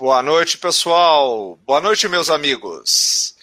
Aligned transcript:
Boa 0.00 0.22
noite, 0.22 0.56
pessoal. 0.56 1.56
Boa 1.66 1.78
noite, 1.78 2.08
meus 2.08 2.30
amigos. 2.30 3.34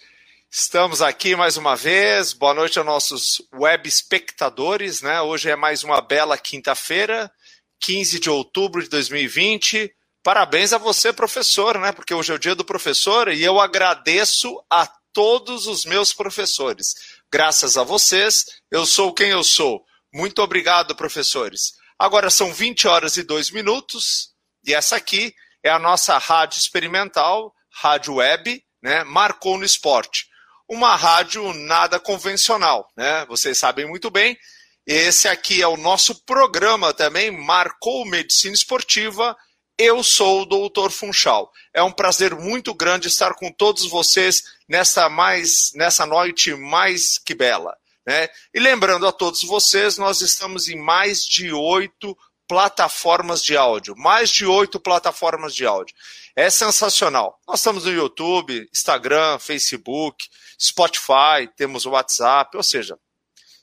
Estamos 0.50 1.03
aqui 1.03 1.35
mais 1.35 1.56
uma 1.56 1.76
vez. 1.76 2.33
Boa 2.33 2.52
noite 2.52 2.80
aos 2.80 2.85
nossos 2.87 3.44
web 3.53 3.87
espectadores, 3.87 5.04
né? 5.04 5.22
Hoje 5.22 5.52
é 5.52 5.56
mais 5.56 5.84
uma 5.84 6.02
bela 6.02 6.36
quinta-feira, 6.36 7.32
15 7.80 8.20
de 8.20 8.32
outubro 8.32 8.82
de 8.82 8.90
2020. 8.90 9.94
Parabéns 10.24 10.74
a 10.74 10.80
você, 10.80 11.14
professor, 11.14 11.78
né? 11.78 11.92
Porque 11.92 12.12
hoje 12.12 12.32
é 12.32 12.36
o 12.36 12.39
dia 12.39 12.55
do 12.55 12.66
professor 12.66 13.32
e 13.32 13.44
eu 13.44 13.60
agradeço 13.60 14.60
a 14.68 14.89
todos 15.14 15.68
os 15.68 15.86
meus 15.86 16.12
professores. 16.12 16.96
Graças 17.32 17.78
a 17.78 17.84
vocês, 17.84 18.48
eu 18.71 18.84
sou 18.84 19.14
quem 19.14 19.30
eu 19.30 19.44
sou. 19.44 19.86
Muito 20.12 20.42
obrigado, 20.42 20.96
professores. 20.96 21.74
Agora 22.00 22.32
são 22.32 22.52
20 22.52 22.88
horas 22.88 23.16
e 23.16 23.21
2 23.21 23.52
minutos 23.52 24.32
e 24.66 24.74
essa 24.74 24.96
aqui 24.96 25.36
é 25.64 25.70
a 25.70 25.80
nossa 25.80 26.18
rádio 26.18 26.60
experimental, 26.60 27.54
rádio 27.71 28.16
web, 28.16 28.63
né? 28.81 29.04
Marcou 29.04 29.58
no 29.58 29.66
esporte. 29.66 30.27
Uma 30.70 30.95
rádio 30.95 31.54
nada 31.54 32.00
convencional, 32.00 32.90
né? 32.95 33.26
Vocês 33.27 33.58
sabem 33.58 33.88
muito 33.88 34.09
bem. 34.09 34.38
Esse 34.86 35.28
aqui 35.28 35.62
é 35.62 35.67
o 35.67 35.78
nosso 35.78 36.23
programa 36.23 36.94
também, 36.94 37.30
Marcou 37.30 38.05
Medicina 38.05 38.54
Esportiva. 38.54 39.36
Eu 39.78 40.04
sou 40.04 40.41
o 40.41 40.45
Doutor 40.45 40.91
Funchal. 40.91 41.52
É 41.73 41.84
um 41.84 41.92
prazer 41.92 42.34
muito 42.34 42.73
grande 42.73 43.08
estar 43.08 43.34
com 43.36 43.52
todos 43.52 43.86
vocês 43.89 44.44
nessa 44.67 45.09
mais 45.09 45.72
nessa 45.76 46.05
noite 46.05 46.55
mais 46.55 47.20
que 47.20 47.36
bela. 47.36 47.76
Né? 48.08 48.30
E 48.53 48.59
lembrando 48.59 49.05
a 49.05 49.12
todos 49.12 49.44
vocês, 49.44 49.98
nós 49.98 50.22
estamos 50.22 50.70
em 50.70 50.78
mais 50.78 51.23
de 51.23 51.52
oito 51.52 52.17
plataformas 52.48 53.44
de 53.44 53.58
áudio, 53.58 53.96
mais 53.98 54.30
de 54.30 54.46
oito 54.46 54.80
plataformas 54.80 55.54
de 55.54 55.66
áudio. 55.66 55.96
É 56.36 56.50
sensacional. 56.50 57.40
Nós 57.48 57.60
estamos 57.60 57.86
no 57.86 57.92
YouTube, 57.92 58.70
Instagram, 58.73 59.38
Facebook, 59.40 60.28
Spotify, 60.59 61.48
temos 61.56 61.86
o 61.86 61.92
WhatsApp, 61.92 62.56
ou 62.56 62.64
seja, 62.64 62.98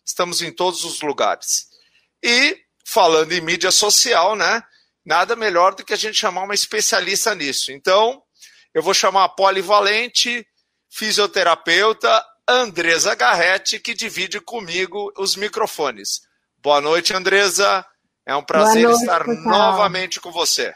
estamos 0.04 0.42
em 0.42 0.52
todos 0.52 0.84
os 0.84 1.00
lugares. 1.00 1.68
E 2.22 2.58
falando 2.84 3.32
em 3.32 3.40
mídia 3.40 3.70
social, 3.70 4.36
né? 4.36 4.62
Nada 5.04 5.34
melhor 5.34 5.74
do 5.74 5.84
que 5.84 5.92
a 5.92 5.96
gente 5.96 6.18
chamar 6.18 6.42
uma 6.42 6.54
especialista 6.54 7.34
nisso. 7.34 7.72
Então, 7.72 8.22
eu 8.72 8.82
vou 8.82 8.94
chamar 8.94 9.24
a 9.24 9.28
polivalente 9.28 10.46
fisioterapeuta 10.90 12.24
Andresa 12.46 13.14
Garretti, 13.14 13.78
que 13.78 13.94
divide 13.94 14.40
comigo 14.40 15.12
os 15.16 15.36
microfones. 15.36 16.22
Boa 16.58 16.80
noite, 16.80 17.14
Andresa. 17.14 17.84
É 18.26 18.34
um 18.34 18.42
prazer 18.42 18.82
noite, 18.84 19.00
estar 19.00 19.24
pessoal. 19.24 19.44
novamente 19.48 20.20
com 20.20 20.30
você. 20.30 20.74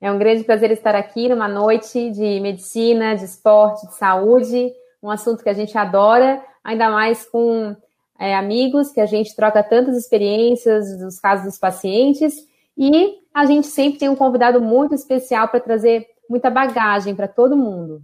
É 0.00 0.10
um 0.10 0.18
grande 0.18 0.44
prazer 0.44 0.70
estar 0.70 0.94
aqui 0.94 1.28
numa 1.28 1.48
noite 1.48 2.10
de 2.10 2.40
medicina, 2.40 3.16
de 3.16 3.24
esporte, 3.24 3.86
de 3.86 3.94
saúde, 3.94 4.72
um 5.02 5.10
assunto 5.10 5.42
que 5.42 5.48
a 5.48 5.54
gente 5.54 5.76
adora, 5.76 6.44
ainda 6.62 6.90
mais 6.90 7.24
com 7.26 7.76
é, 8.18 8.34
amigos, 8.34 8.90
que 8.90 9.00
a 9.00 9.06
gente 9.06 9.34
troca 9.34 9.62
tantas 9.62 9.96
experiências 9.96 10.98
dos 10.98 11.18
casos 11.18 11.46
dos 11.46 11.58
pacientes, 11.58 12.34
e 12.76 13.18
a 13.34 13.44
gente 13.46 13.66
sempre 13.66 13.98
tem 13.98 14.08
um 14.08 14.16
convidado 14.16 14.60
muito 14.60 14.94
especial 14.94 15.48
para 15.48 15.60
trazer 15.60 16.06
muita 16.28 16.50
bagagem 16.50 17.14
para 17.14 17.26
todo 17.26 17.56
mundo. 17.56 18.02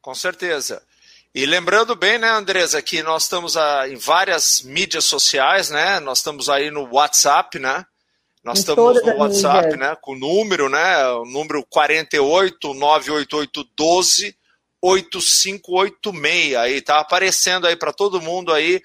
Com 0.00 0.14
certeza. 0.14 0.82
E 1.36 1.44
lembrando 1.44 1.94
bem, 1.94 2.16
né, 2.16 2.30
Andresa, 2.30 2.80
que 2.80 3.02
nós 3.02 3.24
estamos 3.24 3.58
a, 3.58 3.86
em 3.86 3.94
várias 3.94 4.62
mídias 4.62 5.04
sociais, 5.04 5.68
né? 5.68 6.00
Nós 6.00 6.16
estamos 6.16 6.48
aí 6.48 6.70
no 6.70 6.88
WhatsApp, 6.90 7.58
né? 7.58 7.84
Nós 8.42 8.56
em 8.56 8.60
estamos 8.60 9.02
no 9.02 9.16
WhatsApp, 9.18 9.64
mídias. 9.64 9.78
né? 9.78 9.96
Com 10.00 10.12
o 10.12 10.18
número, 10.18 10.70
né? 10.70 11.06
O 11.08 11.26
número 11.26 11.62
48 11.68 12.72
988 12.72 13.64
12 13.76 14.34
8586 14.80 16.56
aí, 16.56 16.80
tá 16.80 17.00
aparecendo 17.00 17.66
aí 17.66 17.76
para 17.76 17.92
todo 17.92 18.18
mundo 18.18 18.50
aí 18.50 18.80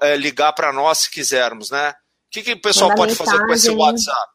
é, 0.00 0.16
ligar 0.16 0.54
para 0.54 0.72
nós 0.72 1.00
se 1.00 1.10
quisermos, 1.10 1.70
né? 1.70 1.90
O 1.90 1.94
que, 2.30 2.42
que 2.42 2.52
o 2.54 2.62
pessoal 2.62 2.94
pode 2.94 3.14
fazer 3.14 3.38
com 3.38 3.52
esse 3.52 3.68
WhatsApp? 3.68 4.32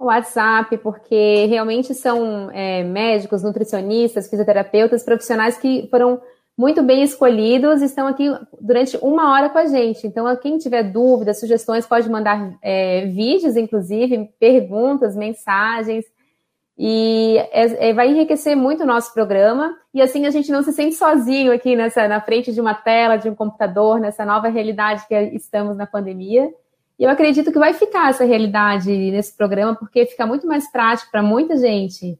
WhatsApp, 0.00 0.78
porque 0.78 1.46
realmente 1.46 1.94
são 1.94 2.50
é, 2.50 2.82
médicos, 2.82 3.44
nutricionistas, 3.44 4.28
fisioterapeutas, 4.28 5.04
profissionais 5.04 5.56
que 5.56 5.86
foram 5.92 6.20
muito 6.56 6.82
bem 6.82 7.02
escolhidos, 7.02 7.82
estão 7.82 8.06
aqui 8.06 8.34
durante 8.58 8.96
uma 9.02 9.32
hora 9.32 9.50
com 9.50 9.58
a 9.58 9.66
gente. 9.66 10.06
Então, 10.06 10.34
quem 10.36 10.56
tiver 10.56 10.84
dúvidas, 10.84 11.38
sugestões, 11.38 11.86
pode 11.86 12.08
mandar 12.08 12.56
é, 12.62 13.04
vídeos, 13.06 13.56
inclusive, 13.56 14.30
perguntas, 14.40 15.14
mensagens. 15.14 16.04
E 16.78 17.36
é, 17.52 17.90
é, 17.90 17.92
vai 17.92 18.10
enriquecer 18.10 18.56
muito 18.56 18.84
o 18.84 18.86
nosso 18.86 19.12
programa. 19.12 19.76
E 19.92 20.00
assim 20.00 20.24
a 20.26 20.30
gente 20.30 20.50
não 20.50 20.62
se 20.62 20.72
sente 20.72 20.94
sozinho 20.94 21.52
aqui 21.52 21.76
nessa, 21.76 22.08
na 22.08 22.20
frente 22.20 22.52
de 22.52 22.60
uma 22.60 22.74
tela, 22.74 23.16
de 23.16 23.28
um 23.28 23.34
computador, 23.34 24.00
nessa 24.00 24.24
nova 24.24 24.48
realidade 24.48 25.06
que 25.06 25.14
estamos 25.34 25.76
na 25.76 25.86
pandemia. 25.86 26.50
E 26.98 27.04
eu 27.04 27.10
acredito 27.10 27.52
que 27.52 27.58
vai 27.58 27.74
ficar 27.74 28.08
essa 28.08 28.24
realidade 28.24 28.90
nesse 28.90 29.36
programa, 29.36 29.74
porque 29.74 30.06
fica 30.06 30.26
muito 30.26 30.46
mais 30.46 30.70
prático 30.70 31.10
para 31.10 31.22
muita 31.22 31.56
gente. 31.58 32.18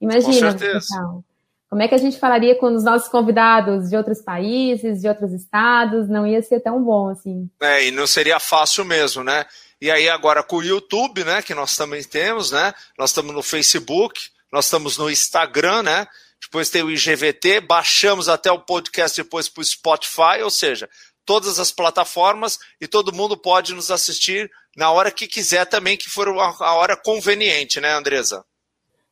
Imagina. 0.00 0.52
Com 0.52 0.58
certeza. 0.58 0.86
Então. 0.92 1.24
Como 1.68 1.82
é 1.82 1.88
que 1.88 1.94
a 1.94 1.98
gente 1.98 2.18
falaria 2.18 2.54
com 2.54 2.74
os 2.74 2.84
nossos 2.84 3.08
convidados 3.08 3.90
de 3.90 3.96
outros 3.96 4.22
países, 4.22 5.00
de 5.00 5.08
outros 5.08 5.32
estados? 5.32 6.08
Não 6.08 6.26
ia 6.26 6.40
ser 6.40 6.60
tão 6.60 6.82
bom 6.82 7.08
assim. 7.08 7.50
É, 7.60 7.86
e 7.86 7.90
não 7.90 8.06
seria 8.06 8.38
fácil 8.38 8.84
mesmo, 8.84 9.24
né? 9.24 9.44
E 9.80 9.90
aí 9.90 10.08
agora 10.08 10.42
com 10.42 10.56
o 10.56 10.62
YouTube, 10.62 11.24
né, 11.24 11.42
que 11.42 11.54
nós 11.54 11.76
também 11.76 12.02
temos, 12.02 12.50
né? 12.50 12.72
Nós 12.98 13.10
estamos 13.10 13.34
no 13.34 13.42
Facebook, 13.42 14.20
nós 14.52 14.66
estamos 14.66 14.96
no 14.96 15.10
Instagram, 15.10 15.82
né? 15.82 16.06
Depois 16.40 16.70
tem 16.70 16.82
o 16.82 16.90
IGVT, 16.90 17.60
baixamos 17.60 18.28
até 18.28 18.50
o 18.50 18.60
podcast 18.60 19.20
depois 19.20 19.48
para 19.48 19.60
o 19.60 19.64
Spotify, 19.64 20.42
ou 20.42 20.50
seja, 20.50 20.88
todas 21.24 21.58
as 21.58 21.72
plataformas 21.72 22.58
e 22.80 22.86
todo 22.86 23.12
mundo 23.12 23.36
pode 23.36 23.74
nos 23.74 23.90
assistir 23.90 24.50
na 24.76 24.90
hora 24.90 25.10
que 25.10 25.26
quiser 25.26 25.66
também, 25.66 25.96
que 25.96 26.08
for 26.08 26.28
a 26.28 26.74
hora 26.74 26.96
conveniente, 26.96 27.80
né, 27.80 27.92
Andresa? 27.92 28.44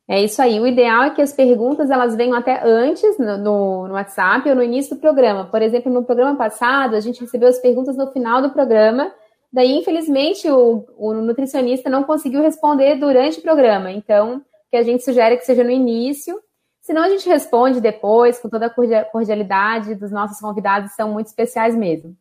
É 0.07 0.21
isso 0.23 0.39
aí. 0.41 0.59
O 0.59 0.67
ideal 0.67 1.03
é 1.03 1.09
que 1.09 1.21
as 1.21 1.33
perguntas 1.33 1.89
elas 1.89 2.15
venham 2.15 2.37
até 2.37 2.61
antes 2.63 3.17
no, 3.17 3.87
no, 3.87 3.93
WhatsApp 3.93 4.47
ou 4.47 4.55
no 4.55 4.63
início 4.63 4.95
do 4.95 5.01
programa. 5.01 5.45
Por 5.45 5.61
exemplo, 5.61 5.91
no 5.91 6.03
programa 6.03 6.37
passado, 6.37 6.95
a 6.95 6.99
gente 6.99 7.21
recebeu 7.21 7.49
as 7.49 7.57
perguntas 7.57 7.97
no 7.97 8.11
final 8.11 8.41
do 8.41 8.51
programa. 8.51 9.11
Daí, 9.51 9.71
infelizmente, 9.71 10.47
o, 10.49 10.85
o 10.95 11.13
nutricionista 11.13 11.89
não 11.89 12.03
conseguiu 12.03 12.41
responder 12.41 12.95
durante 12.95 13.39
o 13.39 13.41
programa. 13.41 13.91
Então, 13.91 14.37
o 14.37 14.41
que 14.69 14.77
a 14.77 14.83
gente 14.83 15.03
sugere 15.03 15.35
é 15.35 15.37
que 15.37 15.45
seja 15.45 15.63
no 15.63 15.71
início. 15.71 16.39
Senão, 16.81 17.01
a 17.01 17.09
gente 17.09 17.27
responde 17.27 17.81
depois, 17.81 18.37
com 18.37 18.47
toda 18.47 18.67
a 18.67 19.05
cordialidade 19.05 19.95
dos 19.95 20.11
nossos 20.11 20.39
convidados, 20.39 20.91
são 20.91 21.11
muito 21.11 21.27
especiais 21.27 21.75
mesmo. 21.75 22.15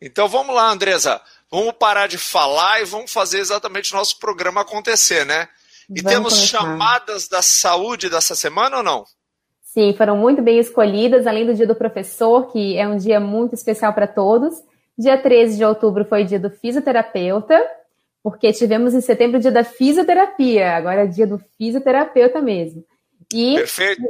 Então, 0.00 0.26
vamos 0.26 0.54
lá, 0.54 0.70
Andresa. 0.70 1.20
Vamos 1.50 1.72
parar 1.72 2.06
de 2.06 2.16
falar 2.16 2.80
e 2.80 2.86
vamos 2.86 3.12
fazer 3.12 3.40
exatamente 3.40 3.92
o 3.92 3.96
nosso 3.96 4.18
programa 4.18 4.62
acontecer, 4.62 5.26
né? 5.26 5.48
E 5.90 6.00
Vamos 6.00 6.12
temos 6.12 6.34
começar. 6.34 6.58
chamadas 6.58 7.28
da 7.28 7.42
saúde 7.42 8.08
dessa 8.08 8.34
semana 8.34 8.78
ou 8.78 8.82
não? 8.82 9.04
Sim, 9.62 9.92
foram 9.94 10.16
muito 10.16 10.40
bem 10.40 10.58
escolhidas, 10.58 11.26
além 11.26 11.44
do 11.44 11.54
dia 11.54 11.66
do 11.66 11.74
professor, 11.74 12.52
que 12.52 12.76
é 12.78 12.86
um 12.86 12.96
dia 12.96 13.18
muito 13.18 13.54
especial 13.54 13.92
para 13.92 14.06
todos. 14.06 14.54
Dia 14.96 15.18
13 15.18 15.56
de 15.56 15.64
outubro 15.64 16.04
foi 16.04 16.24
dia 16.24 16.38
do 16.38 16.48
fisioterapeuta, 16.48 17.60
porque 18.22 18.52
tivemos 18.52 18.94
em 18.94 19.00
setembro 19.00 19.38
o 19.38 19.40
dia 19.40 19.50
da 19.50 19.64
fisioterapia, 19.64 20.76
agora 20.76 21.02
é 21.02 21.06
dia 21.06 21.26
do 21.26 21.40
fisioterapeuta 21.58 22.40
mesmo. 22.40 22.84
E 23.32 23.56
Perfeito. 23.56 24.02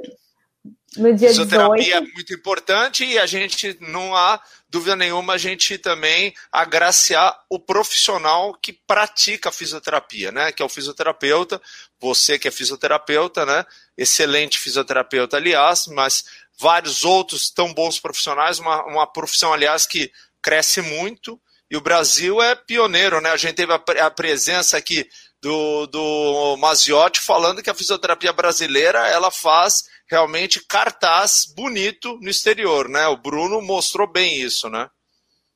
No 0.97 1.15
dia 1.15 1.29
Fisioterapia 1.29 1.77
18... 1.77 1.97
é 1.97 2.01
muito 2.15 2.35
importante 2.35 3.05
e 3.05 3.19
a 3.19 3.27
gente 3.27 3.77
não 3.81 4.15
há 4.15 4.41
dúvida 4.69 4.97
nenhuma 4.97 5.35
a 5.35 5.39
gente 5.39 5.79
também 5.79 6.35
agraciar 6.51 7.39
o 7.49 7.59
profissional 7.59 8.55
que 8.55 8.73
pratica 8.73 9.49
a 9.49 9.53
fisioterapia, 9.53 10.33
né? 10.33 10.51
Que 10.51 10.63
é 10.63 10.65
o 10.65 10.69
fisioterapeuta, 10.69 11.61
você 12.01 12.39
que 12.39 12.49
é 12.49 12.51
fisioterapeuta, 12.51 13.47
né? 13.47 13.65
Excelente 13.97 14.59
fisioterapeuta, 14.59 15.37
aliás, 15.37 15.87
mas 15.87 16.25
vários 16.59 17.05
outros 17.05 17.51
tão 17.51 17.73
bons 17.73 18.01
profissionais, 18.01 18.59
uma, 18.59 18.85
uma 18.85 19.07
profissão, 19.07 19.53
aliás, 19.53 19.87
que 19.87 20.11
cresce 20.43 20.81
muito 20.81 21.41
e 21.71 21.77
o 21.77 21.81
Brasil 21.81 22.43
é 22.43 22.55
pioneiro, 22.55 23.21
né? 23.21 23.31
A 23.31 23.37
gente 23.37 23.55
teve 23.55 23.73
a, 23.73 23.83
a 24.07 24.11
presença 24.11 24.77
aqui 24.77 25.09
do, 25.41 25.87
do 25.87 26.57
Maziotti 26.57 27.21
falando 27.21 27.63
que 27.63 27.71
a 27.71 27.75
fisioterapia 27.75 28.33
brasileira 28.33 29.09
ela 29.09 29.31
faz 29.31 29.85
realmente 30.11 30.65
cartaz 30.67 31.53
bonito 31.57 32.19
no 32.21 32.29
exterior, 32.29 32.89
né? 32.89 33.07
O 33.09 33.17
Bruno 33.17 33.61
mostrou 33.63 34.11
bem 34.11 34.41
isso, 34.41 34.69
né? 34.69 34.89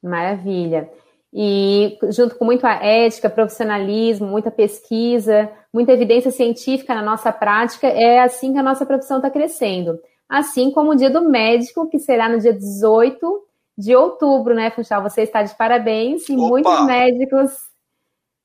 Maravilha. 0.03 0.91
E 1.33 1.99
junto 2.11 2.37
com 2.37 2.45
muita 2.45 2.71
ética, 2.83 3.29
profissionalismo, 3.29 4.27
muita 4.27 4.51
pesquisa, 4.51 5.51
muita 5.73 5.93
evidência 5.93 6.31
científica 6.31 6.95
na 6.95 7.03
nossa 7.03 7.31
prática, 7.31 7.87
é 7.87 8.21
assim 8.21 8.53
que 8.53 8.59
a 8.59 8.63
nossa 8.63 8.87
profissão 8.87 9.19
está 9.19 9.31
crescendo. 9.31 9.99
Assim 10.29 10.71
como 10.71 10.93
o 10.93 10.97
dia 10.97 11.11
do 11.11 11.29
médico, 11.29 11.89
que 11.89 11.99
será 11.99 12.29
no 12.29 12.39
dia 12.39 12.53
18 12.53 13.43
de 13.77 13.95
outubro, 13.95 14.55
né, 14.55 14.71
Funchal? 14.71 15.03
Você 15.03 15.23
está 15.23 15.43
de 15.43 15.55
parabéns 15.55 16.29
e 16.29 16.33
Opa. 16.35 16.49
muitos 16.49 16.87
médicos, 16.87 17.51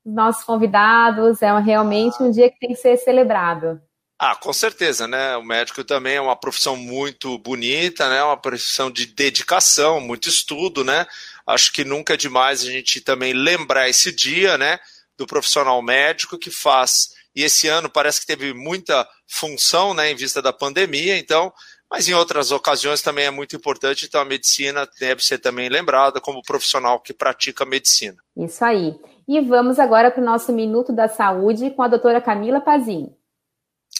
nossos 0.04 0.44
convidados, 0.44 1.42
é 1.42 1.58
realmente 1.58 2.22
um 2.22 2.30
dia 2.30 2.50
que 2.50 2.58
tem 2.58 2.70
que 2.70 2.76
ser 2.76 2.96
celebrado. 2.98 3.80
Ah, 4.18 4.36
com 4.36 4.52
certeza, 4.52 5.08
né? 5.08 5.36
O 5.36 5.42
médico 5.42 5.82
também 5.82 6.14
é 6.16 6.20
uma 6.20 6.36
profissão 6.36 6.76
muito 6.76 7.36
bonita, 7.38 8.08
né? 8.08 8.22
Uma 8.22 8.36
profissão 8.36 8.90
de 8.90 9.06
dedicação, 9.06 10.00
muito 10.00 10.28
estudo, 10.28 10.84
né? 10.84 11.04
Acho 11.46 11.72
que 11.72 11.84
nunca 11.84 12.14
é 12.14 12.16
demais 12.16 12.62
a 12.62 12.70
gente 12.70 13.00
também 13.00 13.32
lembrar 13.32 13.88
esse 13.88 14.12
dia, 14.12 14.56
né? 14.56 14.78
Do 15.18 15.26
profissional 15.26 15.82
médico 15.82 16.38
que 16.38 16.50
faz. 16.50 17.10
E 17.34 17.42
esse 17.42 17.66
ano 17.66 17.90
parece 17.90 18.20
que 18.20 18.26
teve 18.26 18.54
muita 18.54 19.06
função, 19.26 19.92
né? 19.92 20.10
Em 20.10 20.14
vista 20.14 20.40
da 20.40 20.52
pandemia, 20.52 21.18
então. 21.18 21.52
Mas 21.90 22.08
em 22.08 22.14
outras 22.14 22.50
ocasiões 22.50 23.02
também 23.02 23.26
é 23.26 23.30
muito 23.30 23.54
importante, 23.54 24.06
então 24.06 24.20
a 24.20 24.24
medicina 24.24 24.88
deve 24.98 25.24
ser 25.24 25.38
também 25.38 25.68
lembrada 25.68 26.20
como 26.20 26.42
profissional 26.42 27.00
que 27.00 27.12
pratica 27.12 27.64
medicina. 27.64 28.16
Isso 28.36 28.64
aí. 28.64 28.94
E 29.28 29.40
vamos 29.40 29.78
agora 29.78 30.10
para 30.10 30.22
o 30.22 30.24
nosso 30.24 30.52
Minuto 30.52 30.92
da 30.92 31.08
Saúde 31.08 31.70
com 31.70 31.82
a 31.82 31.88
doutora 31.88 32.20
Camila 32.20 32.60
Pazin. 32.60 33.12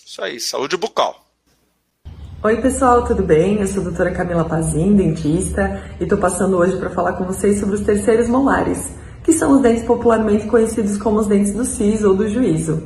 Isso 0.07 0.23
aí, 0.23 0.39
saúde 0.39 0.77
bucal. 0.77 1.25
Oi, 2.43 2.61
pessoal, 2.61 3.07
tudo 3.07 3.23
bem? 3.23 3.59
Eu 3.59 3.67
sou 3.67 3.81
a 3.81 3.85
doutora 3.85 4.11
Camila 4.11 4.45
Pazin, 4.45 4.95
dentista, 4.95 5.81
e 5.99 6.03
estou 6.03 6.19
passando 6.19 6.59
hoje 6.59 6.77
para 6.77 6.91
falar 6.91 7.15
com 7.15 7.25
vocês 7.25 7.59
sobre 7.59 7.77
os 7.77 7.81
terceiros 7.81 8.29
molares, 8.29 8.91
que 9.23 9.33
são 9.33 9.53
os 9.53 9.63
dentes 9.63 9.83
popularmente 9.83 10.47
conhecidos 10.47 10.99
como 10.99 11.21
os 11.21 11.27
dentes 11.27 11.55
do 11.55 11.65
siso 11.65 12.11
ou 12.11 12.15
do 12.15 12.29
juízo. 12.29 12.83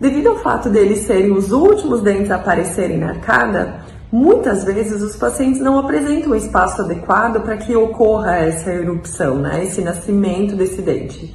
Devido 0.00 0.28
ao 0.28 0.36
fato 0.36 0.70
deles 0.70 1.00
serem 1.00 1.32
os 1.32 1.50
últimos 1.50 2.02
dentes 2.02 2.30
a 2.30 2.36
aparecerem 2.36 2.98
na 2.98 3.08
arcada, 3.08 3.80
muitas 4.12 4.62
vezes 4.62 5.02
os 5.02 5.16
pacientes 5.16 5.60
não 5.60 5.76
apresentam 5.76 6.30
o 6.30 6.36
espaço 6.36 6.82
adequado 6.82 7.42
para 7.42 7.56
que 7.56 7.74
ocorra 7.74 8.36
essa 8.36 8.70
erupção, 8.70 9.40
né? 9.40 9.64
esse 9.64 9.80
nascimento 9.80 10.54
desse 10.54 10.80
dente. 10.80 11.34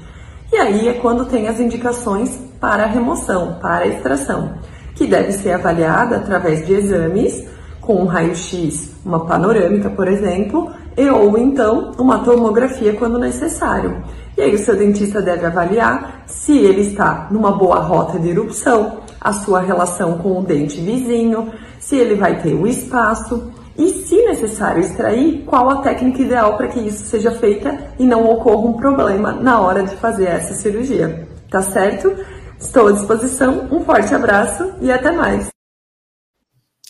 E 0.49 0.55
aí 0.55 0.87
é 0.87 0.93
quando 0.93 1.25
tem 1.25 1.49
as 1.49 1.59
indicações 1.59 2.39
para 2.57 2.85
remoção, 2.85 3.59
para 3.61 3.85
extração 3.85 4.57
que 4.99 5.07
deve 5.07 5.31
ser 5.31 5.53
avaliada 5.53 6.17
através 6.17 6.67
de 6.67 6.73
exames, 6.73 7.45
com 7.79 8.01
um 8.01 8.05
raio-x, 8.05 8.91
uma 9.05 9.25
panorâmica, 9.25 9.89
por 9.89 10.09
exemplo, 10.09 10.69
e 10.97 11.09
ou 11.09 11.37
então 11.37 11.93
uma 11.97 12.19
tomografia 12.19 12.91
quando 12.91 13.17
necessário. 13.17 14.03
E 14.37 14.41
aí 14.41 14.53
o 14.53 14.59
seu 14.59 14.75
dentista 14.75 15.21
deve 15.21 15.45
avaliar 15.45 16.23
se 16.27 16.57
ele 16.57 16.81
está 16.81 17.29
numa 17.31 17.53
boa 17.53 17.79
rota 17.79 18.19
de 18.19 18.27
erupção, 18.27 18.97
a 19.21 19.31
sua 19.31 19.61
relação 19.61 20.17
com 20.17 20.37
o 20.37 20.43
dente 20.43 20.81
vizinho, 20.81 21.47
se 21.79 21.95
ele 21.95 22.15
vai 22.15 22.41
ter 22.41 22.53
o 22.53 22.67
espaço 22.67 23.53
e, 23.77 23.87
se 24.05 24.17
necessário 24.25 24.81
extrair, 24.81 25.45
qual 25.45 25.69
a 25.69 25.77
técnica 25.77 26.21
ideal 26.21 26.57
para 26.57 26.67
que 26.67 26.81
isso 26.81 27.05
seja 27.05 27.31
feita 27.31 27.93
e 27.97 28.03
não 28.03 28.29
ocorra 28.29 28.67
um 28.67 28.73
problema 28.73 29.31
na 29.31 29.61
hora 29.61 29.81
de 29.81 29.95
fazer 29.95 30.25
essa 30.25 30.53
cirurgia. 30.53 31.25
Tá 31.49 31.61
certo? 31.61 32.13
Estou 32.59 32.89
à 32.89 32.91
disposição. 32.91 33.67
Um 33.71 33.85
forte 33.85 34.13
abraço 34.13 34.75
e 34.81 34.91
até 34.91 35.11
mais. 35.11 35.47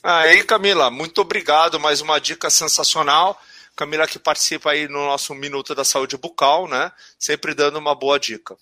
Aí, 0.02 0.44
Camila, 0.44 0.90
muito 0.90 1.22
obrigado. 1.22 1.80
Mais 1.80 2.02
uma 2.02 2.20
dica 2.20 2.50
sensacional. 2.50 3.40
Camila 3.76 4.08
que 4.08 4.18
participa 4.18 4.72
aí 4.72 4.88
no 4.88 5.06
nosso 5.06 5.34
Minuto 5.36 5.76
da 5.76 5.86
Saúde 5.86 6.18
Bucal, 6.18 6.68
né? 6.68 6.92
Sempre 7.18 7.54
dando 7.54 7.78
uma 7.78 7.94
boa 7.94 8.20
dica. 8.20 8.58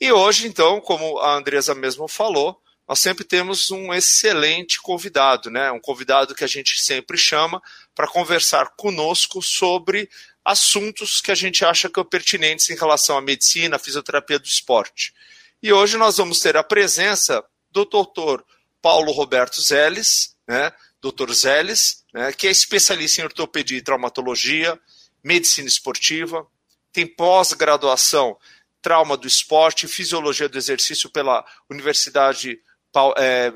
E 0.00 0.10
hoje, 0.10 0.48
então, 0.48 0.80
como 0.80 1.18
a 1.18 1.34
Andresa 1.34 1.74
mesmo 1.74 2.08
falou, 2.08 2.60
nós 2.88 2.98
sempre 2.98 3.24
temos 3.24 3.70
um 3.70 3.92
excelente 3.92 4.80
convidado, 4.80 5.50
né? 5.50 5.70
Um 5.70 5.80
convidado 5.80 6.34
que 6.34 6.44
a 6.44 6.48
gente 6.48 6.82
sempre 6.82 7.16
chama 7.18 7.62
para 7.94 8.08
conversar 8.08 8.70
conosco 8.76 9.42
sobre 9.42 10.08
assuntos 10.44 11.20
que 11.20 11.30
a 11.30 11.34
gente 11.34 11.64
acha 11.64 11.88
que 11.88 11.94
são 11.94 12.04
pertinentes 12.04 12.68
em 12.70 12.74
relação 12.74 13.16
à 13.16 13.20
medicina, 13.20 13.76
à 13.76 13.78
fisioterapia 13.78 14.38
do 14.38 14.46
esporte. 14.46 15.14
E 15.62 15.72
hoje 15.72 15.96
nós 15.96 16.16
vamos 16.16 16.40
ter 16.40 16.56
a 16.56 16.64
presença 16.64 17.44
do 17.70 17.84
doutor 17.84 18.44
Paulo 18.80 19.12
Roberto 19.12 19.62
Zeles, 19.62 20.36
né, 20.46 20.72
doutor 21.00 21.32
Zeles, 21.32 22.04
né, 22.12 22.32
que 22.32 22.48
é 22.48 22.50
especialista 22.50 23.20
em 23.20 23.24
ortopedia 23.24 23.78
e 23.78 23.82
traumatologia, 23.82 24.76
medicina 25.22 25.68
esportiva, 25.68 26.44
tem 26.92 27.06
pós-graduação 27.06 28.36
trauma 28.82 29.16
do 29.16 29.28
esporte 29.28 29.86
fisiologia 29.86 30.48
do 30.48 30.58
exercício 30.58 31.08
pela 31.08 31.44
Universidade 31.70 32.58
é, 33.16 33.52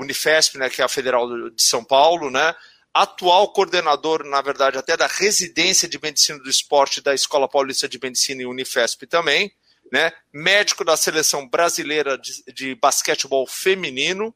Unifesp, 0.00 0.56
né, 0.56 0.70
que 0.70 0.80
é 0.80 0.84
a 0.86 0.88
Federal 0.88 1.50
de 1.50 1.62
São 1.62 1.84
Paulo, 1.84 2.30
né, 2.30 2.54
atual 2.94 3.52
coordenador, 3.52 4.24
na 4.24 4.40
verdade, 4.40 4.78
até 4.78 4.96
da 4.96 5.06
residência 5.06 5.86
de 5.86 6.00
medicina 6.00 6.38
do 6.38 6.48
esporte 6.48 7.02
da 7.02 7.14
Escola 7.14 7.46
Paulista 7.46 7.86
de 7.86 8.00
Medicina 8.02 8.40
e 8.40 8.46
Unifesp 8.46 9.06
também, 9.06 9.52
né? 9.92 10.12
Médico 10.32 10.84
da 10.84 10.96
seleção 10.96 11.48
brasileira 11.48 12.16
de, 12.16 12.42
de 12.52 12.74
basquetebol 12.74 13.46
feminino. 13.46 14.34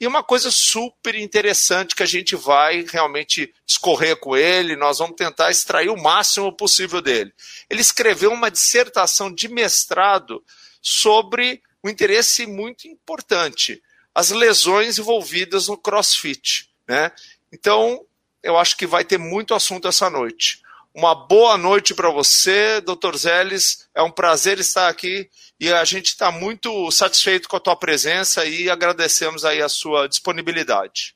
E 0.00 0.06
uma 0.06 0.22
coisa 0.22 0.50
super 0.50 1.14
interessante 1.16 1.96
que 1.96 2.02
a 2.02 2.06
gente 2.06 2.36
vai 2.36 2.84
realmente 2.88 3.52
escorrer 3.66 4.16
com 4.16 4.36
ele, 4.36 4.76
nós 4.76 4.98
vamos 4.98 5.16
tentar 5.16 5.50
extrair 5.50 5.88
o 5.88 6.00
máximo 6.00 6.56
possível 6.56 7.00
dele. 7.00 7.32
Ele 7.68 7.80
escreveu 7.80 8.32
uma 8.32 8.50
dissertação 8.50 9.32
de 9.32 9.48
mestrado 9.48 10.44
sobre 10.80 11.60
um 11.84 11.88
interesse 11.88 12.46
muito 12.46 12.86
importante, 12.86 13.82
as 14.14 14.30
lesões 14.30 14.98
envolvidas 14.98 15.68
no 15.68 15.76
CrossFit, 15.76 16.70
né? 16.88 17.10
Então, 17.52 18.04
eu 18.42 18.56
acho 18.56 18.76
que 18.76 18.86
vai 18.86 19.04
ter 19.04 19.18
muito 19.18 19.54
assunto 19.54 19.88
essa 19.88 20.08
noite. 20.08 20.60
Uma 20.98 21.14
boa 21.14 21.56
noite 21.56 21.94
para 21.94 22.10
você, 22.10 22.80
doutor 22.80 23.16
Zeles. 23.16 23.88
É 23.94 24.02
um 24.02 24.10
prazer 24.10 24.58
estar 24.58 24.88
aqui 24.88 25.28
e 25.60 25.72
a 25.72 25.84
gente 25.84 26.06
está 26.06 26.32
muito 26.32 26.90
satisfeito 26.90 27.48
com 27.48 27.54
a 27.54 27.60
tua 27.60 27.76
presença 27.76 28.44
e 28.44 28.68
agradecemos 28.68 29.44
aí 29.44 29.62
a 29.62 29.68
sua 29.68 30.08
disponibilidade. 30.08 31.14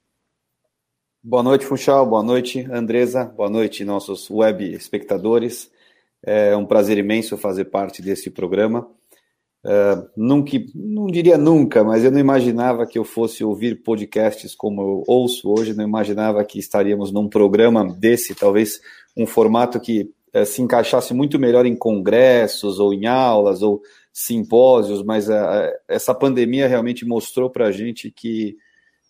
Boa 1.21 1.43
noite, 1.43 1.67
Funchal. 1.67 2.07
Boa 2.07 2.23
noite, 2.23 2.65
Andresa. 2.73 3.25
Boa 3.25 3.51
noite, 3.51 3.85
nossos 3.85 4.31
web 4.31 4.73
espectadores. 4.73 5.69
É 6.25 6.57
um 6.57 6.65
prazer 6.65 6.97
imenso 6.97 7.37
fazer 7.37 7.65
parte 7.65 8.01
desse 8.01 8.31
programa. 8.31 8.89
Uh, 9.65 10.09
nunca, 10.17 10.59
não 10.75 11.07
diria 11.07 11.39
nunca, 11.39 11.83
mas 11.83 12.05
eu 12.05 12.11
não 12.13 12.21
imaginava 12.21 12.87
que 12.87 12.99
eu 12.99 13.05
fosse 13.05 13.43
ouvir 13.45 13.83
podcasts 13.83 14.55
como 14.57 14.81
eu 14.81 15.05
ouço 15.07 15.49
hoje, 15.53 15.75
não 15.75 15.85
imaginava 15.85 16.45
que 16.45 16.59
estaríamos 16.59 17.13
num 17.13 17.29
programa 17.29 17.85
desse, 17.85 18.35
talvez 18.35 18.81
um 19.17 19.27
formato 19.27 19.81
que 19.81 20.11
é, 20.33 20.45
se 20.45 20.63
encaixasse 20.63 21.13
muito 21.13 21.39
melhor 21.39 21.67
em 21.67 21.77
congressos 21.77 22.79
ou 22.79 22.95
em 22.95 23.07
aulas 23.07 23.63
ou 23.63 23.83
simpósios, 24.13 25.03
mas 25.03 25.29
é, 25.29 25.73
essa 25.89 26.15
pandemia 26.15 26.67
realmente 26.67 27.05
mostrou 27.05 27.51
para 27.51 27.67
a 27.67 27.73
gente 27.73 28.11
que 28.11 28.57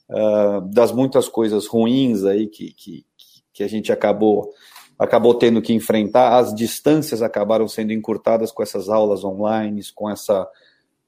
uh, 0.08 0.60
das 0.72 0.92
muitas 0.92 1.28
coisas 1.28 1.66
ruins 1.66 2.24
aí 2.24 2.46
que, 2.46 2.72
que, 2.72 3.04
que 3.52 3.62
a 3.62 3.68
gente 3.68 3.92
acabou 3.92 4.52
acabou 4.98 5.34
tendo 5.34 5.60
que 5.60 5.72
enfrentar, 5.72 6.38
as 6.38 6.54
distâncias 6.54 7.22
acabaram 7.22 7.66
sendo 7.66 7.92
encurtadas 7.92 8.52
com 8.52 8.62
essas 8.62 8.88
aulas 8.88 9.24
online, 9.24 9.82
com 9.94 10.08
essa 10.08 10.48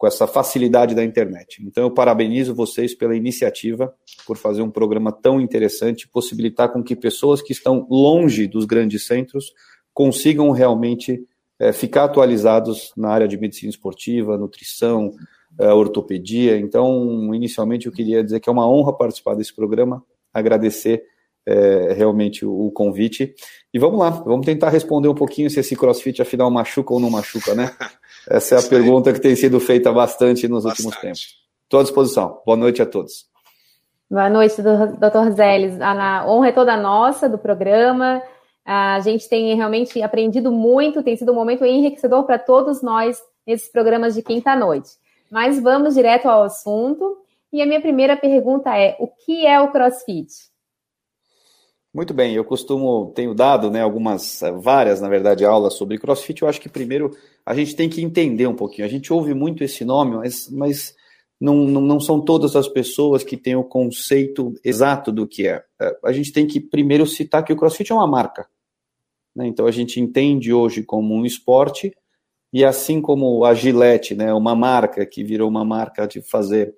com 0.04 0.08
essa 0.08 0.26
facilidade 0.26 0.94
da 0.94 1.02
internet. 1.02 1.64
Então 1.66 1.84
eu 1.84 1.90
parabenizo 1.90 2.54
vocês 2.54 2.94
pela 2.94 3.16
iniciativa, 3.16 3.90
por 4.26 4.36
fazer 4.36 4.60
um 4.60 4.70
programa 4.70 5.10
tão 5.10 5.40
interessante, 5.40 6.06
possibilitar 6.06 6.70
com 6.70 6.82
que 6.82 6.94
pessoas 6.94 7.40
que 7.40 7.54
estão 7.54 7.86
longe 7.88 8.46
dos 8.46 8.66
grandes 8.66 9.06
centros 9.06 9.54
consigam 9.94 10.50
realmente 10.50 11.26
é, 11.58 11.72
ficar 11.72 12.04
atualizados 12.04 12.92
na 12.94 13.08
área 13.08 13.26
de 13.26 13.38
medicina 13.38 13.70
esportiva, 13.70 14.36
nutrição, 14.36 15.10
é, 15.58 15.72
ortopedia. 15.72 16.58
Então, 16.58 17.34
inicialmente 17.34 17.86
eu 17.86 17.92
queria 17.92 18.22
dizer 18.22 18.40
que 18.40 18.50
é 18.50 18.52
uma 18.52 18.68
honra 18.68 18.92
participar 18.92 19.34
desse 19.34 19.56
programa, 19.56 20.04
agradecer 20.34 21.02
é, 21.46 21.94
realmente 21.94 22.44
o, 22.44 22.66
o, 22.66 22.70
convite. 22.70 23.34
E 23.72 23.78
vamos 23.78 23.98
lá, 23.98 24.10
vamos 24.10 24.44
tentar 24.44 24.68
responder 24.68 25.08
um 25.08 25.14
pouquinho 25.14 25.48
se 25.48 25.60
esse 25.60 25.74
crossfit 25.74 26.20
afinal 26.20 26.50
machuca 26.50 26.92
ou 26.92 27.00
não 27.00 27.08
machuca, 27.08 27.54
né? 27.54 27.74
Essa 28.28 28.54
é 28.54 28.58
a 28.58 28.60
Isso 28.60 28.68
pergunta 28.70 29.10
aí. 29.10 29.14
que 29.14 29.20
tem 29.20 29.36
sido 29.36 29.60
feita 29.60 29.92
bastante 29.92 30.48
nos 30.48 30.64
bastante. 30.64 30.86
últimos 30.86 31.00
tempos. 31.02 31.34
Estou 31.64 31.80
à 31.80 31.82
disposição. 31.82 32.40
Boa 32.44 32.56
noite 32.56 32.80
a 32.82 32.86
todos. 32.86 33.26
Boa 34.10 34.28
noite, 34.30 34.60
doutor 34.62 35.30
Zeles. 35.32 35.80
A 35.80 36.24
honra 36.28 36.48
é 36.48 36.52
toda 36.52 36.76
nossa 36.76 37.28
do 37.28 37.38
programa. 37.38 38.22
A 38.64 39.00
gente 39.00 39.28
tem 39.28 39.54
realmente 39.54 40.00
aprendido 40.02 40.50
muito, 40.52 41.02
tem 41.02 41.16
sido 41.16 41.32
um 41.32 41.34
momento 41.34 41.64
enriquecedor 41.64 42.24
para 42.24 42.38
todos 42.38 42.80
nós 42.82 43.18
nesses 43.46 43.68
programas 43.68 44.14
de 44.14 44.22
quinta-noite. 44.22 44.90
Mas 45.30 45.60
vamos 45.60 45.94
direto 45.94 46.26
ao 46.26 46.44
assunto. 46.44 47.18
E 47.52 47.60
a 47.60 47.66
minha 47.66 47.80
primeira 47.80 48.16
pergunta 48.16 48.76
é: 48.76 48.96
o 48.98 49.06
que 49.08 49.46
é 49.46 49.60
o 49.60 49.70
CrossFit? 49.70 50.28
Muito 51.94 52.12
bem, 52.12 52.34
eu 52.34 52.44
costumo, 52.44 53.12
tenho 53.14 53.32
dado 53.32 53.70
né, 53.70 53.80
algumas, 53.80 54.42
eh, 54.42 54.50
várias, 54.50 55.00
na 55.00 55.08
verdade, 55.08 55.44
aulas 55.44 55.74
sobre 55.74 55.96
crossfit. 55.96 56.42
Eu 56.42 56.48
acho 56.48 56.60
que 56.60 56.68
primeiro 56.68 57.16
a 57.46 57.54
gente 57.54 57.76
tem 57.76 57.88
que 57.88 58.02
entender 58.02 58.48
um 58.48 58.56
pouquinho. 58.56 58.84
A 58.84 58.90
gente 58.90 59.12
ouve 59.12 59.32
muito 59.32 59.62
esse 59.62 59.84
nome, 59.84 60.16
mas, 60.16 60.50
mas 60.50 60.96
não, 61.40 61.54
não, 61.54 61.80
não 61.80 62.00
são 62.00 62.20
todas 62.20 62.56
as 62.56 62.66
pessoas 62.66 63.22
que 63.22 63.36
têm 63.36 63.54
o 63.54 63.62
conceito 63.62 64.52
exato 64.64 65.12
do 65.12 65.24
que 65.24 65.46
é. 65.46 65.62
Eh, 65.80 65.98
a 66.04 66.12
gente 66.12 66.32
tem 66.32 66.48
que 66.48 66.58
primeiro 66.58 67.06
citar 67.06 67.44
que 67.44 67.52
o 67.52 67.56
crossfit 67.56 67.92
é 67.92 67.94
uma 67.94 68.08
marca. 68.08 68.48
Né? 69.32 69.46
Então 69.46 69.64
a 69.64 69.70
gente 69.70 70.00
entende 70.00 70.52
hoje 70.52 70.82
como 70.82 71.14
um 71.14 71.24
esporte, 71.24 71.96
e 72.52 72.64
assim 72.64 73.00
como 73.00 73.44
a 73.44 73.54
Gillette, 73.54 74.16
né, 74.16 74.34
uma 74.34 74.56
marca 74.56 75.06
que 75.06 75.22
virou 75.22 75.48
uma 75.48 75.64
marca 75.64 76.08
de 76.08 76.20
fazer 76.22 76.74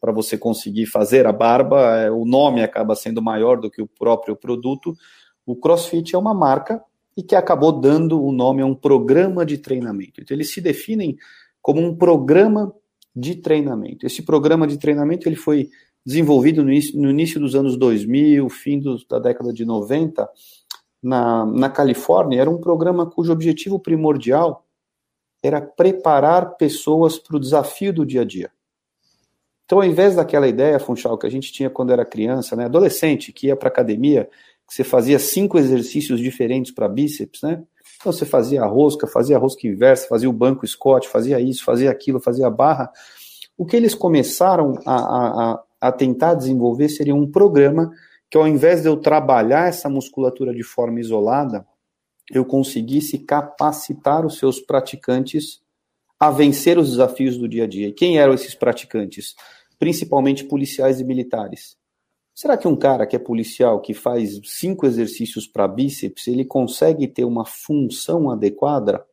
para 0.00 0.12
você 0.12 0.36
conseguir 0.36 0.86
fazer 0.86 1.26
a 1.26 1.32
barba, 1.32 1.96
é, 1.96 2.10
o 2.10 2.24
nome 2.24 2.62
acaba 2.62 2.94
sendo 2.94 3.22
maior 3.22 3.60
do 3.60 3.70
que 3.70 3.80
o 3.80 3.86
próprio 3.86 4.36
produto. 4.36 4.94
O 5.46 5.56
CrossFit 5.56 6.14
é 6.14 6.18
uma 6.18 6.34
marca 6.34 6.82
e 7.16 7.22
que 7.22 7.36
acabou 7.36 7.72
dando 7.72 8.22
o 8.22 8.32
nome 8.32 8.62
a 8.62 8.66
um 8.66 8.74
programa 8.74 9.46
de 9.46 9.58
treinamento. 9.58 10.20
Então, 10.20 10.36
eles 10.36 10.52
se 10.52 10.60
definem 10.60 11.16
como 11.62 11.80
um 11.80 11.94
programa 11.96 12.74
de 13.14 13.36
treinamento. 13.36 14.06
Esse 14.06 14.22
programa 14.22 14.66
de 14.66 14.78
treinamento 14.78 15.28
ele 15.28 15.36
foi 15.36 15.70
desenvolvido 16.04 16.62
no 16.62 16.70
início, 16.70 17.00
no 17.00 17.10
início 17.10 17.40
dos 17.40 17.54
anos 17.54 17.76
2000, 17.76 18.48
fim 18.48 18.80
dos, 18.80 19.06
da 19.06 19.18
década 19.18 19.52
de 19.52 19.64
90, 19.64 20.28
na, 21.02 21.46
na 21.46 21.70
Califórnia. 21.70 22.40
Era 22.40 22.50
um 22.50 22.60
programa 22.60 23.08
cujo 23.08 23.32
objetivo 23.32 23.78
primordial 23.78 24.66
era 25.42 25.60
preparar 25.60 26.56
pessoas 26.56 27.18
para 27.18 27.36
o 27.36 27.40
desafio 27.40 27.92
do 27.92 28.06
dia 28.06 28.22
a 28.22 28.24
dia. 28.24 28.50
Então, 29.64 29.78
ao 29.78 29.84
invés 29.84 30.14
daquela 30.14 30.46
ideia, 30.46 30.78
Funchal, 30.78 31.16
que 31.16 31.26
a 31.26 31.30
gente 31.30 31.52
tinha 31.52 31.70
quando 31.70 31.92
era 31.92 32.04
criança, 32.04 32.54
né, 32.54 32.66
adolescente, 32.66 33.32
que 33.32 33.46
ia 33.46 33.56
para 33.56 33.68
academia, 33.68 34.28
que 34.68 34.74
você 34.74 34.84
fazia 34.84 35.18
cinco 35.18 35.58
exercícios 35.58 36.20
diferentes 36.20 36.72
para 36.72 36.88
bíceps, 36.88 37.42
né? 37.42 37.62
Então 37.96 38.12
você 38.12 38.26
fazia 38.26 38.62
a 38.62 38.66
rosca, 38.66 39.06
fazia 39.06 39.36
a 39.36 39.38
rosca 39.38 39.66
inversa, 39.66 40.06
fazia 40.08 40.28
o 40.28 40.32
banco 40.32 40.66
Scott, 40.66 41.08
fazia 41.08 41.40
isso, 41.40 41.64
fazia 41.64 41.90
aquilo, 41.90 42.20
fazia 42.20 42.46
a 42.46 42.50
barra. 42.50 42.90
O 43.56 43.64
que 43.64 43.76
eles 43.76 43.94
começaram 43.94 44.74
a, 44.84 44.94
a, 44.96 45.62
a 45.80 45.92
tentar 45.92 46.34
desenvolver 46.34 46.88
seria 46.88 47.14
um 47.14 47.30
programa 47.30 47.90
que, 48.30 48.36
ao 48.36 48.46
invés 48.46 48.82
de 48.82 48.88
eu 48.88 48.96
trabalhar 48.96 49.68
essa 49.68 49.88
musculatura 49.88 50.52
de 50.52 50.62
forma 50.62 51.00
isolada, 51.00 51.66
eu 52.30 52.44
conseguisse 52.44 53.18
capacitar 53.18 54.26
os 54.26 54.38
seus 54.38 54.60
praticantes 54.60 55.62
a 56.26 56.30
vencer 56.30 56.78
os 56.78 56.90
desafios 56.90 57.36
do 57.36 57.46
dia 57.46 57.64
a 57.64 57.66
dia. 57.66 57.88
E 57.88 57.92
quem 57.92 58.18
eram 58.18 58.32
esses 58.32 58.54
praticantes? 58.54 59.34
Principalmente 59.78 60.44
policiais 60.44 60.98
e 60.98 61.04
militares. 61.04 61.76
Será 62.34 62.56
que 62.56 62.66
um 62.66 62.74
cara 62.74 63.06
que 63.06 63.14
é 63.14 63.18
policial, 63.18 63.80
que 63.80 63.92
faz 63.92 64.40
cinco 64.44 64.86
exercícios 64.86 65.46
para 65.46 65.68
bíceps, 65.68 66.26
ele 66.26 66.44
consegue 66.44 67.06
ter 67.06 67.24
uma 67.24 67.44
função 67.44 68.30
adequada 68.30 69.04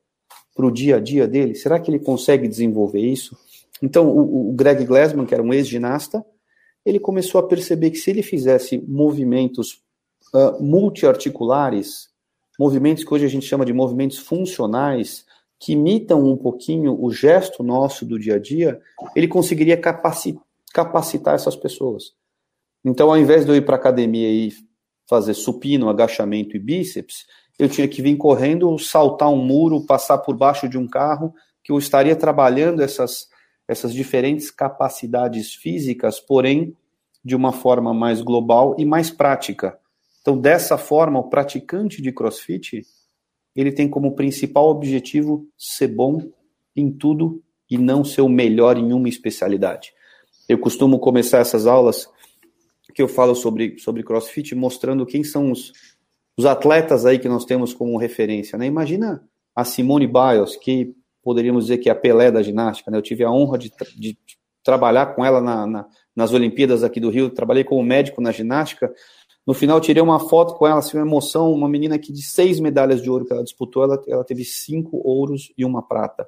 para 0.56 0.66
o 0.66 0.72
dia 0.72 0.96
a 0.96 1.00
dia 1.00 1.28
dele? 1.28 1.54
Será 1.54 1.80
que 1.80 1.92
ele 1.92 2.00
consegue 2.00 2.48
desenvolver 2.48 3.02
isso? 3.02 3.38
Então, 3.84 4.08
o, 4.08 4.50
o 4.50 4.54
Greg 4.54 4.86
Glassman, 4.86 5.26
que 5.26 5.34
era 5.34 5.44
um 5.44 5.54
ex-ginasta, 5.54 6.26
ele 6.86 7.00
começou 7.00 7.40
a 7.40 7.48
perceber 7.48 7.92
que 7.92 7.98
se 7.98 8.10
ele 8.10 8.24
fizesse 8.24 8.78
movimentos 8.88 9.84
uh, 10.34 10.64
multiarticulares, 10.64 12.10
movimentos 12.58 13.04
que 13.04 13.14
hoje 13.14 13.26
a 13.26 13.30
gente 13.30 13.46
chama 13.46 13.66
de 13.66 13.74
movimentos 13.74 14.18
funcionais, 14.18 15.26
que 15.62 15.74
imitam 15.74 16.26
um 16.26 16.36
pouquinho 16.36 16.98
o 17.00 17.12
gesto 17.12 17.62
nosso 17.62 18.04
do 18.04 18.18
dia 18.18 18.36
a 18.36 18.40
dia, 18.40 18.82
ele 19.16 19.28
conseguiria 19.28 19.80
capacitar 20.74 21.36
essas 21.36 21.56
pessoas. 21.56 22.14
Então, 22.84 23.12
ao 23.12 23.18
invés 23.18 23.46
de 23.46 23.52
eu 23.52 23.56
ir 23.56 23.64
para 23.64 23.76
a 23.76 23.80
academia 23.80 24.28
e 24.28 24.52
fazer 25.08 25.36
supino, 25.36 25.88
agachamento 25.88 26.58
e 26.58 26.60
bíceps, 26.60 27.28
eu 27.60 27.70
tinha 27.70 27.88
que 27.88 28.02
vir 28.02 28.18
correndo, 28.18 28.76
saltar 28.80 29.30
um 29.30 29.38
muro, 29.38 29.86
passar 29.86 30.18
por 30.18 30.36
baixo 30.36 30.68
de 30.68 30.80
um 30.80 30.88
carro, 30.88 31.32
que 31.64 31.72
eu 31.72 31.78
estaria 31.78 32.16
trabalhando 32.16 32.82
essas, 32.82 33.28
essas 33.68 33.94
diferentes 33.94 34.50
capacidades 34.50 35.54
físicas, 35.54 36.20
porém 36.20 36.76
de 37.24 37.36
uma 37.36 37.54
forma 37.54 37.94
mais 37.94 38.20
global 38.20 38.76
e 38.80 38.86
mais 38.86 39.12
prática. 39.12 39.78
Então, 40.22 40.36
dessa 40.36 40.76
forma, 40.76 41.20
o 41.20 41.30
praticante 41.30 42.02
de 42.02 42.12
CrossFit, 42.12 42.82
ele 43.56 43.72
tem 43.72 43.90
como 43.90 44.16
principal 44.16 44.70
objetivo 44.70 45.48
ser 45.58 45.88
bom 45.88 46.22
em 46.76 46.92
tudo 46.92 47.44
e 47.70 47.78
não 47.78 48.04
ser 48.04 48.22
o 48.22 48.30
melhor 48.30 48.78
em 48.78 48.94
uma 48.94 49.10
especialidade. 49.10 49.94
Eu 50.48 50.60
costumo 50.60 51.00
começar 51.00 51.40
essas 51.40 51.66
aulas 51.66 52.10
que 52.94 53.02
eu 53.02 53.08
falo 53.08 53.34
sobre, 53.36 53.78
sobre 53.80 54.04
CrossFit, 54.04 54.54
mostrando 54.54 55.06
quem 55.06 55.24
são 55.24 55.52
os, 55.52 55.72
os 56.38 56.46
atletas 56.46 57.06
aí 57.06 57.18
que 57.20 57.30
nós 57.30 57.46
temos 57.46 57.74
como 57.74 57.98
referência. 57.98 58.58
Né? 58.58 58.66
Imagina 58.66 59.24
a 59.56 59.64
Simone 59.64 60.08
Biles, 60.08 60.56
que 60.58 60.94
poderíamos 61.24 61.66
dizer 61.66 61.78
que 61.78 61.90
é 61.90 61.92
a 61.92 61.96
Pelé 61.96 62.32
da 62.32 62.42
ginástica. 62.42 62.92
Né? 62.92 62.98
Eu 62.98 63.02
tive 63.02 63.24
a 63.24 63.32
honra 63.32 63.58
de, 63.58 63.72
de 63.98 64.18
trabalhar 64.64 65.16
com 65.16 65.24
ela 65.24 65.42
na, 65.42 65.66
na, 65.66 65.88
nas 66.16 66.34
Olimpíadas 66.34 66.84
aqui 66.84 67.00
do 67.00 67.10
Rio, 67.10 67.30
trabalhei 67.30 67.64
como 67.64 67.84
médico 67.84 68.22
na 68.22 68.32
ginástica. 68.32 68.94
No 69.52 69.54
final, 69.54 69.82
tirei 69.82 70.02
uma 70.02 70.18
foto 70.18 70.54
com 70.56 70.66
ela, 70.66 70.80
assim, 70.80 70.96
uma 70.96 71.06
emoção. 71.06 71.52
Uma 71.52 71.68
menina 71.68 72.00
que 72.00 72.14
de 72.14 72.22
seis 72.22 72.58
medalhas 72.58 73.02
de 73.02 73.10
ouro 73.10 73.26
que 73.26 73.34
ela 73.34 73.44
disputou, 73.44 73.84
ela, 73.84 74.02
ela 74.08 74.24
teve 74.24 74.46
cinco 74.46 75.02
ouros 75.04 75.52
e 75.58 75.66
uma 75.66 75.86
prata. 75.86 76.26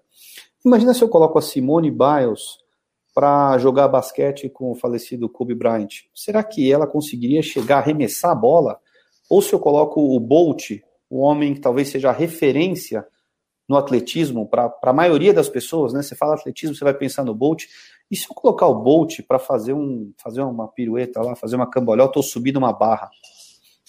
Imagina 0.66 0.94
se 0.94 1.02
eu 1.02 1.08
coloco 1.08 1.40
a 1.40 1.42
Simone 1.42 1.90
Biles 1.90 2.58
para 3.16 3.58
jogar 3.60 3.88
basquete 3.88 4.50
com 4.50 4.72
o 4.72 4.76
falecido 4.76 5.30
Kobe 5.30 5.56
Bryant. 5.56 6.02
Será 6.14 6.44
que 6.44 6.70
ela 6.70 6.86
conseguiria 6.86 7.42
chegar 7.42 7.78
a 7.78 7.80
arremessar 7.80 8.32
a 8.32 8.36
bola? 8.36 8.78
Ou 9.30 9.42
se 9.42 9.54
eu 9.54 9.60
coloco 9.60 10.02
o 10.02 10.20
Bolt, 10.20 10.72
o 11.10 11.20
homem 11.22 11.54
que 11.54 11.62
talvez 11.62 11.88
seja 11.88 12.10
a 12.10 12.14
referência 12.14 13.08
no 13.70 13.78
atletismo 13.78 14.50
para 14.50 14.70
a 14.84 14.92
maioria 14.92 15.34
das 15.34 15.48
pessoas, 15.48 15.94
né? 15.94 16.02
Você 16.02 16.14
fala 16.14 16.34
atletismo, 16.34 16.76
você 16.76 16.84
vai 16.84 16.94
pensar 16.94 17.24
no 17.24 17.34
Bolt. 17.34 17.68
E 18.10 18.16
se 18.16 18.26
eu 18.30 18.36
colocar 18.36 18.68
o 18.68 18.76
Bolt 18.76 19.22
para 19.28 19.40
fazer, 19.40 19.74
um, 19.74 20.14
fazer 20.18 20.42
uma 20.42 20.68
pirueta 20.68 21.22
lá, 21.22 21.36
fazer 21.36 21.56
uma 21.56 21.70
cambalhota, 21.70 22.20
estou 22.20 22.24
subindo 22.24 22.58
uma 22.58 22.72
barra. 22.72 23.10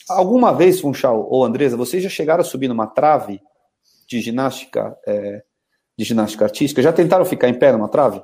Alguma 0.08 0.52
vez, 0.52 0.80
Funchal 0.80 1.26
ou 1.30 1.44
Andresa, 1.44 1.76
vocês 1.76 2.02
já 2.02 2.08
chegaram 2.08 2.42
a 2.42 2.44
subir 2.44 2.68
numa 2.68 2.86
trave 2.86 3.40
de 4.06 4.20
ginástica, 4.20 4.96
é, 5.06 5.42
de 5.96 6.04
ginástica 6.04 6.44
artística? 6.44 6.82
Já 6.82 6.92
tentaram 6.92 7.24
ficar 7.24 7.48
em 7.48 7.54
pé 7.54 7.72
numa 7.72 7.88
trave? 7.88 8.22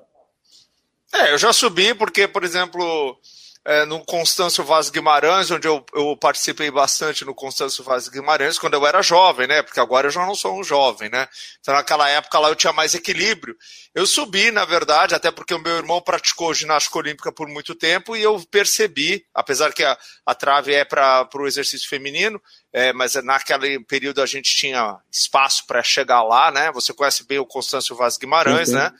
É, 1.12 1.32
eu 1.32 1.38
já 1.38 1.52
subi 1.52 1.94
porque, 1.94 2.28
por 2.28 2.44
exemplo, 2.44 3.18
é, 3.62 3.84
no 3.84 4.02
Constâncio 4.04 4.64
Vaz 4.64 4.88
Guimarães, 4.88 5.50
onde 5.50 5.68
eu, 5.68 5.84
eu, 5.94 6.16
participei 6.16 6.70
bastante 6.70 7.26
no 7.26 7.34
Constâncio 7.34 7.84
Vaz 7.84 8.08
Guimarães 8.08 8.58
quando 8.58 8.74
eu 8.74 8.86
era 8.86 9.02
jovem, 9.02 9.46
né? 9.46 9.62
Porque 9.62 9.78
agora 9.78 10.06
eu 10.06 10.10
já 10.10 10.24
não 10.24 10.34
sou 10.34 10.58
um 10.58 10.64
jovem, 10.64 11.10
né? 11.10 11.28
Então 11.60 11.74
naquela 11.74 12.08
época 12.08 12.38
lá 12.38 12.48
eu 12.48 12.56
tinha 12.56 12.72
mais 12.72 12.94
equilíbrio. 12.94 13.54
Eu 13.94 14.06
subi, 14.06 14.50
na 14.50 14.64
verdade, 14.64 15.14
até 15.14 15.30
porque 15.30 15.52
o 15.52 15.58
meu 15.58 15.76
irmão 15.76 16.00
praticou 16.00 16.54
ginástica 16.54 16.98
olímpica 16.98 17.30
por 17.30 17.48
muito 17.48 17.74
tempo 17.74 18.16
e 18.16 18.22
eu 18.22 18.40
percebi, 18.50 19.26
apesar 19.34 19.74
que 19.74 19.84
a, 19.84 19.98
a 20.24 20.34
trave 20.34 20.72
é 20.72 20.84
para 20.84 21.28
o 21.34 21.46
exercício 21.46 21.88
feminino, 21.88 22.40
é, 22.72 22.94
mas 22.94 23.14
naquele 23.16 23.78
período 23.80 24.22
a 24.22 24.26
gente 24.26 24.56
tinha 24.56 24.98
espaço 25.12 25.66
para 25.66 25.82
chegar 25.82 26.22
lá, 26.22 26.50
né? 26.50 26.72
Você 26.72 26.94
conhece 26.94 27.26
bem 27.26 27.38
o 27.38 27.46
Constâncio 27.46 27.94
Vaz 27.94 28.16
Guimarães, 28.16 28.70
uhum. 28.70 28.76
né? 28.76 28.90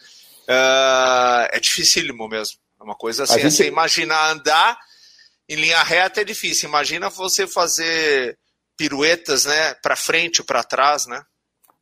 Uh, 0.50 1.48
é 1.52 1.60
dificílimo 1.60 2.28
mesmo. 2.28 2.59
É 2.80 2.84
uma 2.84 2.94
coisa 2.94 3.24
assim, 3.24 3.40
gente... 3.40 3.52
você 3.52 3.66
imaginar 3.68 4.32
andar 4.32 4.78
em 5.48 5.56
linha 5.56 5.82
reta 5.82 6.20
é 6.20 6.24
difícil. 6.24 6.68
Imagina 6.68 7.10
você 7.10 7.46
fazer 7.46 8.38
piruetas, 8.78 9.44
né, 9.44 9.74
para 9.82 9.94
frente, 9.94 10.42
para 10.42 10.64
trás, 10.64 11.06
né? 11.06 11.20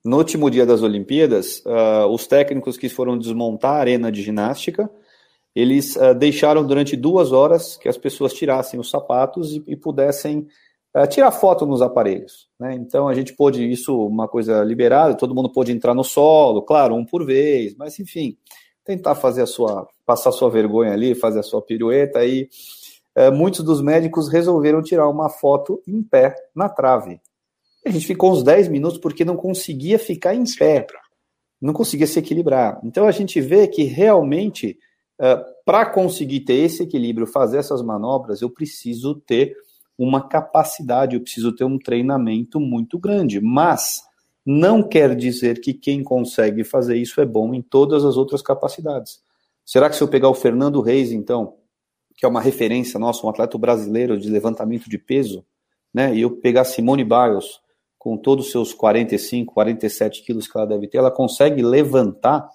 No 0.05 0.17
último 0.17 0.51
dia 0.51 0.65
das 0.65 0.83
Olimpíadas, 0.83 1.63
uh, 1.67 2.07
os 2.09 2.27
técnicos 2.27 2.77
que 2.77 2.89
foram 2.89 3.19
desmontar 3.19 3.75
a 3.75 3.79
arena 3.79 4.11
de 4.11 4.23
ginástica, 4.23 4.91
eles 5.55 5.97
uh, 5.97 6.15
deixaram 6.15 6.67
durante 6.67 6.97
duas 6.97 7.31
horas 7.31 7.77
que 7.77 7.89
as 7.89 7.99
pessoas 7.99 8.33
tirassem 8.33 8.81
os 8.81 8.91
sapatos 8.91 9.53
e, 9.53 9.63
e 9.67 9.77
pudessem 9.77 10.47
uh, 10.97 11.07
tirar 11.07 11.31
foto 11.31 11.67
nos 11.67 11.83
aparelhos. 11.83 12.49
Né? 12.59 12.75
Então 12.75 13.09
a 13.09 13.15
gente 13.15 13.35
pôde, 13.35 13.71
isso 13.71 14.07
uma 14.07 14.27
coisa 14.27 14.65
liberada, 14.65 15.15
todo 15.15 15.35
mundo 15.35 15.53
pôde 15.53 15.73
entrar 15.73 15.95
no 15.95 16.05
solo, 16.05 16.63
claro, 16.63 16.95
um 16.95 17.05
por 17.05 17.27
vez, 17.27 17.75
mas 17.77 17.99
enfim, 17.99 18.37
tentar 18.85 19.15
fazer 19.15 19.43
a 19.43 19.47
sua, 19.47 19.87
passar 20.09 20.33
sua 20.33 20.49
vergonha 20.49 20.95
ali, 20.95 21.15
fazer 21.15 21.41
a 21.41 21.43
sua 21.43 21.61
pirueta 21.61 22.25
e 22.25 22.49
é, 23.15 23.31
muitos 23.31 23.63
dos 23.63 23.83
médicos 23.83 24.31
resolveram 24.31 24.83
tirar 24.83 25.07
uma 25.07 25.29
foto 25.29 25.83
em 25.87 26.03
pé 26.03 26.35
na 26.57 26.67
trave. 26.67 27.21
A 27.85 27.91
gente 27.91 28.07
ficou 28.07 28.33
uns 28.33 28.43
10 28.43 28.69
minutos 28.69 28.99
porque 28.99 29.23
não 29.23 29.37
conseguia 29.37 29.99
ficar 29.99 30.35
em 30.35 30.45
pé, 30.59 30.87
não 31.61 31.75
conseguia 31.75 32.07
se 32.07 32.19
equilibrar. 32.19 32.81
Então 32.83 33.07
a 33.07 33.11
gente 33.11 33.39
vê 33.39 33.69
que 33.69 33.83
realmente, 33.83 34.79
é, 35.21 35.37
para 35.67 35.85
conseguir 35.85 36.41
ter 36.41 36.55
esse 36.55 36.85
equilíbrio, 36.85 37.27
fazer 37.27 37.59
essas 37.59 37.83
manobras, 37.83 38.41
eu 38.41 38.49
preciso 38.49 39.15
ter 39.15 39.55
uma 39.99 40.27
capacidade, 40.27 41.17
eu 41.17 41.21
preciso 41.21 41.55
ter 41.55 41.65
um 41.65 41.79
treinamento 41.79 42.59
muito 42.59 42.99
grande. 42.99 43.43
Mas 43.43 44.01
não 44.47 44.83
quer 44.83 45.15
dizer 45.15 45.61
que 45.61 45.75
quem 45.75 46.03
consegue 46.03 46.65
fazer 46.65 46.97
isso 46.97 47.21
é 47.21 47.27
bom 47.27 47.53
em 47.53 47.61
todas 47.61 48.07
as 48.07 48.17
outras 48.17 48.41
capacidades. 48.41 49.21
Será 49.69 49.91
que 49.91 49.97
se 49.97 50.03
eu 50.03 50.09
pegar 50.09 50.31
o 50.31 50.35
Fernando 50.35 50.81
Reis, 50.81 51.13
então, 51.13 51.59
que 52.17 52.25
é 52.25 52.29
uma 52.29 52.41
referência 52.41 52.99
nossa, 52.99 53.27
um 53.27 53.29
atleta 53.29 53.59
brasileiro 53.59 54.19
de 54.19 54.31
levantamento 54.31 54.89
de 54.89 54.97
peso, 54.97 55.45
né, 55.93 56.15
e 56.15 56.23
eu 56.23 56.31
pegar 56.31 56.65
Simone 56.65 57.05
Biles, 57.05 57.61
com 57.99 58.17
todos 58.17 58.47
os 58.47 58.51
seus 58.51 58.73
45, 58.73 59.53
47 59.53 60.25
quilos 60.25 60.49
que 60.49 60.57
ela 60.57 60.67
deve 60.67 60.89
ter, 60.89 60.97
ela 60.97 61.11
consegue 61.11 61.61
levantar 61.61 62.49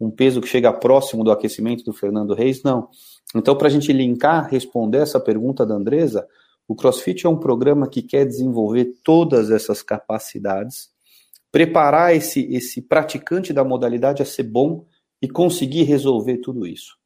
um 0.00 0.08
peso 0.08 0.40
que 0.40 0.46
chega 0.46 0.72
próximo 0.72 1.24
do 1.24 1.32
aquecimento 1.32 1.82
do 1.82 1.92
Fernando 1.92 2.32
Reis? 2.32 2.62
Não. 2.62 2.90
Então, 3.34 3.56
para 3.56 3.66
a 3.66 3.70
gente 3.70 3.92
linkar, 3.92 4.48
responder 4.48 4.98
essa 4.98 5.18
pergunta 5.18 5.66
da 5.66 5.74
Andresa, 5.74 6.28
o 6.68 6.76
CrossFit 6.76 7.26
é 7.26 7.28
um 7.28 7.40
programa 7.40 7.88
que 7.88 8.02
quer 8.02 8.24
desenvolver 8.24 8.94
todas 9.02 9.50
essas 9.50 9.82
capacidades 9.82 10.94
preparar 11.50 12.14
esse, 12.14 12.46
esse 12.54 12.82
praticante 12.82 13.52
da 13.52 13.64
modalidade 13.64 14.22
a 14.22 14.26
ser 14.26 14.44
bom 14.44 14.84
e 15.20 15.28
conseguir 15.28 15.84
resolver 15.84 16.38
tudo 16.38 16.66
isso. 16.66 16.96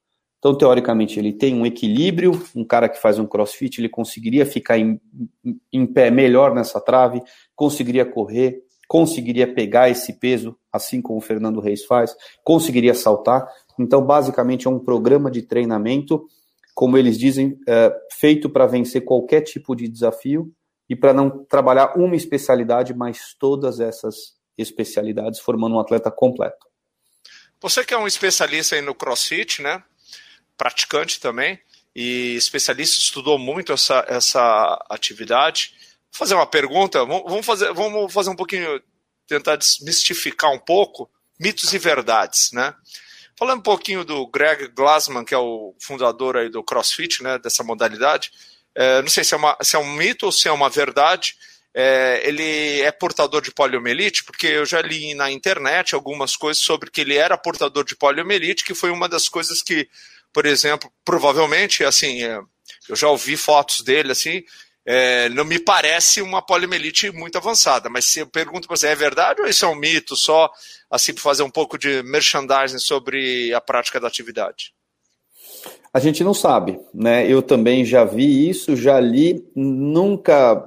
Então, 0.40 0.56
teoricamente, 0.56 1.18
ele 1.18 1.34
tem 1.34 1.54
um 1.54 1.66
equilíbrio. 1.66 2.32
Um 2.56 2.64
cara 2.64 2.88
que 2.88 2.98
faz 2.98 3.18
um 3.18 3.26
crossfit, 3.26 3.78
ele 3.78 3.90
conseguiria 3.90 4.46
ficar 4.46 4.78
em, 4.78 4.98
em 5.70 5.86
pé 5.86 6.10
melhor 6.10 6.54
nessa 6.54 6.80
trave, 6.80 7.22
conseguiria 7.54 8.06
correr, 8.06 8.62
conseguiria 8.88 9.52
pegar 9.52 9.90
esse 9.90 10.14
peso, 10.14 10.56
assim 10.72 11.02
como 11.02 11.18
o 11.18 11.22
Fernando 11.22 11.60
Reis 11.60 11.84
faz, 11.84 12.16
conseguiria 12.42 12.94
saltar. 12.94 13.46
Então, 13.78 14.04
basicamente, 14.04 14.66
é 14.66 14.70
um 14.70 14.78
programa 14.78 15.30
de 15.30 15.42
treinamento, 15.42 16.26
como 16.74 16.96
eles 16.96 17.18
dizem, 17.18 17.58
é, 17.68 17.94
feito 18.12 18.48
para 18.48 18.66
vencer 18.66 19.04
qualquer 19.04 19.42
tipo 19.42 19.76
de 19.76 19.86
desafio 19.86 20.50
e 20.88 20.96
para 20.96 21.12
não 21.12 21.44
trabalhar 21.44 21.98
uma 21.98 22.16
especialidade, 22.16 22.94
mas 22.94 23.36
todas 23.38 23.78
essas 23.78 24.34
especialidades, 24.56 25.38
formando 25.38 25.76
um 25.76 25.80
atleta 25.80 26.10
completo. 26.10 26.69
Você 27.60 27.84
que 27.84 27.92
é 27.92 27.98
um 27.98 28.06
especialista 28.06 28.74
aí 28.74 28.80
no 28.80 28.94
CrossFit, 28.94 29.60
né? 29.60 29.82
Praticante 30.56 31.20
também, 31.20 31.60
e 31.94 32.34
especialista, 32.36 33.00
estudou 33.00 33.38
muito 33.38 33.72
essa, 33.72 34.04
essa 34.08 34.86
atividade. 34.88 35.74
Vou 36.12 36.18
fazer 36.18 36.34
uma 36.34 36.46
pergunta, 36.46 37.04
vamos 37.04 37.44
fazer, 37.44 37.72
vamos 37.72 38.12
fazer 38.12 38.30
um 38.30 38.36
pouquinho, 38.36 38.82
tentar 39.26 39.56
desmistificar 39.56 40.50
um 40.50 40.58
pouco 40.58 41.10
mitos 41.38 41.72
e 41.72 41.78
verdades, 41.78 42.50
né? 42.52 42.74
Falando 43.38 43.60
um 43.60 43.62
pouquinho 43.62 44.04
do 44.04 44.26
Greg 44.26 44.68
Glassman, 44.68 45.24
que 45.24 45.34
é 45.34 45.38
o 45.38 45.74
fundador 45.80 46.36
aí 46.36 46.50
do 46.50 46.62
CrossFit, 46.62 47.22
né, 47.22 47.38
dessa 47.38 47.64
modalidade, 47.64 48.30
é, 48.74 49.00
não 49.00 49.08
sei 49.08 49.24
se 49.24 49.32
é, 49.32 49.36
uma, 49.36 49.56
se 49.62 49.76
é 49.76 49.78
um 49.78 49.92
mito 49.94 50.26
ou 50.26 50.32
se 50.32 50.46
é 50.46 50.52
uma 50.52 50.68
verdade, 50.68 51.36
é, 51.74 52.22
ele 52.24 52.80
é 52.80 52.90
portador 52.90 53.40
de 53.40 53.52
poliomielite, 53.52 54.24
porque 54.24 54.46
eu 54.46 54.66
já 54.66 54.80
li 54.82 55.14
na 55.14 55.30
internet 55.30 55.94
algumas 55.94 56.36
coisas 56.36 56.62
sobre 56.62 56.90
que 56.90 57.00
ele 57.00 57.16
era 57.16 57.38
portador 57.38 57.84
de 57.84 57.96
poliomielite, 57.96 58.64
que 58.64 58.74
foi 58.74 58.90
uma 58.90 59.08
das 59.08 59.28
coisas 59.28 59.62
que, 59.62 59.88
por 60.32 60.46
exemplo, 60.46 60.90
provavelmente, 61.04 61.84
assim, 61.84 62.22
é, 62.22 62.40
eu 62.88 62.96
já 62.96 63.08
ouvi 63.08 63.36
fotos 63.36 63.82
dele, 63.82 64.12
assim, 64.12 64.42
é, 64.84 65.28
não 65.28 65.44
me 65.44 65.58
parece 65.58 66.20
uma 66.20 66.42
poliomielite 66.42 67.10
muito 67.12 67.38
avançada, 67.38 67.88
mas 67.88 68.06
se 68.06 68.20
eu 68.20 68.26
pergunto 68.26 68.66
para 68.66 68.76
você, 68.76 68.88
é 68.88 68.94
verdade 68.94 69.40
ou 69.40 69.46
isso 69.46 69.64
é 69.64 69.68
um 69.68 69.74
mito, 69.74 70.16
só 70.16 70.50
assim 70.90 71.12
para 71.12 71.22
fazer 71.22 71.42
um 71.42 71.50
pouco 71.50 71.78
de 71.78 72.02
merchandising 72.02 72.78
sobre 72.78 73.54
a 73.54 73.60
prática 73.60 74.00
da 74.00 74.08
atividade? 74.08 74.72
A 75.92 75.98
gente 75.98 76.24
não 76.24 76.32
sabe, 76.32 76.78
né? 76.94 77.30
Eu 77.30 77.42
também 77.42 77.84
já 77.84 78.04
vi 78.04 78.48
isso, 78.48 78.76
já 78.76 78.98
li, 78.98 79.44
nunca 79.54 80.66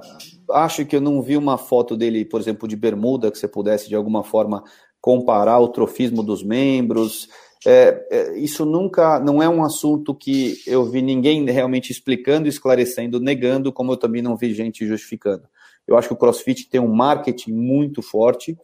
acho 0.50 0.84
que 0.84 0.96
eu 0.96 1.00
não 1.00 1.22
vi 1.22 1.36
uma 1.36 1.58
foto 1.58 1.96
dele, 1.96 2.24
por 2.24 2.40
exemplo, 2.40 2.68
de 2.68 2.76
bermuda, 2.76 3.30
que 3.30 3.38
você 3.38 3.48
pudesse 3.48 3.88
de 3.88 3.94
alguma 3.94 4.22
forma 4.22 4.62
comparar 5.00 5.58
o 5.58 5.68
trofismo 5.68 6.22
dos 6.22 6.42
membros. 6.42 7.28
É, 7.66 8.06
é, 8.10 8.38
isso 8.38 8.64
nunca 8.64 9.18
não 9.18 9.42
é 9.42 9.48
um 9.48 9.64
assunto 9.64 10.14
que 10.14 10.58
eu 10.66 10.84
vi 10.84 11.00
ninguém 11.00 11.44
realmente 11.44 11.90
explicando, 11.90 12.48
esclarecendo, 12.48 13.18
negando, 13.18 13.72
como 13.72 13.92
eu 13.92 13.96
também 13.96 14.20
não 14.20 14.36
vi 14.36 14.52
gente 14.52 14.86
justificando. 14.86 15.44
Eu 15.86 15.96
acho 15.96 16.08
que 16.08 16.14
o 16.14 16.16
CrossFit 16.16 16.68
tem 16.68 16.80
um 16.80 16.92
marketing 16.94 17.52
muito 17.52 18.02
forte, 18.02 18.56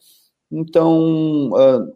então 0.51 1.51
uh, 1.51 1.93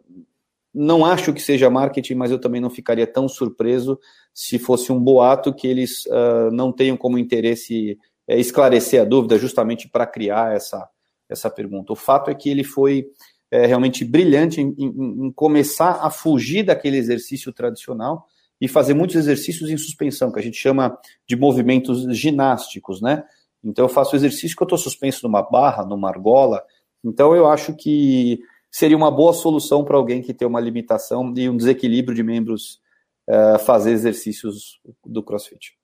não 0.73 1.05
acho 1.05 1.33
que 1.33 1.41
seja 1.41 1.69
marketing, 1.69 2.15
mas 2.15 2.31
eu 2.31 2.39
também 2.39 2.59
não 2.59 2.69
ficaria 2.69 3.07
tão 3.07 3.27
surpreso 3.27 3.99
se 4.33 4.59
fosse 4.59 4.91
um 4.91 4.99
boato 4.99 5.53
que 5.53 5.67
eles 5.67 6.05
uh, 6.07 6.51
não 6.51 6.71
tenham 6.71 6.97
como 6.97 7.17
interesse 7.17 7.97
é, 8.27 8.39
esclarecer 8.39 9.01
a 9.01 9.05
dúvida 9.05 9.37
justamente 9.37 9.87
para 9.87 10.05
criar 10.05 10.55
essa, 10.55 10.87
essa 11.29 11.49
pergunta. 11.49 11.93
O 11.93 11.95
fato 11.95 12.29
é 12.29 12.35
que 12.35 12.49
ele 12.49 12.63
foi 12.63 13.07
é, 13.51 13.65
realmente 13.65 14.03
brilhante 14.03 14.61
em, 14.61 14.75
em, 14.77 15.27
em, 15.27 15.31
começar 15.31 15.99
a 16.01 16.09
fugir 16.09 16.63
daquele 16.63 16.97
exercício 16.97 17.53
tradicional 17.53 18.25
e 18.59 18.67
fazer 18.67 18.93
muitos 18.93 19.15
exercícios 19.15 19.69
em 19.69 19.77
suspensão, 19.77 20.31
que 20.31 20.39
a 20.39 20.43
gente 20.43 20.57
chama 20.57 20.97
de 21.27 21.35
movimentos 21.35 22.03
ginásticos, 22.17 23.01
né? 23.01 23.23
Então 23.63 23.85
eu 23.85 23.89
faço 23.89 24.15
exercício 24.15 24.55
que 24.55 24.63
eu 24.63 24.65
estou 24.65 24.77
suspenso 24.77 25.21
numa 25.23 25.41
barra, 25.41 25.83
numa 25.85 26.07
argola. 26.07 26.63
Então 27.03 27.35
eu 27.35 27.47
acho 27.47 27.73
que 27.75 28.39
seria 28.71 28.95
uma 28.95 29.09
boa 29.09 29.33
solução 29.33 29.83
para 29.83 29.97
alguém 29.97 30.21
que 30.21 30.33
tem 30.33 30.47
uma 30.47 30.59
limitação 30.59 31.33
e 31.35 31.49
um 31.49 31.57
desequilíbrio 31.57 32.15
de 32.15 32.23
membros 32.23 32.79
uh, 33.27 33.59
fazer 33.59 33.91
exercícios 33.91 34.79
do 35.03 35.23
CrossFit. 35.23 35.77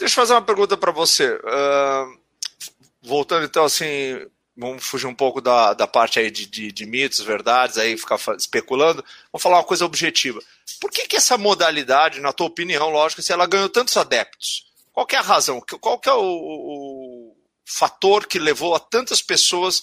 Deixa 0.00 0.14
eu 0.14 0.22
fazer 0.22 0.32
uma 0.32 0.42
pergunta 0.42 0.78
para 0.78 0.90
você. 0.90 1.34
Uh, 1.34 2.18
voltando 3.02 3.44
então 3.44 3.66
assim, 3.66 4.18
vamos 4.56 4.82
fugir 4.82 5.06
um 5.06 5.14
pouco 5.14 5.42
da, 5.42 5.74
da 5.74 5.86
parte 5.86 6.18
aí 6.18 6.30
de, 6.30 6.46
de, 6.46 6.72
de, 6.72 6.86
mitos, 6.86 7.20
verdades, 7.20 7.76
aí 7.76 7.98
ficar 7.98 8.18
especulando. 8.34 9.04
Vamos 9.30 9.42
falar 9.42 9.58
uma 9.58 9.64
coisa 9.64 9.84
objetiva. 9.84 10.40
Por 10.80 10.90
que, 10.90 11.06
que 11.06 11.16
essa 11.16 11.36
modalidade, 11.36 12.18
na 12.18 12.32
tua 12.32 12.46
opinião, 12.46 12.88
lógico, 12.88 13.20
se 13.20 13.30
ela 13.30 13.46
ganhou 13.46 13.68
tantos 13.68 13.94
adeptos? 13.98 14.64
Qual 14.90 15.06
é 15.12 15.16
a 15.16 15.20
razão? 15.20 15.62
Qual 15.80 15.98
que 15.98 16.08
é 16.08 16.14
o, 16.14 16.22
o 16.22 17.36
fator 17.66 18.26
que 18.26 18.38
levou 18.38 18.74
a 18.74 18.80
tantas 18.80 19.20
pessoas 19.20 19.82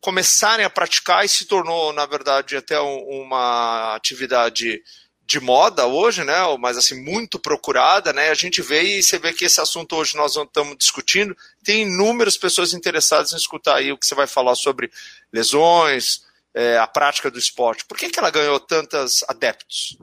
começarem 0.00 0.64
a 0.64 0.70
praticar 0.70 1.22
e 1.22 1.28
se 1.28 1.44
tornou, 1.44 1.92
na 1.92 2.06
verdade, 2.06 2.56
até 2.56 2.80
uma 2.80 3.94
atividade 3.94 4.82
de 5.30 5.38
moda 5.38 5.86
hoje, 5.86 6.24
né? 6.24 6.34
Mas 6.58 6.76
assim, 6.76 7.00
muito 7.00 7.38
procurada, 7.38 8.12
né? 8.12 8.30
A 8.30 8.34
gente 8.34 8.60
vê 8.60 8.82
e 8.82 9.02
você 9.02 9.16
vê 9.16 9.32
que 9.32 9.44
esse 9.44 9.60
assunto 9.60 9.94
hoje 9.94 10.16
nós 10.16 10.34
estamos 10.34 10.76
discutindo. 10.76 11.36
Tem 11.62 11.82
inúmeras 11.82 12.36
pessoas 12.36 12.74
interessadas 12.74 13.32
em 13.32 13.36
escutar 13.36 13.76
aí 13.76 13.92
o 13.92 13.96
que 13.96 14.04
você 14.04 14.14
vai 14.16 14.26
falar 14.26 14.56
sobre 14.56 14.90
lesões, 15.32 16.24
é, 16.52 16.76
a 16.78 16.86
prática 16.88 17.30
do 17.30 17.38
esporte. 17.38 17.84
Por 17.84 17.96
que, 17.96 18.10
que 18.10 18.18
ela 18.18 18.28
ganhou 18.28 18.58
tantos 18.58 19.24
adeptos? 19.28 19.96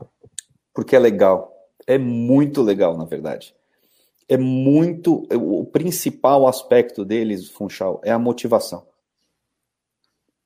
Porque 0.74 0.96
é 0.96 1.00
legal. 1.00 1.54
É 1.86 1.98
muito 1.98 2.62
legal, 2.62 2.98
na 2.98 3.04
verdade. 3.04 3.54
É 4.30 4.38
muito. 4.38 5.28
O 5.34 5.66
principal 5.66 6.48
aspecto 6.48 7.04
deles, 7.04 7.50
Funchal, 7.50 8.00
é 8.02 8.12
a 8.12 8.20
motivação 8.20 8.88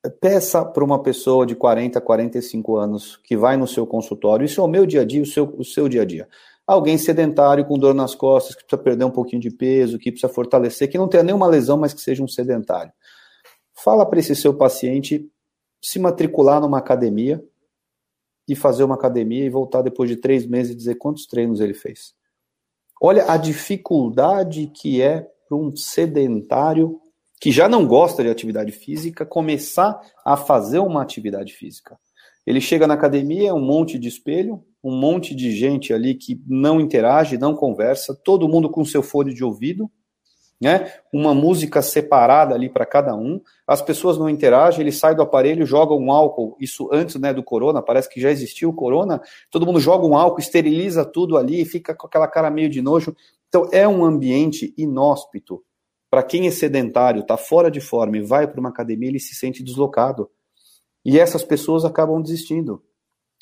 peça 0.10 0.66
para 0.66 0.84
uma 0.84 1.02
pessoa 1.02 1.46
de 1.46 1.56
40, 1.56 2.02
45 2.02 2.78
anos 2.78 3.18
que 3.18 3.38
vai 3.38 3.56
no 3.56 3.68
seu 3.68 3.86
consultório, 3.86 4.46
isso 4.46 4.60
é 4.60 4.64
o 4.64 4.68
meu 4.68 4.86
dia 4.86 5.02
a 5.02 5.06
dia, 5.06 5.22
o 5.22 5.26
seu, 5.26 5.54
o 5.58 5.64
seu 5.64 5.88
dia 5.88 6.02
a 6.02 6.06
dia. 6.06 6.28
Alguém 6.66 6.98
sedentário 6.98 7.66
com 7.66 7.78
dor 7.78 7.94
nas 7.94 8.16
costas, 8.16 8.56
que 8.56 8.64
precisa 8.64 8.82
perder 8.82 9.06
um 9.06 9.12
pouquinho 9.12 9.42
de 9.42 9.52
peso, 9.52 10.00
que 10.00 10.12
precisa 10.12 10.32
fortalecer, 10.32 10.90
que 10.90 10.98
não 10.98 11.08
tenha 11.08 11.24
nenhuma 11.24 11.48
lesão, 11.48 11.78
mas 11.78 11.94
que 11.94 12.02
seja 12.02 12.24
um 12.24 12.28
sedentário. 12.28 12.92
Fala 13.74 14.06
para 14.06 14.20
esse 14.20 14.36
seu 14.36 14.54
paciente 14.54 15.30
se 15.82 16.00
matricular 16.00 16.62
numa 16.62 16.78
academia 16.78 17.44
e 18.48 18.56
fazer 18.56 18.84
uma 18.84 18.96
academia 18.96 19.46
e 19.46 19.50
voltar 19.50 19.82
depois 19.82 20.10
de 20.10 20.16
três 20.16 20.46
meses 20.46 20.74
e 20.74 20.76
dizer 20.76 20.96
quantos 20.96 21.26
treinos 21.26 21.60
ele 21.60 21.74
fez. 21.74 22.14
Olha 23.02 23.32
a 23.32 23.38
dificuldade 23.38 24.68
que 24.68 25.02
é 25.02 25.28
para 25.48 25.58
um 25.58 25.76
sedentário 25.76 27.02
que 27.42 27.52
já 27.52 27.68
não 27.68 27.88
gosta 27.88 28.22
de 28.24 28.30
atividade 28.30 28.72
física 28.72 29.26
começar 29.26 30.00
a 30.24 30.38
fazer 30.38 30.78
uma 30.78 31.02
atividade 31.02 31.54
física. 31.54 31.98
Ele 32.46 32.62
chega 32.62 32.86
na 32.86 32.94
academia, 32.94 33.56
um 33.56 33.66
monte 33.66 33.98
de 33.98 34.08
espelho, 34.08 34.64
um 34.84 34.96
monte 34.96 35.34
de 35.34 35.52
gente 35.52 35.92
ali 35.92 36.14
que 36.14 36.40
não 36.48 36.80
interage, 36.80 37.40
não 37.40 37.56
conversa, 37.56 38.16
todo 38.24 38.48
mundo 38.48 38.70
com 38.70 38.86
seu 38.86 39.02
fone 39.02 39.34
de 39.34 39.44
ouvido, 39.44 39.90
né? 40.62 40.92
Uma 41.12 41.34
música 41.34 41.82
separada 41.82 42.54
ali 42.54 42.70
para 42.70 42.86
cada 42.86 43.16
um. 43.16 43.42
As 43.66 43.82
pessoas 43.82 44.20
não 44.20 44.30
interagem, 44.30 44.82
ele 44.82 44.92
sai 44.92 45.16
do 45.16 45.24
aparelho, 45.24 45.66
joga 45.66 45.96
um 45.96 46.12
álcool, 46.12 46.56
isso 46.60 46.90
antes, 46.94 47.16
né, 47.16 47.34
do 47.34 47.42
corona, 47.42 47.82
parece 47.82 48.08
que 48.08 48.22
já 48.22 48.30
existiu 48.30 48.70
o 48.70 48.74
corona. 48.74 49.20
Todo 49.50 49.66
mundo 49.66 49.80
joga 49.80 50.06
um 50.06 50.16
álcool, 50.16 50.40
esteriliza 50.40 51.04
tudo 51.04 51.38
ali, 51.38 51.66
fica 51.66 51.96
com 51.96 52.06
aquela 52.06 52.28
cara 52.28 52.52
meio 52.52 52.70
de 52.70 52.84
nojo. 52.84 53.16
Então 53.50 53.68
é 53.72 53.88
um 53.88 54.06
ambiente 54.06 54.76
inóspito 54.78 55.64
para 56.12 56.22
quem 56.22 56.46
é 56.46 56.52
sedentário, 56.52 57.22
está 57.22 57.38
fora 57.38 57.72
de 57.72 57.80
forma 57.80 58.18
e 58.18 58.22
vai 58.22 58.46
para 58.46 58.60
uma 58.60 58.68
academia, 58.68 59.08
ele 59.08 59.20
se 59.20 59.34
sente 59.34 59.64
deslocado. 59.64 60.30
E 61.06 61.18
essas 61.18 61.42
pessoas 61.42 61.86
acabam 61.86 62.22
desistindo. 62.22 62.84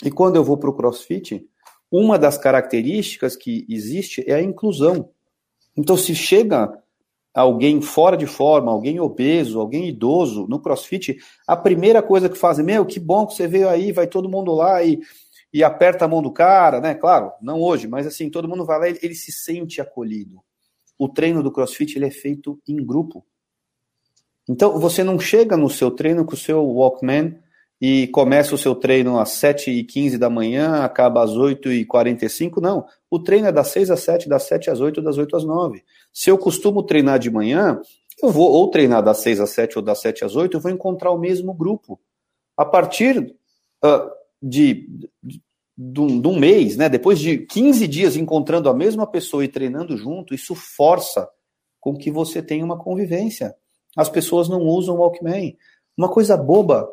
E 0.06 0.12
quando 0.12 0.36
eu 0.36 0.44
vou 0.44 0.56
para 0.56 0.70
o 0.70 0.76
CrossFit, 0.76 1.50
uma 1.92 2.20
das 2.20 2.38
características 2.38 3.36
que 3.36 3.66
existe 3.68 4.24
é 4.28 4.36
a 4.36 4.42
inclusão. 4.44 5.10
Então, 5.76 5.98
se 5.98 6.14
chega 6.14 6.72
alguém 7.34 7.82
fora 7.82 8.16
de 8.16 8.28
forma, 8.28 8.72
alguém 8.72 9.00
obeso, 9.00 9.60
alguém 9.60 9.90
idoso 9.90 10.46
no 10.48 10.60
CrossFit, 10.60 11.18
a 11.48 11.58
primeira 11.58 12.04
coisa 12.04 12.30
que 12.30 12.38
fazem, 12.38 12.64
meu, 12.64 12.86
que 12.86 13.00
bom 13.00 13.26
que 13.26 13.34
você 13.34 13.48
veio 13.48 13.68
aí, 13.68 13.92
vai 13.92 14.06
todo 14.06 14.30
mundo 14.30 14.54
lá 14.54 14.84
e, 14.84 15.00
e 15.52 15.64
aperta 15.64 16.06
a 16.06 16.08
mão 16.08 16.22
do 16.22 16.32
cara, 16.32 16.80
né? 16.80 16.94
Claro, 16.94 17.32
não 17.42 17.60
hoje, 17.60 17.88
mas 17.88 18.06
assim, 18.06 18.30
todo 18.30 18.48
mundo 18.48 18.64
vai 18.64 18.78
lá 18.78 18.88
e 18.88 18.92
ele, 18.92 19.00
ele 19.02 19.16
se 19.16 19.32
sente 19.32 19.82
acolhido 19.82 20.40
o 21.00 21.08
treino 21.08 21.42
do 21.42 21.52
CrossFit 21.52 21.98
ele 21.98 22.06
é 22.06 22.12
feito 22.12 22.60
em 22.68 22.76
grupo. 22.86 23.26
Então, 24.48 24.78
você 24.78 25.04
não 25.04 25.18
chega 25.18 25.56
no 25.56 25.70
seu 25.70 25.90
treino 25.90 26.26
com 26.26 26.34
o 26.34 26.38
seu 26.38 26.62
Walkman 26.62 27.40
e 27.82 28.08
começa 28.08 28.54
o 28.54 28.58
seu 28.58 28.76
treino 28.76 29.18
às 29.18 29.30
7h15 29.30 30.18
da 30.18 30.30
manhã, 30.30 30.84
acaba 30.84 31.24
às 31.24 31.32
8h45, 31.32 32.62
não. 32.62 32.86
O 33.10 33.20
treino 33.20 33.48
é 33.48 33.52
das 33.52 33.70
6 33.70 33.92
às 33.92 34.02
7, 34.02 34.28
das 34.28 34.44
7 34.44 34.70
às 34.70 34.82
8, 34.82 35.02
das 35.02 35.18
8 35.18 35.38
às 35.38 35.46
9. 35.46 35.82
Se 36.12 36.30
eu 36.30 36.38
costumo 36.38 36.84
treinar 36.84 37.18
de 37.18 37.32
manhã, 37.32 37.80
eu 38.22 38.30
vou 38.30 38.52
ou 38.52 38.70
treinar 38.70 39.02
das 39.02 39.20
6 39.20 39.40
às 39.40 39.52
7 39.52 39.78
ou 39.78 39.84
das 39.84 40.02
7 40.02 40.26
às 40.26 40.36
8, 40.36 40.58
eu 40.58 40.62
vou 40.62 40.72
encontrar 40.72 41.12
o 41.12 41.18
mesmo 41.18 41.54
grupo. 41.54 41.98
A 42.58 42.66
partir 42.66 43.34
uh, 43.86 44.12
de, 44.42 44.90
de 45.24 45.42
um, 45.80 46.20
de 46.20 46.28
um 46.28 46.38
mês, 46.38 46.76
né? 46.76 46.90
Depois 46.90 47.20
de 47.20 47.38
15 47.38 47.88
dias 47.88 48.16
encontrando 48.18 48.70
a 48.70 48.74
mesma 48.74 49.08
pessoa 49.08 49.46
e 49.46 49.48
treinando 49.48 49.96
junto, 49.98 50.34
isso 50.34 50.54
força 50.54 51.30
com 51.80 51.98
que 51.98 52.12
você 52.12 52.42
tenha 52.42 52.66
uma 52.66 52.78
convivência. 52.78 53.56
As 53.96 54.10
pessoas 54.10 54.50
não 54.50 54.62
usam 54.62 54.98
Walkman. 54.98 55.58
Uma 55.98 56.10
coisa 56.10 56.36
boba, 56.36 56.88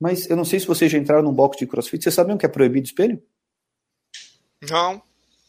mas 0.00 0.28
eu 0.30 0.36
não 0.36 0.44
sei 0.44 0.60
se 0.60 0.66
vocês 0.66 0.90
já 0.90 0.98
entraram 0.98 1.22
num 1.22 1.32
box 1.32 1.58
de 1.58 1.66
crossfit. 1.66 2.02
Vocês 2.02 2.14
sabiam 2.14 2.38
que 2.38 2.46
é 2.46 2.48
proibido 2.48 2.86
espelho? 2.86 3.20
Não. 4.68 5.02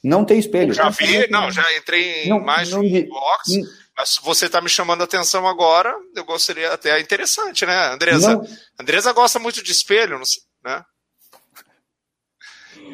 Não 0.03 0.25
tem 0.25 0.39
espelho. 0.39 0.73
Já 0.73 0.89
vi, 0.89 1.29
não, 1.29 1.51
já 1.51 1.65
entrei 1.77 2.23
em 2.23 2.29
não, 2.29 2.39
mais 2.39 2.71
não, 2.71 2.81
um 2.81 3.07
box. 3.07 3.57
Não, 3.57 3.69
mas 3.95 4.19
você 4.23 4.47
está 4.47 4.59
me 4.59 4.69
chamando 4.69 5.01
a 5.01 5.03
atenção 5.03 5.47
agora, 5.47 5.95
eu 6.15 6.25
gostaria 6.25 6.73
até 6.73 6.97
é 6.97 7.01
interessante, 7.01 7.65
né, 7.65 7.93
Andresa? 7.93 8.35
Não. 8.35 8.47
Andresa 8.79 9.13
gosta 9.13 9.37
muito 9.37 9.63
de 9.63 9.71
espelho, 9.71 10.19
né? 10.63 10.83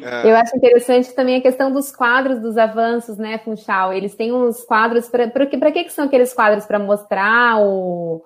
É. 0.02 0.30
Eu 0.30 0.36
acho 0.36 0.56
interessante 0.56 1.12
também 1.12 1.36
a 1.36 1.40
questão 1.40 1.72
dos 1.72 1.94
quadros 1.94 2.40
dos 2.40 2.56
avanços, 2.56 3.16
né, 3.16 3.38
Funchal? 3.38 3.92
Eles 3.92 4.14
têm 4.14 4.32
uns 4.32 4.62
quadros 4.64 5.08
para 5.08 5.28
para 5.28 5.46
que, 5.46 5.58
que, 5.58 5.84
que 5.84 5.92
são 5.92 6.06
aqueles 6.06 6.32
quadros 6.32 6.64
para 6.64 6.78
mostrar 6.78 7.58
o 7.60 8.22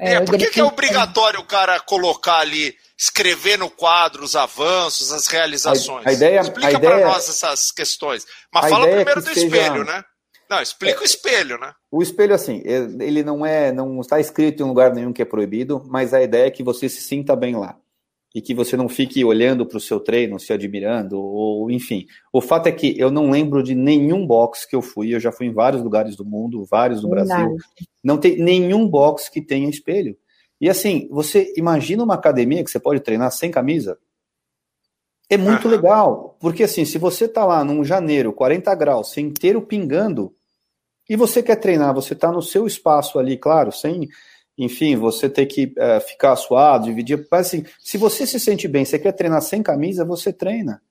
é, 0.00 0.14
é 0.14 0.20
por 0.22 0.38
que, 0.38 0.46
que 0.46 0.60
é 0.60 0.64
obrigatório 0.64 1.40
o 1.40 1.44
cara 1.44 1.78
colocar 1.78 2.38
ali, 2.38 2.74
escrever 2.96 3.58
no 3.58 3.68
quadro 3.68 4.24
os 4.24 4.34
avanços, 4.34 5.12
as 5.12 5.26
realizações? 5.26 6.06
A, 6.06 6.10
a 6.10 6.12
ideia, 6.14 6.40
Explica 6.40 6.80
para 6.80 7.06
nós 7.06 7.28
essas 7.28 7.70
questões. 7.70 8.26
Mas 8.52 8.70
fala 8.70 8.88
é 8.88 8.96
primeiro 8.96 9.20
do 9.20 9.28
seja... 9.28 9.46
espelho, 9.46 9.84
né? 9.84 10.02
Não, 10.48 10.60
explica 10.60 10.98
é, 10.98 11.02
o 11.02 11.04
espelho, 11.04 11.58
né? 11.58 11.72
O 11.90 12.02
espelho, 12.02 12.34
assim, 12.34 12.62
ele 12.64 13.22
não 13.22 13.44
é, 13.44 13.70
não 13.70 14.00
está 14.00 14.18
escrito 14.18 14.62
em 14.62 14.66
lugar 14.66 14.92
nenhum 14.92 15.12
que 15.12 15.22
é 15.22 15.24
proibido, 15.24 15.84
mas 15.86 16.14
a 16.14 16.22
ideia 16.22 16.46
é 16.46 16.50
que 16.50 16.62
você 16.62 16.88
se 16.88 17.02
sinta 17.02 17.36
bem 17.36 17.54
lá 17.54 17.76
e 18.34 18.40
que 18.40 18.54
você 18.54 18.76
não 18.76 18.88
fique 18.88 19.24
olhando 19.24 19.66
para 19.66 19.76
o 19.76 19.80
seu 19.80 19.98
treino, 19.98 20.38
se 20.38 20.52
admirando, 20.52 21.20
ou 21.20 21.70
enfim. 21.70 22.06
O 22.32 22.40
fato 22.40 22.68
é 22.68 22.72
que 22.72 22.98
eu 22.98 23.10
não 23.10 23.30
lembro 23.30 23.62
de 23.62 23.74
nenhum 23.74 24.26
box 24.26 24.66
que 24.66 24.76
eu 24.76 24.82
fui, 24.82 25.14
eu 25.14 25.20
já 25.20 25.32
fui 25.32 25.46
em 25.46 25.52
vários 25.52 25.82
lugares 25.82 26.14
do 26.16 26.24
mundo, 26.24 26.64
vários 26.64 27.00
do 27.00 27.08
Brasil, 27.08 27.56
não 28.02 28.18
tem 28.18 28.36
nenhum 28.36 28.88
box 28.88 29.28
que 29.28 29.40
tenha 29.42 29.68
espelho. 29.68 30.16
E 30.60 30.68
assim, 30.68 31.08
você 31.10 31.52
imagina 31.56 32.04
uma 32.04 32.14
academia 32.14 32.62
que 32.62 32.70
você 32.70 32.78
pode 32.78 33.00
treinar 33.00 33.32
sem 33.32 33.50
camisa? 33.50 33.98
É 35.28 35.36
muito 35.36 35.68
legal, 35.68 36.36
porque 36.40 36.64
assim, 36.64 36.84
se 36.84 36.98
você 36.98 37.28
tá 37.28 37.44
lá 37.44 37.64
num 37.64 37.84
janeiro, 37.84 38.32
40 38.32 38.74
graus, 38.74 39.12
sem 39.12 39.26
inteiro 39.26 39.62
pingando, 39.62 40.34
e 41.08 41.16
você 41.16 41.42
quer 41.42 41.56
treinar, 41.56 41.94
você 41.94 42.14
tá 42.14 42.30
no 42.30 42.42
seu 42.42 42.66
espaço 42.66 43.18
ali, 43.18 43.36
claro, 43.36 43.72
sem 43.72 44.08
enfim, 44.56 44.96
você 44.96 45.28
ter 45.28 45.46
que 45.46 45.72
é, 45.78 46.00
ficar 46.00 46.36
suado, 46.36 46.86
dividir. 46.86 47.26
Assim, 47.30 47.64
se 47.78 47.96
você 47.96 48.26
se 48.26 48.38
sente 48.38 48.68
bem, 48.68 48.84
você 48.84 48.98
quer 48.98 49.12
treinar 49.12 49.42
sem 49.42 49.62
camisa, 49.62 50.04
você 50.04 50.32
treina. 50.32 50.82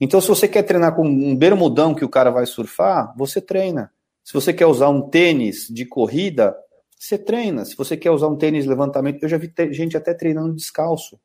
Então, 0.00 0.20
se 0.20 0.28
você 0.28 0.46
quer 0.46 0.62
treinar 0.62 0.94
com 0.94 1.06
um 1.06 1.34
bermudão 1.34 1.94
que 1.94 2.04
o 2.04 2.08
cara 2.08 2.30
vai 2.30 2.46
surfar, 2.46 3.14
você 3.16 3.40
treina. 3.40 3.90
Se 4.22 4.32
você 4.32 4.52
quer 4.52 4.66
usar 4.66 4.88
um 4.90 5.08
tênis 5.08 5.68
de 5.70 5.86
corrida, 5.86 6.54
você 6.98 7.16
treina. 7.16 7.64
Se 7.64 7.76
você 7.76 7.96
quer 7.96 8.10
usar 8.10 8.28
um 8.28 8.36
tênis 8.36 8.64
de 8.64 8.70
levantamento, 8.70 9.22
eu 9.22 9.28
já 9.28 9.38
vi 9.38 9.52
gente 9.70 9.96
até 9.96 10.12
treinando 10.12 10.54
descalço. 10.54 11.18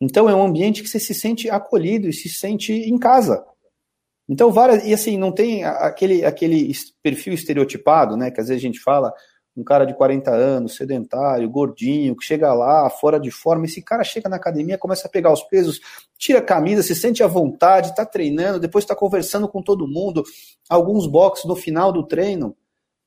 Então, 0.00 0.28
é 0.28 0.34
um 0.34 0.44
ambiente 0.44 0.82
que 0.82 0.88
você 0.88 1.00
se 1.00 1.14
sente 1.14 1.50
acolhido 1.50 2.08
e 2.08 2.12
se 2.12 2.28
sente 2.28 2.72
em 2.72 2.98
casa. 2.98 3.44
Então, 4.28 4.50
várias. 4.50 4.84
E 4.86 4.94
assim, 4.94 5.18
não 5.18 5.32
tem 5.32 5.64
aquele, 5.64 6.24
aquele 6.24 6.72
perfil 7.02 7.34
estereotipado, 7.34 8.16
né? 8.16 8.30
Que 8.30 8.40
às 8.40 8.48
vezes 8.48 8.62
a 8.62 8.66
gente 8.66 8.80
fala, 8.80 9.12
um 9.56 9.62
cara 9.62 9.84
de 9.84 9.94
40 9.94 10.30
anos, 10.30 10.76
sedentário, 10.76 11.48
gordinho, 11.48 12.16
que 12.16 12.24
chega 12.24 12.52
lá, 12.52 12.90
fora 12.90 13.20
de 13.20 13.30
forma, 13.30 13.66
esse 13.66 13.80
cara 13.80 14.02
chega 14.02 14.28
na 14.28 14.36
academia, 14.36 14.76
começa 14.76 15.06
a 15.06 15.10
pegar 15.10 15.32
os 15.32 15.42
pesos, 15.42 15.80
tira 16.18 16.40
a 16.40 16.42
camisa, 16.42 16.82
se 16.82 16.94
sente 16.94 17.22
à 17.22 17.26
vontade, 17.26 17.90
está 17.90 18.04
treinando, 18.04 18.58
depois 18.58 18.84
está 18.84 18.96
conversando 18.96 19.48
com 19.48 19.62
todo 19.62 19.86
mundo, 19.86 20.24
alguns 20.68 21.06
boxes 21.06 21.44
no 21.44 21.54
final 21.54 21.92
do 21.92 22.04
treino, 22.04 22.56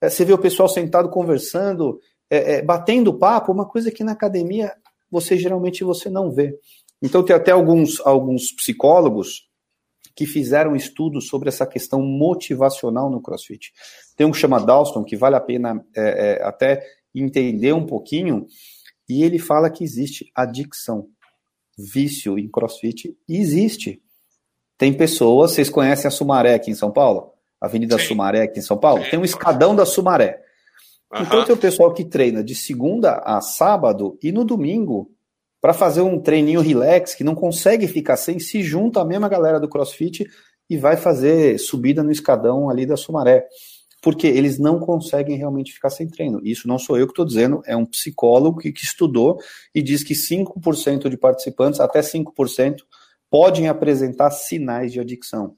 é, 0.02 0.10
você 0.10 0.24
vê 0.24 0.34
o 0.34 0.38
pessoal 0.38 0.70
sentado 0.70 1.10
conversando, 1.10 2.00
é, 2.30 2.56
é, 2.56 2.62
batendo 2.62 3.18
papo, 3.18 3.52
uma 3.52 3.66
coisa 3.66 3.92
que 3.92 4.04
na 4.04 4.12
academia 4.14 4.74
você 5.10 5.38
geralmente 5.38 5.84
você 5.84 6.10
não 6.10 6.32
vê. 6.32 6.58
Então 7.02 7.24
tem 7.24 7.36
até 7.36 7.52
alguns, 7.52 8.00
alguns 8.06 8.52
psicólogos 8.52 9.47
que 10.18 10.26
fizeram 10.26 10.76
estudos 10.76 11.28
sobre 11.28 11.48
essa 11.48 11.68
questão 11.68 12.02
motivacional 12.02 13.08
no 13.08 13.22
CrossFit. 13.22 13.72
Tem 14.16 14.26
um 14.26 14.32
que 14.32 14.38
chama 14.38 14.60
Dalston, 14.60 15.04
que 15.04 15.16
vale 15.16 15.36
a 15.36 15.40
pena 15.40 15.86
é, 15.96 16.40
é, 16.42 16.44
até 16.44 16.84
entender 17.14 17.72
um 17.72 17.86
pouquinho, 17.86 18.48
e 19.08 19.24
ele 19.24 19.38
fala 19.38 19.70
que 19.70 19.84
existe 19.84 20.32
adicção, 20.34 21.08
vício 21.78 22.40
em 22.40 22.50
CrossFit, 22.50 23.16
existe. 23.30 24.02
Tem 24.76 24.92
pessoas, 24.92 25.52
vocês 25.52 25.70
conhecem 25.70 26.08
a 26.08 26.12
Sumaré 26.12 26.56
aqui 26.56 26.72
em 26.72 26.76
São 26.76 26.92
Paulo? 26.92 27.34
Avenida 27.62 28.00
Sim. 28.00 28.06
Sumaré 28.08 28.42
aqui 28.42 28.58
em 28.58 28.64
São 28.64 28.78
Paulo? 28.78 29.04
Sim. 29.04 29.12
Tem 29.12 29.20
um 29.20 29.26
escadão 29.26 29.76
da 29.76 29.86
Sumaré. 29.86 30.42
Uhum. 31.14 31.22
Então 31.22 31.46
tem 31.46 31.54
o 31.54 31.60
pessoal 31.60 31.94
que 31.94 32.04
treina 32.04 32.44
de 32.44 32.56
segunda 32.56 33.22
a 33.24 33.40
sábado 33.40 34.18
e 34.22 34.32
no 34.32 34.44
domingo 34.44 35.12
para 35.62 35.74
fazer 35.74 36.02
um 36.02 36.20
treininho 36.20 36.62
relax, 36.62 37.16
que 37.16 37.24
não 37.24 37.36
consegue 37.36 37.88
ficar 37.88 38.18
sem, 38.18 38.40
se 38.40 38.62
junta 38.62 39.02
a 39.02 39.06
mesma 39.06 39.28
galera 39.28 39.60
do 39.60 39.68
CrossFit 39.68 40.26
e 40.70 40.78
vai 40.78 40.98
fazer 40.98 41.58
subida 41.58 42.04
no 42.04 42.12
escadão 42.12 42.70
ali 42.70 42.86
da 42.86 42.98
Sumaré. 42.98 43.46
Porque 44.02 44.28
eles 44.28 44.60
não 44.60 44.80
conseguem 44.80 45.36
realmente 45.38 45.74
ficar 45.74 45.90
sem 45.90 46.08
treino. 46.08 46.40
Isso 46.44 46.68
não 46.68 46.78
sou 46.78 46.98
eu 46.98 47.08
que 47.08 47.14
estou 47.14 47.26
dizendo, 47.26 47.62
é 47.66 47.76
um 47.76 47.86
psicólogo 47.86 48.60
que, 48.60 48.72
que 48.72 48.84
estudou 48.84 49.40
e 49.74 49.82
diz 49.82 50.04
que 50.04 50.14
5% 50.14 51.10
de 51.10 51.18
participantes, 51.18 51.80
até 51.80 52.02
5%, 52.02 52.78
podem 53.30 53.68
apresentar 53.68 54.30
sinais 54.32 54.94
de 54.94 55.00
adicção. 55.00 55.56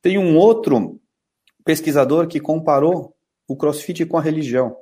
Tem 0.00 0.18
um 0.18 0.36
outro 0.36 1.00
pesquisador 1.64 2.26
que 2.26 2.40
comparou 2.40 3.14
o 3.46 3.56
crossfit 3.56 4.04
com 4.06 4.16
a 4.16 4.22
religião. 4.22 4.76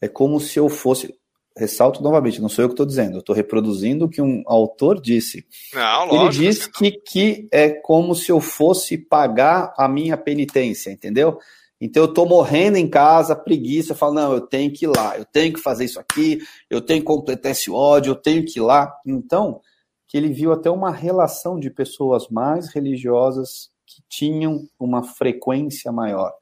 É 0.00 0.08
como 0.08 0.40
se 0.40 0.58
eu 0.58 0.68
fosse 0.68 1.14
ressalto 1.58 2.02
novamente, 2.02 2.40
não 2.40 2.48
sou 2.48 2.64
eu 2.64 2.68
que 2.68 2.74
estou 2.74 2.86
dizendo, 2.86 3.16
eu 3.16 3.20
estou 3.20 3.34
reproduzindo 3.34 4.04
o 4.04 4.08
que 4.08 4.22
um 4.22 4.42
autor 4.46 5.00
disse. 5.00 5.44
Não, 5.74 6.06
lógico, 6.06 6.16
Ele 6.16 6.28
diz 6.30 6.66
que, 6.66 6.90
que 6.92 7.48
é 7.52 7.70
como 7.70 8.14
se 8.14 8.30
eu 8.30 8.40
fosse 8.40 8.96
pagar 8.96 9.74
a 9.76 9.88
minha 9.88 10.16
penitência, 10.16 10.90
entendeu? 10.90 11.38
Então 11.80 12.02
eu 12.02 12.08
estou 12.08 12.26
morrendo 12.26 12.76
em 12.76 12.88
casa, 12.88 13.36
preguiça, 13.36 13.92
eu 13.92 13.96
falo, 13.96 14.14
não, 14.14 14.32
eu 14.32 14.40
tenho 14.40 14.72
que 14.72 14.84
ir 14.84 14.88
lá, 14.88 15.16
eu 15.16 15.24
tenho 15.24 15.52
que 15.52 15.60
fazer 15.60 15.84
isso 15.84 16.00
aqui, 16.00 16.40
eu 16.68 16.80
tenho 16.80 17.00
que 17.00 17.06
completar 17.06 17.52
esse 17.52 17.70
ódio, 17.70 18.12
eu 18.12 18.16
tenho 18.16 18.44
que 18.44 18.58
ir 18.58 18.62
lá. 18.62 18.92
Então, 19.06 19.60
que 20.08 20.16
ele 20.16 20.32
viu 20.32 20.52
até 20.52 20.70
uma 20.70 20.90
relação 20.90 21.58
de 21.58 21.70
pessoas 21.70 22.28
mais 22.28 22.72
religiosas 22.72 23.70
que 23.86 24.02
tinham 24.08 24.68
uma 24.78 25.02
frequência 25.02 25.92
maior. 25.92 26.32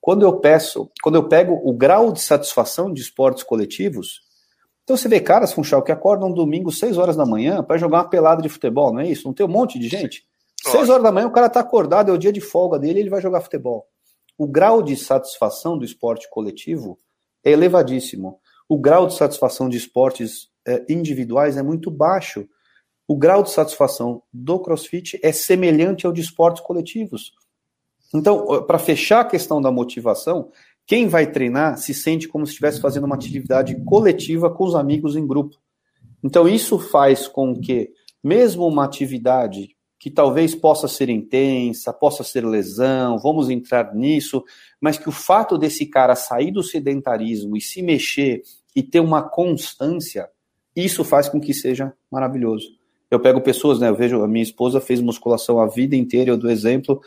Quando 0.00 0.22
eu 0.22 0.38
peço, 0.38 0.88
quando 1.02 1.16
eu 1.16 1.28
pego 1.28 1.60
o 1.64 1.72
grau 1.72 2.12
de 2.12 2.20
satisfação 2.20 2.92
de 2.92 3.02
esportes 3.02 3.42
coletivos, 3.42 4.20
então 4.86 4.96
você 4.96 5.08
vê 5.08 5.18
caras, 5.18 5.52
Funchal, 5.52 5.82
que 5.82 5.90
acordam 5.90 6.30
domingo, 6.30 6.70
6 6.70 6.96
horas 6.96 7.16
da 7.16 7.26
manhã, 7.26 7.60
para 7.60 7.76
jogar 7.76 7.98
uma 7.98 8.08
pelada 8.08 8.40
de 8.40 8.48
futebol, 8.48 8.92
não 8.92 9.00
é 9.00 9.08
isso? 9.08 9.26
Não 9.26 9.34
tem 9.34 9.44
um 9.44 9.48
monte 9.48 9.80
de 9.80 9.88
gente? 9.88 10.24
6 10.62 10.88
horas 10.88 11.02
da 11.02 11.10
manhã 11.10 11.26
o 11.26 11.32
cara 11.32 11.48
está 11.48 11.58
acordado, 11.58 12.08
é 12.08 12.14
o 12.14 12.18
dia 12.18 12.32
de 12.32 12.40
folga 12.40 12.78
dele, 12.78 13.00
ele 13.00 13.10
vai 13.10 13.20
jogar 13.20 13.40
futebol. 13.40 13.88
O 14.38 14.46
grau 14.46 14.80
de 14.84 14.96
satisfação 14.96 15.76
do 15.76 15.84
esporte 15.84 16.30
coletivo 16.30 17.00
é 17.44 17.50
elevadíssimo. 17.50 18.38
O 18.68 18.78
grau 18.78 19.08
de 19.08 19.14
satisfação 19.14 19.68
de 19.68 19.76
esportes 19.76 20.50
é, 20.64 20.84
individuais 20.88 21.56
é 21.56 21.64
muito 21.64 21.90
baixo. 21.90 22.48
O 23.08 23.16
grau 23.16 23.42
de 23.42 23.50
satisfação 23.50 24.22
do 24.32 24.60
crossfit 24.60 25.18
é 25.20 25.32
semelhante 25.32 26.06
ao 26.06 26.12
de 26.12 26.20
esportes 26.20 26.62
coletivos. 26.62 27.32
Então, 28.14 28.62
para 28.64 28.78
fechar 28.78 29.22
a 29.22 29.24
questão 29.24 29.60
da 29.60 29.72
motivação, 29.72 30.52
quem 30.86 31.08
vai 31.08 31.30
treinar 31.30 31.76
se 31.78 31.92
sente 31.92 32.28
como 32.28 32.46
se 32.46 32.52
estivesse 32.52 32.80
fazendo 32.80 33.04
uma 33.04 33.16
atividade 33.16 33.74
coletiva 33.84 34.48
com 34.48 34.64
os 34.64 34.74
amigos 34.74 35.16
em 35.16 35.26
grupo. 35.26 35.56
Então, 36.22 36.48
isso 36.48 36.78
faz 36.78 37.26
com 37.26 37.54
que, 37.58 37.90
mesmo 38.22 38.66
uma 38.66 38.84
atividade 38.84 39.76
que 39.98 40.10
talvez 40.10 40.54
possa 40.54 40.86
ser 40.86 41.08
intensa, 41.08 41.92
possa 41.92 42.22
ser 42.22 42.46
lesão, 42.46 43.18
vamos 43.18 43.50
entrar 43.50 43.94
nisso, 43.94 44.44
mas 44.80 44.96
que 44.96 45.08
o 45.08 45.12
fato 45.12 45.58
desse 45.58 45.86
cara 45.86 46.14
sair 46.14 46.52
do 46.52 46.62
sedentarismo 46.62 47.56
e 47.56 47.60
se 47.60 47.82
mexer 47.82 48.42
e 48.74 48.82
ter 48.82 49.00
uma 49.00 49.22
constância, 49.22 50.28
isso 50.74 51.02
faz 51.02 51.28
com 51.28 51.40
que 51.40 51.52
seja 51.52 51.92
maravilhoso. 52.10 52.68
Eu 53.10 53.18
pego 53.18 53.40
pessoas, 53.40 53.80
né? 53.80 53.88
Eu 53.88 53.94
vejo, 53.94 54.22
a 54.22 54.28
minha 54.28 54.42
esposa 54.42 54.80
fez 54.80 55.00
musculação 55.00 55.58
a 55.58 55.66
vida 55.66 55.96
inteira, 55.96 56.30
eu 56.30 56.36
dou 56.36 56.50
exemplo, 56.50 57.00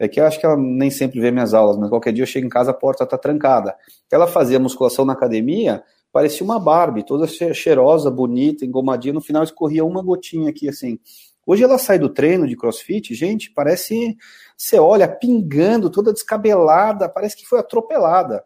é 0.00 0.08
que 0.08 0.18
eu 0.18 0.24
acho 0.24 0.40
que 0.40 0.46
ela 0.46 0.56
nem 0.56 0.90
sempre 0.90 1.20
vê 1.20 1.30
minhas 1.30 1.52
aulas, 1.52 1.76
mas 1.76 1.90
qualquer 1.90 2.10
dia 2.10 2.22
eu 2.22 2.26
chego 2.26 2.46
em 2.46 2.50
casa, 2.50 2.70
a 2.70 2.74
porta 2.74 3.04
tá 3.04 3.18
trancada. 3.18 3.76
Ela 4.10 4.26
fazia 4.26 4.58
musculação 4.58 5.04
na 5.04 5.12
academia, 5.12 5.84
parecia 6.10 6.42
uma 6.42 6.58
Barbie, 6.58 7.04
toda 7.04 7.26
cheirosa, 7.26 8.10
bonita, 8.10 8.64
engomadinha, 8.64 9.12
no 9.12 9.20
final 9.20 9.44
escorria 9.44 9.84
uma 9.84 10.02
gotinha 10.02 10.48
aqui 10.48 10.70
assim. 10.70 10.98
Hoje 11.46 11.62
ela 11.64 11.76
sai 11.76 11.98
do 11.98 12.08
treino 12.08 12.48
de 12.48 12.56
crossfit, 12.56 13.14
gente, 13.14 13.52
parece. 13.52 14.16
Você 14.56 14.78
olha, 14.78 15.06
pingando, 15.06 15.90
toda 15.90 16.12
descabelada, 16.12 17.06
parece 17.06 17.36
que 17.36 17.46
foi 17.46 17.58
atropelada. 17.58 18.42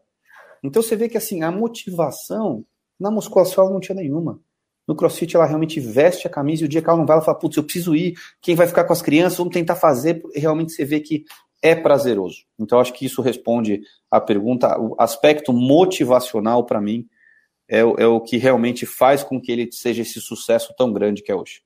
Então 0.63 0.83
você 0.83 0.97
vê 0.97 1.09
que 1.09 1.17
assim, 1.17 1.43
a 1.43 1.53
motivação 1.53 2.65
na 2.99 3.13
musculação 3.13 3.71
não 3.71 3.79
tinha 3.79 3.95
nenhuma. 3.95 4.41
No 4.87 4.95
crossfit, 4.95 5.35
ela 5.35 5.47
realmente 5.47 5.81
veste 5.81 6.27
a 6.27 6.31
camisa 6.31 6.63
e 6.63 6.67
o 6.67 6.69
dia 6.69 6.83
que 6.83 6.89
ela 6.89 6.99
não 6.99 7.07
vai, 7.07 7.17
ela 7.17 7.25
fala: 7.25 7.39
putz, 7.39 7.57
eu 7.57 7.65
preciso 7.65 7.97
ir, 7.97 8.15
quem 8.41 8.55
vai 8.55 8.67
ficar 8.67 8.85
com 8.85 8.93
as 8.93 9.01
crianças, 9.01 9.39
vamos 9.39 9.55
tentar 9.55 9.77
fazer. 9.77 10.23
Realmente 10.35 10.73
você 10.73 10.85
vê 10.85 11.01
que 11.01 11.25
é 11.65 11.75
prazeroso. 11.75 12.45
Então, 12.61 12.79
acho 12.79 12.93
que 12.93 13.07
isso 13.07 13.23
responde 13.23 13.81
à 14.11 14.21
pergunta. 14.21 14.79
O 14.79 14.95
aspecto 14.99 15.51
motivacional, 15.51 16.67
para 16.67 16.79
mim, 16.79 17.09
é, 17.67 17.79
é, 17.79 18.07
o 18.07 18.21
que 18.21 18.37
realmente 18.37 18.85
faz 18.85 19.25
com 19.25 19.41
que 19.41 19.51
ele 19.51 19.73
seja 19.73 20.03
esse 20.03 20.21
sucesso 20.21 20.75
tão 20.77 20.93
grande 20.93 21.23
que 21.23 21.33
é 21.33 21.35
hoje. 21.35 21.63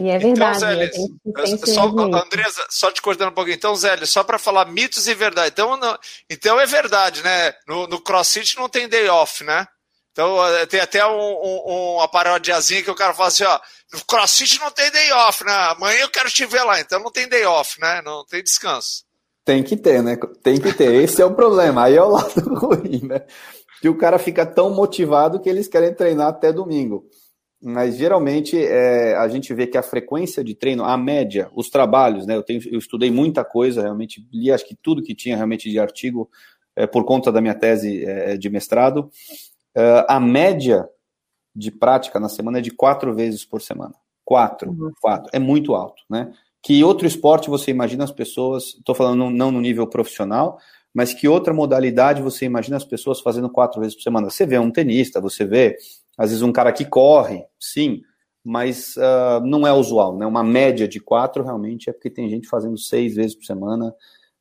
E 0.00 0.10
é 0.10 0.16
então, 0.16 0.34
verdade. 0.34 0.90
Então, 1.24 1.46
Zé, 1.46 1.56
só, 1.72 1.86
Andresa, 1.86 2.66
só 2.68 2.90
te 2.90 3.00
cortando 3.00 3.30
um 3.30 3.34
pouquinho. 3.34 3.54
Então, 3.54 3.76
Zé, 3.76 4.04
só 4.06 4.24
para 4.24 4.40
falar 4.40 4.64
mitos 4.64 5.06
e 5.06 5.14
verdade. 5.14 5.50
Então, 5.52 5.76
não, 5.76 5.96
então 6.28 6.58
é 6.60 6.66
verdade, 6.66 7.22
né? 7.22 7.54
No, 7.68 7.86
no 7.86 8.00
CrossFit 8.00 8.56
não 8.56 8.68
tem 8.68 8.88
day 8.88 9.08
off, 9.08 9.44
né? 9.44 9.66
Então, 10.10 10.44
eh, 10.48 10.66
tem 10.66 10.80
até 10.80 11.06
um, 11.06 11.16
um, 11.16 11.94
uma 11.94 12.08
parodiazinha 12.08 12.82
que 12.82 12.90
o 12.90 12.94
cara 12.94 13.14
fala 13.14 13.28
assim, 13.28 13.44
ó, 13.44 13.60
no 13.92 14.04
CrossFit 14.04 14.58
não 14.58 14.70
tem 14.72 14.90
day 14.90 15.12
off, 15.12 15.44
né? 15.44 15.52
Amanhã 15.52 16.00
eu 16.00 16.10
quero 16.10 16.28
te 16.28 16.44
ver 16.44 16.64
lá, 16.64 16.80
então 16.80 16.98
não 17.00 17.12
tem 17.12 17.28
day 17.28 17.44
off, 17.44 17.80
né? 17.80 18.02
Não 18.02 18.26
tem 18.26 18.42
descanso. 18.42 19.07
Tem 19.48 19.62
que 19.62 19.78
ter, 19.78 20.02
né? 20.02 20.14
Tem 20.42 20.60
que 20.60 20.74
ter. 20.74 20.92
Esse 21.02 21.22
é 21.22 21.24
o 21.24 21.34
problema. 21.34 21.84
Aí 21.84 21.96
é 21.96 22.02
o 22.02 22.10
lado 22.12 22.54
ruim, 22.54 23.00
né? 23.02 23.22
Que 23.80 23.88
o 23.88 23.96
cara 23.96 24.18
fica 24.18 24.44
tão 24.44 24.68
motivado 24.74 25.40
que 25.40 25.48
eles 25.48 25.66
querem 25.66 25.94
treinar 25.94 26.28
até 26.28 26.52
domingo. 26.52 27.06
Mas 27.58 27.96
geralmente 27.96 28.62
é, 28.62 29.16
a 29.16 29.26
gente 29.26 29.54
vê 29.54 29.66
que 29.66 29.78
a 29.78 29.82
frequência 29.82 30.44
de 30.44 30.54
treino, 30.54 30.84
a 30.84 30.98
média, 30.98 31.50
os 31.54 31.70
trabalhos, 31.70 32.26
né? 32.26 32.36
Eu, 32.36 32.42
tenho, 32.42 32.60
eu 32.70 32.78
estudei 32.78 33.10
muita 33.10 33.42
coisa, 33.42 33.80
realmente 33.80 34.22
li 34.30 34.52
acho 34.52 34.66
que 34.66 34.76
tudo 34.76 35.02
que 35.02 35.14
tinha 35.14 35.34
realmente 35.34 35.70
de 35.70 35.78
artigo 35.78 36.28
é, 36.76 36.86
por 36.86 37.06
conta 37.06 37.32
da 37.32 37.40
minha 37.40 37.54
tese 37.54 38.04
é, 38.04 38.36
de 38.36 38.50
mestrado. 38.50 39.10
Uh, 39.74 40.04
a 40.06 40.20
média 40.20 40.86
de 41.56 41.70
prática 41.70 42.20
na 42.20 42.28
semana 42.28 42.58
é 42.58 42.60
de 42.60 42.70
quatro 42.70 43.14
vezes 43.14 43.46
por 43.46 43.62
semana. 43.62 43.94
Quatro, 44.26 44.70
uhum. 44.70 44.92
quatro. 45.00 45.30
É 45.32 45.38
muito 45.38 45.74
alto, 45.74 46.02
né? 46.10 46.30
Que 46.68 46.84
outro 46.84 47.06
esporte 47.06 47.48
você 47.48 47.70
imagina 47.70 48.04
as 48.04 48.12
pessoas, 48.12 48.74
estou 48.74 48.94
falando 48.94 49.30
não 49.30 49.50
no 49.50 49.58
nível 49.58 49.86
profissional, 49.86 50.58
mas 50.92 51.14
que 51.14 51.26
outra 51.26 51.54
modalidade 51.54 52.20
você 52.20 52.44
imagina 52.44 52.76
as 52.76 52.84
pessoas 52.84 53.20
fazendo 53.20 53.48
quatro 53.48 53.80
vezes 53.80 53.96
por 53.96 54.02
semana? 54.02 54.28
Você 54.28 54.44
vê 54.44 54.58
um 54.58 54.70
tenista, 54.70 55.18
você 55.18 55.46
vê, 55.46 55.78
às 56.18 56.28
vezes, 56.28 56.42
um 56.42 56.52
cara 56.52 56.70
que 56.70 56.84
corre, 56.84 57.42
sim, 57.58 58.02
mas 58.44 58.98
uh, 58.98 59.42
não 59.46 59.66
é 59.66 59.72
usual, 59.72 60.14
né? 60.18 60.26
Uma 60.26 60.44
média 60.44 60.86
de 60.86 61.00
quatro 61.00 61.42
realmente 61.42 61.88
é 61.88 61.92
porque 61.94 62.10
tem 62.10 62.28
gente 62.28 62.46
fazendo 62.46 62.76
seis 62.76 63.14
vezes 63.14 63.34
por 63.34 63.46
semana, 63.46 63.94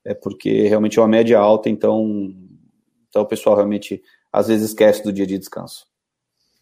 é 0.04 0.14
porque 0.14 0.68
realmente 0.68 1.00
é 1.00 1.02
uma 1.02 1.08
média 1.08 1.40
alta, 1.40 1.70
então, 1.70 2.36
então 3.08 3.22
o 3.22 3.26
pessoal 3.26 3.56
realmente 3.56 4.04
às 4.34 4.50
vezes 4.50 4.72
esquece 4.72 5.02
do 5.02 5.14
dia 5.14 5.26
de 5.26 5.40
descanso. 5.40 5.86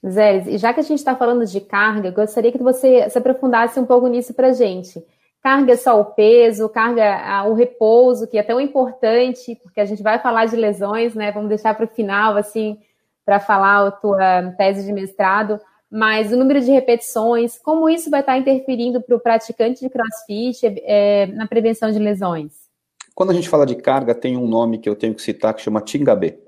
Zé, 0.08 0.48
e 0.48 0.60
já 0.60 0.72
que 0.76 0.82
a 0.82 0.84
gente 0.84 1.00
está 1.00 1.16
falando 1.16 1.44
de 1.44 1.60
carga, 1.60 2.12
gostaria 2.12 2.52
que 2.52 2.62
você 2.62 3.10
se 3.10 3.18
aprofundasse 3.18 3.80
um 3.80 3.86
pouco 3.88 4.06
nisso 4.06 4.32
para 4.32 4.50
a 4.50 4.54
gente. 4.54 5.04
Carga 5.46 5.74
é 5.74 5.78
só 5.78 6.02
o 6.02 6.06
peso, 6.06 6.68
carga 6.68 7.46
o 7.48 7.54
repouso, 7.54 8.26
que 8.26 8.36
é 8.36 8.42
tão 8.42 8.60
importante, 8.60 9.56
porque 9.62 9.80
a 9.80 9.86
gente 9.86 10.02
vai 10.02 10.18
falar 10.18 10.46
de 10.46 10.56
lesões, 10.56 11.14
né? 11.14 11.32
Vamos 11.32 11.50
deixar 11.50 11.76
para 11.76 11.86
o 11.86 11.88
final, 11.88 12.36
assim, 12.36 12.80
para 13.24 13.40
falar 13.40 13.86
a 13.86 13.92
tua 13.92 14.56
tese 14.58 14.84
de 14.84 14.92
mestrado. 14.92 15.60
Mas 15.88 16.34
o 16.34 16.36
número 16.36 16.60
de 16.62 16.72
repetições, 16.72 17.60
como 17.60 17.88
isso 17.88 18.10
vai 18.10 18.22
estar 18.22 18.40
interferindo 18.40 19.00
para 19.04 19.16
o 19.16 19.20
praticante 19.20 19.82
de 19.82 19.88
crossfit 19.88 20.82
é, 20.84 21.28
na 21.28 21.46
prevenção 21.46 21.92
de 21.92 22.00
lesões? 22.00 22.52
Quando 23.14 23.30
a 23.30 23.36
gente 23.36 23.48
fala 23.48 23.68
de 23.68 23.76
carga, 23.76 24.16
tem 24.16 24.36
um 24.36 24.48
nome 24.48 24.80
que 24.80 24.90
eu 24.90 24.96
tenho 24.96 25.14
que 25.14 25.22
citar 25.22 25.54
que 25.54 25.62
chama 25.62 25.80
Tingabe. 25.80 26.40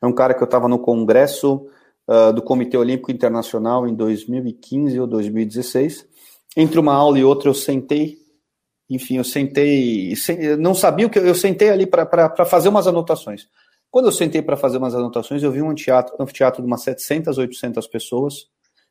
É 0.00 0.06
um 0.06 0.14
cara 0.14 0.32
que 0.32 0.42
eu 0.42 0.46
estava 0.46 0.66
no 0.66 0.78
congresso 0.78 1.66
uh, 2.08 2.32
do 2.32 2.40
Comitê 2.40 2.78
Olímpico 2.78 3.12
Internacional 3.12 3.86
em 3.86 3.94
2015 3.94 4.98
ou 4.98 5.06
2016. 5.06 6.13
Entre 6.56 6.78
uma 6.78 6.94
aula 6.94 7.18
e 7.18 7.24
outra 7.24 7.48
eu 7.48 7.54
sentei, 7.54 8.16
enfim, 8.88 9.16
eu 9.16 9.24
sentei, 9.24 10.14
não 10.58 10.74
sabia 10.74 11.06
o 11.06 11.10
que 11.10 11.18
eu 11.18 11.34
sentei 11.34 11.70
ali 11.70 11.86
para 11.86 12.44
fazer 12.44 12.68
umas 12.68 12.86
anotações. 12.86 13.48
Quando 13.90 14.06
eu 14.06 14.12
sentei 14.12 14.42
para 14.42 14.56
fazer 14.56 14.78
umas 14.78 14.94
anotações, 14.94 15.42
eu 15.42 15.52
vi 15.52 15.62
um 15.62 15.70
anfiteatro, 15.70 16.14
anfiteatro 16.20 16.62
de 16.62 16.66
umas 16.66 16.82
700, 16.82 17.38
800 17.38 17.86
pessoas, 17.86 18.46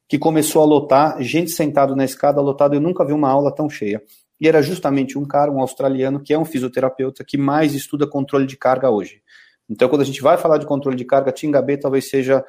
que 0.07 0.17
começou 0.17 0.61
a 0.61 0.65
lotar, 0.65 1.21
gente 1.21 1.51
sentado 1.51 1.95
na 1.95 2.05
escada 2.05 2.41
lotada, 2.41 2.75
eu 2.75 2.81
nunca 2.81 3.05
vi 3.05 3.13
uma 3.13 3.29
aula 3.29 3.53
tão 3.53 3.69
cheia. 3.69 4.01
E 4.39 4.47
era 4.47 4.61
justamente 4.61 5.17
um 5.17 5.25
cara, 5.25 5.51
um 5.51 5.59
australiano, 5.59 6.21
que 6.21 6.33
é 6.33 6.39
um 6.39 6.45
fisioterapeuta, 6.45 7.23
que 7.23 7.37
mais 7.37 7.73
estuda 7.73 8.07
controle 8.07 8.45
de 8.45 8.57
carga 8.57 8.89
hoje. 8.89 9.21
Então, 9.69 9.87
quando 9.87 10.01
a 10.01 10.05
gente 10.05 10.21
vai 10.21 10.37
falar 10.37 10.57
de 10.57 10.65
controle 10.65 10.97
de 10.97 11.05
carga, 11.05 11.31
Tingabe 11.31 11.77
talvez 11.77 12.09
seja 12.09 12.43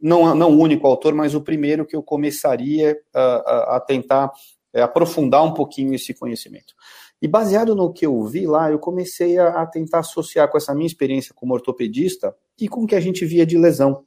não, 0.00 0.34
não 0.34 0.50
o 0.52 0.60
único 0.60 0.86
autor, 0.86 1.14
mas 1.14 1.34
o 1.34 1.40
primeiro 1.40 1.84
que 1.84 1.96
eu 1.96 2.02
começaria 2.02 2.96
a, 3.14 3.20
a, 3.20 3.76
a 3.76 3.80
tentar 3.80 4.30
é, 4.72 4.82
aprofundar 4.82 5.44
um 5.44 5.52
pouquinho 5.52 5.94
esse 5.94 6.14
conhecimento. 6.14 6.74
E 7.20 7.28
baseado 7.28 7.74
no 7.74 7.92
que 7.92 8.06
eu 8.06 8.22
vi 8.24 8.46
lá, 8.46 8.70
eu 8.70 8.78
comecei 8.78 9.38
a, 9.38 9.62
a 9.62 9.66
tentar 9.66 10.00
associar 10.00 10.50
com 10.50 10.56
essa 10.56 10.74
minha 10.74 10.86
experiência 10.86 11.34
como 11.34 11.52
ortopedista 11.52 12.34
e 12.58 12.68
com 12.68 12.84
o 12.84 12.86
que 12.86 12.94
a 12.94 13.00
gente 13.00 13.24
via 13.24 13.44
de 13.44 13.58
lesão. 13.58 14.04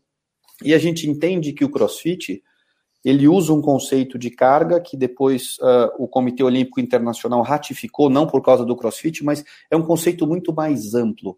E 0.63 0.73
a 0.73 0.77
gente 0.77 1.09
entende 1.09 1.53
que 1.53 1.65
o 1.65 1.69
CrossFit 1.69 2.41
ele 3.03 3.27
usa 3.27 3.53
um 3.53 3.61
conceito 3.61 4.17
de 4.17 4.29
carga 4.29 4.79
que 4.79 4.95
depois 4.95 5.57
uh, 5.57 5.91
o 5.99 6.07
Comitê 6.07 6.41
Olímpico 6.41 6.79
Internacional 6.79 7.41
ratificou, 7.41 8.09
não 8.09 8.25
por 8.25 8.41
causa 8.41 8.63
do 8.63 8.75
CrossFit, 8.75 9.23
mas 9.23 9.43
é 9.69 9.75
um 9.75 9.83
conceito 9.83 10.25
muito 10.25 10.53
mais 10.53 10.95
amplo. 10.95 11.37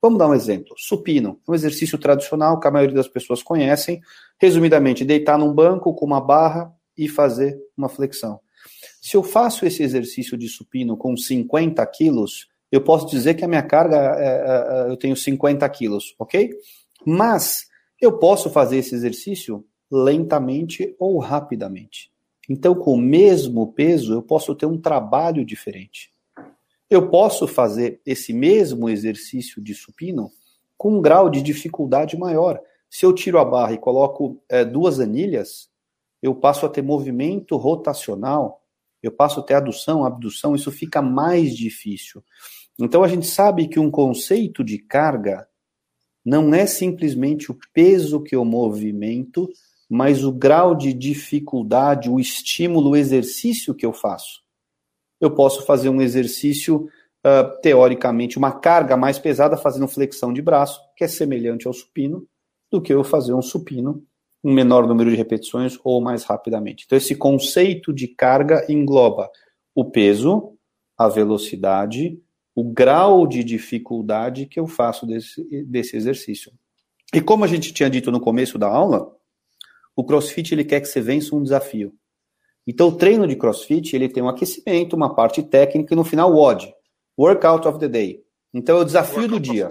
Vamos 0.00 0.18
dar 0.18 0.28
um 0.28 0.34
exemplo. 0.34 0.74
Supino, 0.76 1.40
um 1.48 1.54
exercício 1.54 1.98
tradicional 1.98 2.60
que 2.60 2.68
a 2.68 2.70
maioria 2.70 2.94
das 2.94 3.08
pessoas 3.08 3.42
conhecem. 3.42 4.00
Resumidamente, 4.38 5.04
deitar 5.04 5.38
num 5.38 5.52
banco 5.52 5.94
com 5.94 6.06
uma 6.06 6.20
barra 6.20 6.72
e 6.96 7.08
fazer 7.08 7.58
uma 7.76 7.88
flexão. 7.88 8.38
Se 9.04 9.18
eu 9.18 9.22
faço 9.22 9.66
esse 9.66 9.82
exercício 9.82 10.34
de 10.34 10.48
supino 10.48 10.96
com 10.96 11.14
50 11.14 11.84
quilos, 11.88 12.48
eu 12.72 12.80
posso 12.82 13.06
dizer 13.06 13.34
que 13.34 13.44
a 13.44 13.48
minha 13.48 13.62
carga, 13.62 13.98
é, 13.98 14.24
é, 14.24 14.88
é 14.88 14.90
eu 14.90 14.96
tenho 14.96 15.14
50 15.14 15.68
quilos, 15.68 16.14
ok? 16.18 16.48
Mas 17.04 17.66
eu 18.00 18.18
posso 18.18 18.48
fazer 18.48 18.78
esse 18.78 18.94
exercício 18.94 19.62
lentamente 19.90 20.96
ou 20.98 21.18
rapidamente. 21.18 22.10
Então, 22.48 22.74
com 22.74 22.94
o 22.94 22.98
mesmo 22.98 23.74
peso, 23.74 24.14
eu 24.14 24.22
posso 24.22 24.54
ter 24.54 24.64
um 24.64 24.80
trabalho 24.80 25.44
diferente. 25.44 26.10
Eu 26.88 27.10
posso 27.10 27.46
fazer 27.46 28.00
esse 28.06 28.32
mesmo 28.32 28.88
exercício 28.88 29.60
de 29.60 29.74
supino 29.74 30.32
com 30.78 30.96
um 30.96 31.02
grau 31.02 31.28
de 31.28 31.42
dificuldade 31.42 32.16
maior. 32.16 32.58
Se 32.88 33.04
eu 33.04 33.12
tiro 33.12 33.38
a 33.38 33.44
barra 33.44 33.74
e 33.74 33.78
coloco 33.78 34.42
é, 34.48 34.64
duas 34.64 34.98
anilhas, 34.98 35.68
eu 36.22 36.34
passo 36.34 36.64
a 36.64 36.70
ter 36.70 36.80
movimento 36.80 37.54
rotacional, 37.58 38.63
eu 39.06 39.12
passo 39.12 39.40
a 39.40 39.42
ter 39.42 39.54
adução, 39.54 40.04
abdução, 40.04 40.54
isso 40.54 40.70
fica 40.70 41.00
mais 41.00 41.56
difícil. 41.56 42.22
Então 42.78 43.02
a 43.04 43.08
gente 43.08 43.26
sabe 43.26 43.68
que 43.68 43.78
um 43.78 43.90
conceito 43.90 44.64
de 44.64 44.78
carga 44.78 45.46
não 46.24 46.54
é 46.54 46.66
simplesmente 46.66 47.52
o 47.52 47.58
peso 47.72 48.22
que 48.22 48.34
eu 48.34 48.44
movimento, 48.44 49.48
mas 49.88 50.24
o 50.24 50.32
grau 50.32 50.74
de 50.74 50.92
dificuldade, 50.92 52.10
o 52.10 52.18
estímulo, 52.18 52.90
o 52.90 52.96
exercício 52.96 53.74
que 53.74 53.84
eu 53.84 53.92
faço 53.92 54.44
eu 55.24 55.30
posso 55.30 55.64
fazer 55.64 55.88
um 55.88 56.00
exercício, 56.00 56.88
uh, 57.26 57.60
teoricamente, 57.62 58.38
uma 58.38 58.52
carga 58.52 58.96
mais 58.96 59.18
pesada, 59.18 59.56
fazendo 59.56 59.88
flexão 59.88 60.32
de 60.32 60.42
braço, 60.42 60.80
que 60.96 61.04
é 61.04 61.08
semelhante 61.08 61.66
ao 61.66 61.72
supino, 61.72 62.26
do 62.70 62.80
que 62.80 62.92
eu 62.92 63.02
fazer 63.04 63.34
um 63.34 63.42
supino, 63.42 64.04
um 64.44 64.52
menor 64.52 64.86
número 64.86 65.10
de 65.10 65.16
repetições 65.16 65.78
ou 65.82 66.02
mais 66.02 66.24
rapidamente. 66.24 66.84
Então, 66.84 66.98
esse 66.98 67.16
conceito 67.16 67.94
de 67.94 68.06
carga 68.08 68.66
engloba 68.68 69.30
o 69.74 69.90
peso, 69.90 70.52
a 70.98 71.08
velocidade, 71.08 72.20
o 72.54 72.62
grau 72.62 73.26
de 73.26 73.42
dificuldade 73.42 74.46
que 74.46 74.60
eu 74.60 74.66
faço 74.66 75.06
desse, 75.06 75.42
desse 75.64 75.96
exercício. 75.96 76.52
E 77.12 77.20
como 77.20 77.44
a 77.44 77.48
gente 77.48 77.72
tinha 77.72 77.88
dito 77.88 78.12
no 78.12 78.20
começo 78.20 78.58
da 78.58 78.68
aula, 78.68 79.10
o 79.96 80.04
CrossFit 80.04 80.52
ele 80.52 80.64
quer 80.64 80.80
que 80.80 80.86
você 80.86 81.00
vença 81.00 81.34
um 81.34 81.42
desafio. 81.42 81.94
Então, 82.66 82.88
o 82.88 82.96
treino 82.96 83.26
de 83.26 83.36
crossfit 83.36 83.94
ele 83.94 84.08
tem 84.08 84.22
um 84.22 84.28
aquecimento, 84.28 84.94
uma 84.94 85.14
parte 85.14 85.42
técnica 85.42 85.94
e 85.94 85.96
no 85.96 86.04
final 86.04 86.30
o 86.30 86.36
WOD 86.36 86.72
Workout 87.18 87.66
of 87.66 87.78
the 87.78 87.88
Day. 87.88 88.22
Então, 88.52 88.78
é 88.78 88.80
o 88.80 88.84
desafio 88.84 89.22
Workout 89.22 89.40
do 89.40 89.52
dia. 89.52 89.68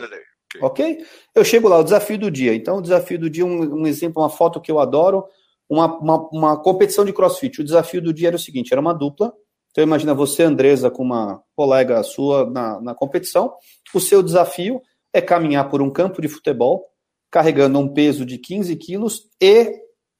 Okay. 0.61 0.93
ok? 0.93 1.05
Eu 1.33 1.43
chego 1.43 1.67
lá, 1.67 1.79
o 1.79 1.83
desafio 1.83 2.17
do 2.17 2.29
dia. 2.29 2.53
Então, 2.53 2.77
o 2.77 2.81
desafio 2.81 3.19
do 3.19 3.29
dia, 3.29 3.45
um, 3.45 3.81
um 3.81 3.87
exemplo, 3.87 4.21
uma 4.21 4.29
foto 4.29 4.61
que 4.61 4.71
eu 4.71 4.79
adoro, 4.79 5.25
uma, 5.69 5.97
uma, 5.99 6.29
uma, 6.29 6.61
competição 6.61 7.03
de 7.05 7.13
crossfit. 7.13 7.61
O 7.61 7.63
desafio 7.63 8.01
do 8.01 8.13
dia 8.13 8.27
era 8.27 8.35
o 8.35 8.39
seguinte: 8.39 8.71
era 8.71 8.81
uma 8.81 8.93
dupla. 8.93 9.33
Então, 9.71 9.83
imagina 9.83 10.13
você, 10.13 10.43
Andresa, 10.43 10.91
com 10.91 11.01
uma 11.01 11.41
colega 11.55 12.03
sua 12.03 12.49
na, 12.49 12.79
na 12.79 12.95
competição. 12.95 13.53
O 13.93 13.99
seu 13.99 14.21
desafio 14.21 14.81
é 15.11 15.21
caminhar 15.21 15.69
por 15.69 15.81
um 15.81 15.89
campo 15.89 16.21
de 16.21 16.27
futebol, 16.27 16.85
carregando 17.31 17.79
um 17.79 17.91
peso 17.91 18.25
de 18.25 18.37
15 18.37 18.75
quilos 18.75 19.29
e 19.41 19.73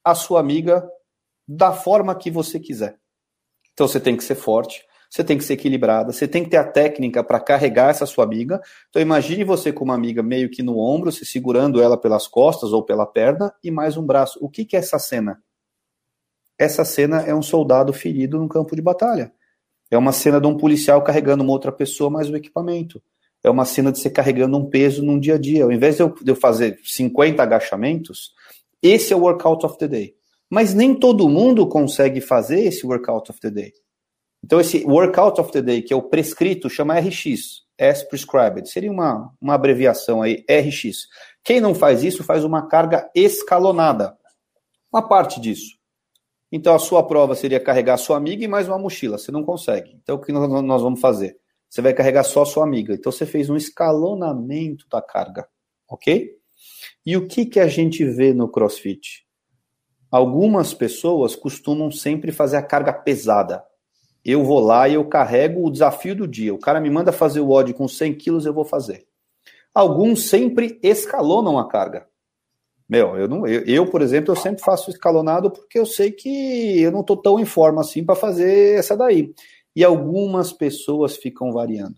a 0.03 0.15
sua 0.15 0.39
amiga 0.39 0.87
da 1.47 1.71
forma 1.71 2.15
que 2.15 2.31
você 2.31 2.59
quiser. 2.59 2.97
Então 3.73 3.87
você 3.87 3.99
tem 3.99 4.15
que 4.15 4.23
ser 4.23 4.35
forte, 4.35 4.85
você 5.13 5.23
tem 5.23 5.37
que 5.37 5.43
ser 5.43 5.53
equilibrada, 5.53 6.11
você 6.11 6.27
tem 6.27 6.43
que 6.43 6.49
ter 6.49 6.57
a 6.57 6.63
técnica 6.63 7.23
para 7.23 7.39
carregar 7.39 7.89
essa 7.89 8.05
sua 8.05 8.23
amiga. 8.23 8.59
Então 8.89 9.01
imagine 9.01 9.43
você 9.43 9.71
com 9.71 9.83
uma 9.83 9.93
amiga 9.93 10.23
meio 10.23 10.49
que 10.49 10.63
no 10.63 10.79
ombro, 10.79 11.11
se 11.11 11.25
segurando 11.25 11.81
ela 11.81 11.95
pelas 11.97 12.27
costas 12.27 12.73
ou 12.73 12.83
pela 12.83 13.05
perna 13.05 13.53
e 13.63 13.69
mais 13.69 13.95
um 13.95 14.03
braço. 14.03 14.39
O 14.41 14.49
que, 14.49 14.65
que 14.65 14.75
é 14.75 14.79
essa 14.79 14.97
cena? 14.97 15.39
essa 16.57 16.85
cena 16.85 17.21
é 17.21 17.33
um 17.33 17.41
soldado 17.41 17.91
ferido 17.93 18.39
no 18.39 18.47
campo 18.47 18.75
de 18.75 18.81
batalha. 18.81 19.31
É 19.91 19.97
uma 19.97 20.11
cena 20.11 20.39
de 20.39 20.47
um 20.47 20.57
policial 20.57 21.03
carregando 21.03 21.43
uma 21.43 21.51
outra 21.51 21.71
pessoa 21.71 22.09
mais 22.09 22.29
o 22.29 22.35
equipamento. 22.35 23.01
É 23.43 23.49
uma 23.49 23.65
cena 23.65 23.91
de 23.91 23.99
você 23.99 24.09
carregando 24.09 24.57
um 24.57 24.69
peso 24.69 25.03
num 25.03 25.19
dia 25.19 25.35
a 25.35 25.37
dia. 25.37 25.65
Ao 25.65 25.71
invés 25.71 25.97
de 25.97 26.03
eu, 26.03 26.09
de 26.09 26.31
eu 26.31 26.35
fazer 26.35 26.79
50 26.83 27.43
agachamentos, 27.43 28.31
esse 28.81 29.13
é 29.13 29.15
o 29.15 29.19
workout 29.19 29.65
of 29.65 29.77
the 29.77 29.87
day. 29.87 30.15
Mas 30.49 30.73
nem 30.73 30.95
todo 30.95 31.27
mundo 31.27 31.67
consegue 31.67 32.21
fazer 32.21 32.61
esse 32.61 32.85
workout 32.85 33.29
of 33.29 33.39
the 33.39 33.49
day. 33.49 33.73
Então, 34.43 34.59
esse 34.59 34.83
workout 34.85 35.39
of 35.39 35.51
the 35.51 35.61
day, 35.61 35.81
que 35.81 35.93
é 35.93 35.95
o 35.95 36.01
prescrito, 36.01 36.69
chama 36.69 36.99
RX, 36.99 37.63
as 37.79 38.03
prescribed. 38.03 38.69
Seria 38.69 38.91
uma, 38.91 39.33
uma 39.39 39.53
abreviação 39.53 40.21
aí, 40.21 40.43
RX. 40.49 41.07
Quem 41.43 41.61
não 41.61 41.73
faz 41.73 42.03
isso 42.03 42.23
faz 42.23 42.43
uma 42.43 42.67
carga 42.67 43.09
escalonada. 43.15 44.17
Uma 44.91 45.07
parte 45.07 45.39
disso. 45.39 45.77
Então, 46.51 46.75
a 46.75 46.79
sua 46.79 47.01
prova 47.07 47.35
seria 47.35 47.59
carregar 47.59 47.97
sua 47.97 48.17
amiga 48.17 48.43
e 48.43 48.47
mais 48.47 48.67
uma 48.67 48.77
mochila. 48.77 49.17
Você 49.17 49.31
não 49.31 49.43
consegue. 49.43 49.97
Então, 50.03 50.17
o 50.17 50.21
que 50.21 50.31
nós, 50.31 50.81
vamos 50.81 50.99
fazer? 50.99 51.37
Você 51.69 51.81
vai 51.81 51.93
carregar 51.93 52.23
só 52.23 52.45
sua 52.45 52.63
amiga. 52.63 52.93
Então, 52.93 53.11
você 53.11 53.25
fez 53.25 53.49
um 53.49 53.55
escalonamento 53.55 54.85
da 54.89 55.01
carga. 55.01 55.47
Ok? 55.89 56.31
E 57.05 57.17
o 57.17 57.27
que, 57.27 57.45
que 57.45 57.59
a 57.59 57.67
gente 57.67 58.05
vê 58.05 58.33
no 58.33 58.47
crossfit? 58.47 59.25
Algumas 60.11 60.73
pessoas 60.73 61.35
costumam 61.35 61.89
sempre 61.89 62.31
fazer 62.31 62.57
a 62.57 62.61
carga 62.61 62.93
pesada. 62.93 63.63
Eu 64.25 64.43
vou 64.43 64.59
lá 64.59 64.87
e 64.87 64.93
eu 64.93 65.05
carrego 65.05 65.65
o 65.65 65.71
desafio 65.71 66.15
do 66.15 66.27
dia. 66.27 66.53
O 66.53 66.59
cara 66.59 66.79
me 66.79 66.89
manda 66.89 67.11
fazer 67.11 67.41
o 67.41 67.49
odd 67.49 67.73
com 67.73 67.87
100 67.87 68.13
quilos, 68.15 68.45
eu 68.45 68.53
vou 68.53 68.63
fazer. 68.63 69.05
Alguns 69.73 70.29
sempre 70.29 70.79
escalonam 70.81 71.57
a 71.57 71.67
carga. 71.67 72.07
Meu, 72.87 73.17
eu, 73.17 73.27
não, 73.27 73.47
eu, 73.47 73.63
eu, 73.65 73.87
por 73.87 74.01
exemplo, 74.01 74.31
eu 74.31 74.35
sempre 74.35 74.63
faço 74.63 74.89
escalonado 74.89 75.49
porque 75.49 75.79
eu 75.79 75.85
sei 75.85 76.11
que 76.11 76.81
eu 76.81 76.91
não 76.91 77.01
estou 77.01 77.17
tão 77.17 77.39
em 77.39 77.45
forma 77.45 77.81
assim 77.81 78.03
para 78.03 78.15
fazer 78.15 78.77
essa 78.77 78.95
daí. 78.95 79.33
E 79.75 79.83
algumas 79.83 80.53
pessoas 80.53 81.17
ficam 81.17 81.51
variando. 81.51 81.95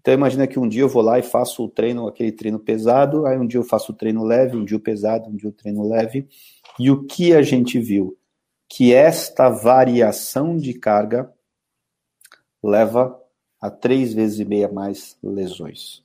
Então 0.00 0.14
imagina 0.14 0.46
que 0.46 0.58
um 0.58 0.68
dia 0.68 0.82
eu 0.82 0.88
vou 0.88 1.02
lá 1.02 1.18
e 1.18 1.22
faço 1.22 1.64
o 1.64 1.68
treino, 1.68 2.08
aquele 2.08 2.32
treino 2.32 2.58
pesado, 2.58 3.26
aí 3.26 3.36
um 3.36 3.46
dia 3.46 3.60
eu 3.60 3.64
faço 3.64 3.92
o 3.92 3.94
treino 3.94 4.24
leve, 4.24 4.56
um 4.56 4.64
dia 4.64 4.76
o 4.76 4.80
pesado, 4.80 5.28
um 5.28 5.36
dia 5.36 5.50
o 5.50 5.52
treino 5.52 5.86
leve. 5.86 6.26
E 6.78 6.90
o 6.90 7.04
que 7.04 7.34
a 7.34 7.42
gente 7.42 7.78
viu? 7.78 8.16
Que 8.68 8.92
esta 8.92 9.48
variação 9.48 10.56
de 10.56 10.74
carga 10.74 11.32
leva 12.62 13.18
a 13.60 13.70
três 13.70 14.12
vezes 14.12 14.38
e 14.38 14.44
meia 14.44 14.70
mais 14.70 15.16
lesões. 15.22 16.02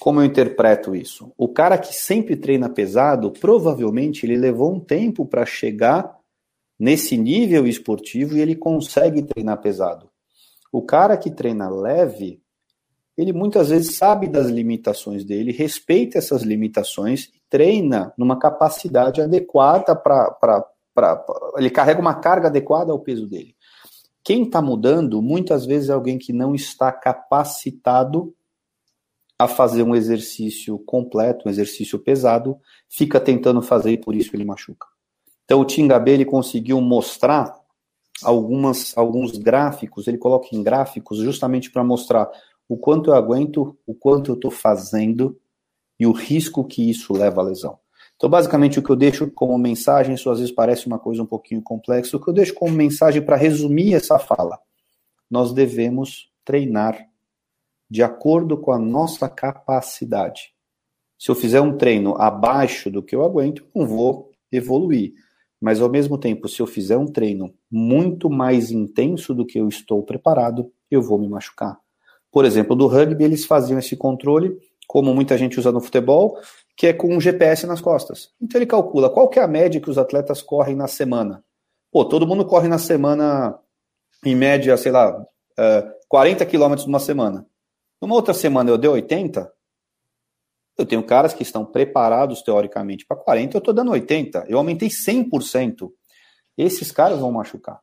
Como 0.00 0.20
eu 0.20 0.24
interpreto 0.24 0.94
isso? 0.94 1.32
O 1.36 1.48
cara 1.48 1.76
que 1.76 1.94
sempre 1.94 2.36
treina 2.36 2.68
pesado, 2.68 3.32
provavelmente 3.32 4.24
ele 4.24 4.36
levou 4.36 4.72
um 4.72 4.80
tempo 4.80 5.26
para 5.26 5.44
chegar 5.44 6.16
nesse 6.78 7.16
nível 7.16 7.66
esportivo 7.66 8.36
e 8.36 8.40
ele 8.40 8.54
consegue 8.54 9.22
treinar 9.22 9.60
pesado. 9.60 10.08
O 10.70 10.82
cara 10.82 11.16
que 11.16 11.30
treina 11.30 11.68
leve, 11.68 12.40
ele 13.16 13.32
muitas 13.32 13.70
vezes 13.70 13.96
sabe 13.96 14.28
das 14.28 14.46
limitações 14.46 15.24
dele, 15.24 15.50
respeita 15.50 16.18
essas 16.18 16.42
limitações 16.42 17.24
e 17.34 17.42
treina 17.50 18.12
numa 18.16 18.38
capacidade 18.38 19.20
adequada 19.20 19.96
para. 19.96 20.64
Ele 21.56 21.70
carrega 21.70 22.00
uma 22.00 22.14
carga 22.14 22.48
adequada 22.48 22.92
ao 22.92 23.00
peso 23.00 23.26
dele. 23.26 23.54
Quem 24.24 24.42
está 24.42 24.60
mudando, 24.60 25.22
muitas 25.22 25.64
vezes, 25.64 25.88
é 25.88 25.92
alguém 25.92 26.18
que 26.18 26.32
não 26.32 26.54
está 26.54 26.92
capacitado 26.92 28.34
a 29.38 29.46
fazer 29.46 29.82
um 29.82 29.94
exercício 29.94 30.78
completo, 30.80 31.46
um 31.46 31.50
exercício 31.50 31.98
pesado, 31.98 32.58
fica 32.88 33.20
tentando 33.20 33.62
fazer 33.62 33.92
e 33.92 33.98
por 33.98 34.14
isso 34.14 34.34
ele 34.34 34.44
machuca. 34.44 34.86
Então, 35.44 35.60
o 35.60 35.64
Tingabe 35.64 36.10
ele 36.10 36.24
conseguiu 36.24 36.80
mostrar 36.80 37.58
algumas, 38.22 38.96
alguns 38.98 39.38
gráficos, 39.38 40.08
ele 40.08 40.18
coloca 40.18 40.48
em 40.52 40.62
gráficos 40.62 41.18
justamente 41.18 41.70
para 41.70 41.84
mostrar 41.84 42.28
o 42.68 42.76
quanto 42.76 43.10
eu 43.10 43.14
aguento, 43.14 43.78
o 43.86 43.94
quanto 43.94 44.32
eu 44.32 44.34
estou 44.34 44.50
fazendo 44.50 45.40
e 45.98 46.06
o 46.06 46.12
risco 46.12 46.64
que 46.64 46.90
isso 46.90 47.12
leva 47.12 47.40
à 47.40 47.44
lesão. 47.44 47.78
Então, 48.18 48.28
basicamente, 48.28 48.80
o 48.80 48.82
que 48.82 48.90
eu 48.90 48.96
deixo 48.96 49.30
como 49.30 49.56
mensagem, 49.56 50.16
isso 50.16 50.28
às 50.28 50.40
vezes 50.40 50.52
parece 50.52 50.88
uma 50.88 50.98
coisa 50.98 51.22
um 51.22 51.26
pouquinho 51.26 51.62
complexa, 51.62 52.16
o 52.16 52.20
que 52.20 52.28
eu 52.28 52.34
deixo 52.34 52.52
como 52.52 52.74
mensagem 52.74 53.22
para 53.22 53.36
resumir 53.36 53.94
essa 53.94 54.18
fala: 54.18 54.58
nós 55.30 55.52
devemos 55.52 56.28
treinar 56.44 56.98
de 57.88 58.02
acordo 58.02 58.58
com 58.58 58.72
a 58.72 58.78
nossa 58.78 59.28
capacidade. 59.28 60.52
Se 61.16 61.30
eu 61.30 61.34
fizer 61.36 61.60
um 61.60 61.76
treino 61.76 62.20
abaixo 62.20 62.90
do 62.90 63.02
que 63.04 63.14
eu 63.14 63.24
aguento, 63.24 63.64
não 63.72 63.86
vou 63.86 64.32
evoluir. 64.50 65.12
Mas 65.60 65.80
ao 65.80 65.88
mesmo 65.88 66.18
tempo, 66.18 66.48
se 66.48 66.60
eu 66.60 66.66
fizer 66.66 66.96
um 66.96 67.06
treino 67.06 67.54
muito 67.70 68.28
mais 68.28 68.72
intenso 68.72 69.32
do 69.32 69.46
que 69.46 69.58
eu 69.58 69.68
estou 69.68 70.02
preparado, 70.02 70.72
eu 70.90 71.00
vou 71.00 71.18
me 71.18 71.28
machucar. 71.28 71.78
Por 72.32 72.44
exemplo, 72.44 72.74
do 72.74 72.86
rugby, 72.88 73.24
eles 73.24 73.44
faziam 73.44 73.78
esse 73.78 73.96
controle, 73.96 74.56
como 74.86 75.14
muita 75.14 75.38
gente 75.38 75.58
usa 75.58 75.72
no 75.72 75.80
futebol, 75.80 76.36
que 76.78 76.86
é 76.86 76.92
com 76.92 77.12
um 77.12 77.20
GPS 77.20 77.66
nas 77.66 77.80
costas. 77.80 78.32
Então 78.40 78.56
ele 78.56 78.64
calcula 78.64 79.10
qual 79.10 79.28
que 79.28 79.40
é 79.40 79.42
a 79.42 79.48
média 79.48 79.80
que 79.80 79.90
os 79.90 79.98
atletas 79.98 80.40
correm 80.40 80.76
na 80.76 80.86
semana. 80.86 81.44
Pô, 81.90 82.04
todo 82.04 82.26
mundo 82.26 82.46
corre 82.46 82.68
na 82.68 82.78
semana, 82.78 83.58
em 84.24 84.36
média, 84.36 84.76
sei 84.76 84.92
lá, 84.92 85.26
40 86.08 86.46
quilômetros 86.46 86.86
numa 86.86 87.00
semana. 87.00 87.44
Numa 88.00 88.14
outra 88.14 88.32
semana 88.32 88.70
eu 88.70 88.78
dei 88.78 88.88
80, 88.88 89.52
eu 90.78 90.86
tenho 90.86 91.02
caras 91.02 91.34
que 91.34 91.42
estão 91.42 91.66
preparados 91.66 92.42
teoricamente 92.42 93.04
para 93.04 93.16
40, 93.16 93.56
eu 93.56 93.58
estou 93.58 93.74
dando 93.74 93.90
80. 93.90 94.44
Eu 94.46 94.58
aumentei 94.58 94.88
100%. 94.88 95.90
Esses 96.56 96.92
caras 96.92 97.18
vão 97.18 97.32
machucar. 97.32 97.80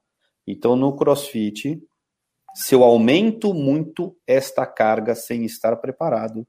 Então 0.47 0.77
no 0.77 0.95
CrossFit, 0.95 1.83
se 2.53 2.73
eu 2.73 2.81
aumento 2.81 3.53
muito 3.53 4.15
esta 4.25 4.65
carga 4.65 5.13
sem 5.15 5.43
estar 5.43 5.75
preparado, 5.75 6.47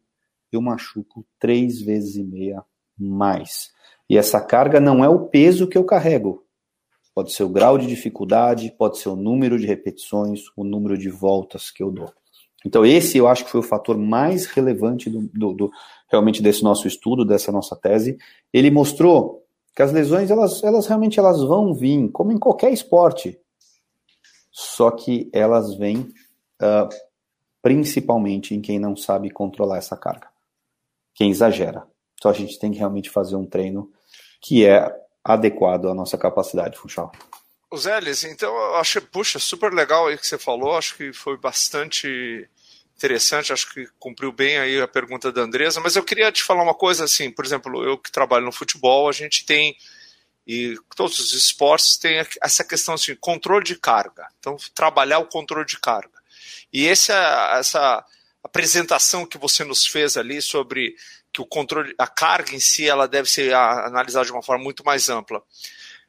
eu 0.53 0.61
machuco 0.61 1.25
três 1.39 1.81
vezes 1.81 2.17
e 2.17 2.23
meia 2.23 2.65
mais. 2.99 3.71
E 4.09 4.17
essa 4.17 4.41
carga 4.41 4.81
não 4.81 5.05
é 5.05 5.09
o 5.09 5.27
peso 5.27 5.67
que 5.67 5.77
eu 5.77 5.85
carrego. 5.85 6.45
Pode 7.15 7.33
ser 7.33 7.45
o 7.45 7.49
grau 7.49 7.79
de 7.79 7.87
dificuldade, 7.87 8.75
pode 8.79 8.99
ser 8.99 9.09
o 9.09 9.17
número 9.17 9.59
de 9.59 9.67
repetições, 9.67 10.45
o 10.57 10.63
número 10.63 10.97
de 10.97 11.09
voltas 11.09 11.71
que 11.71 11.83
eu 11.83 11.91
dou. 11.91 12.13
Então, 12.65 12.85
esse 12.85 13.19
eu 13.19 13.29
acho 13.29 13.45
que 13.45 13.51
foi 13.51 13.61
o 13.61 13.65
fator 13.65 13.97
mais 13.97 14.47
relevante 14.47 15.09
do, 15.09 15.29
do, 15.33 15.53
do 15.53 15.71
realmente 16.11 16.43
desse 16.43 16.63
nosso 16.63 16.87
estudo, 16.87 17.25
dessa 17.25 17.51
nossa 17.53 17.77
tese. 17.77 18.19
Ele 18.53 18.71
mostrou 18.71 19.45
que 19.75 19.83
as 19.83 19.93
lesões, 19.93 20.31
elas, 20.31 20.63
elas 20.63 20.87
realmente 20.87 21.19
elas 21.19 21.43
vão 21.43 21.75
vir, 21.75 22.11
como 22.11 22.33
em 22.33 22.39
qualquer 22.39 22.73
esporte 22.73 23.39
só 24.57 24.91
que 24.91 25.29
elas 25.35 25.75
vêm 25.75 25.99
uh, 26.63 26.89
principalmente 27.61 28.55
em 28.55 28.61
quem 28.63 28.79
não 28.79 28.97
sabe 28.97 29.29
controlar 29.29 29.77
essa 29.77 29.95
carga, 29.99 30.29
quem 31.17 31.31
exagera. 31.31 31.85
Então 32.15 32.31
a 32.31 32.35
gente 32.35 32.59
tem 32.59 32.71
que 32.71 32.79
realmente 32.79 33.11
fazer 33.11 33.35
um 33.35 33.47
treino 33.47 33.91
que 34.41 34.65
é 34.65 34.89
adequado 35.25 35.89
à 35.89 35.95
nossa 35.95 36.17
capacidade, 36.17 36.79
Funchal. 36.79 37.11
O 37.69 37.77
Zélis, 37.77 38.23
então 38.23 38.55
eu 38.55 38.77
acho, 38.77 39.03
puxa, 39.03 39.41
super 39.41 39.73
legal 39.73 40.07
aí 40.07 40.17
que 40.17 40.27
você 40.27 40.39
falou, 40.39 40.77
acho 40.77 40.97
que 40.97 41.13
foi 41.13 41.37
bastante 41.37 42.49
interessante, 42.97 43.53
acho 43.53 43.75
que 43.75 43.89
cumpriu 43.99 44.31
bem 44.31 44.57
aí 44.59 44.81
a 44.81 44.87
pergunta 44.87 45.33
da 45.33 45.43
Andresa, 45.43 45.81
mas 45.81 45.97
eu 45.97 46.05
queria 46.05 46.31
te 46.31 46.45
falar 46.45 46.63
uma 46.63 46.75
coisa 46.75 47.05
assim, 47.05 47.31
por 47.31 47.45
exemplo, 47.45 47.83
eu 47.85 47.99
que 47.99 48.13
trabalho 48.13 48.45
no 48.45 48.53
futebol, 48.53 49.09
a 49.09 49.13
gente 49.13 49.45
tem 49.45 49.77
e 50.47 50.77
todos 50.95 51.19
os 51.19 51.33
esportes 51.33 51.97
têm 51.97 52.25
essa 52.41 52.63
questão 52.63 52.95
assim, 52.95 53.17
controle 53.17 53.65
de 53.65 53.75
carga. 53.75 54.29
Então, 54.39 54.57
trabalhar 54.73 55.19
o 55.19 55.27
controle 55.27 55.67
de 55.67 55.79
carga. 55.79 56.17
E 56.73 56.87
essa, 56.87 57.57
essa 57.59 58.05
apresentação 58.47 59.27
que 59.27 59.39
você 59.39 59.65
nos 59.65 59.87
fez 59.87 60.17
ali 60.17 60.41
sobre 60.41 60.95
que 61.33 61.41
o 61.41 61.47
controle, 61.47 61.95
a 61.99 62.07
carga 62.07 62.55
em 62.55 62.61
si, 62.61 62.89
ela 62.89 63.07
deve 63.07 63.29
ser 63.29 63.55
analisada 63.55 64.27
de 64.27 64.33
uma 64.33 64.43
forma 64.43 64.65
muito 64.65 64.85
mais 64.85 65.09
ampla. 65.09 65.43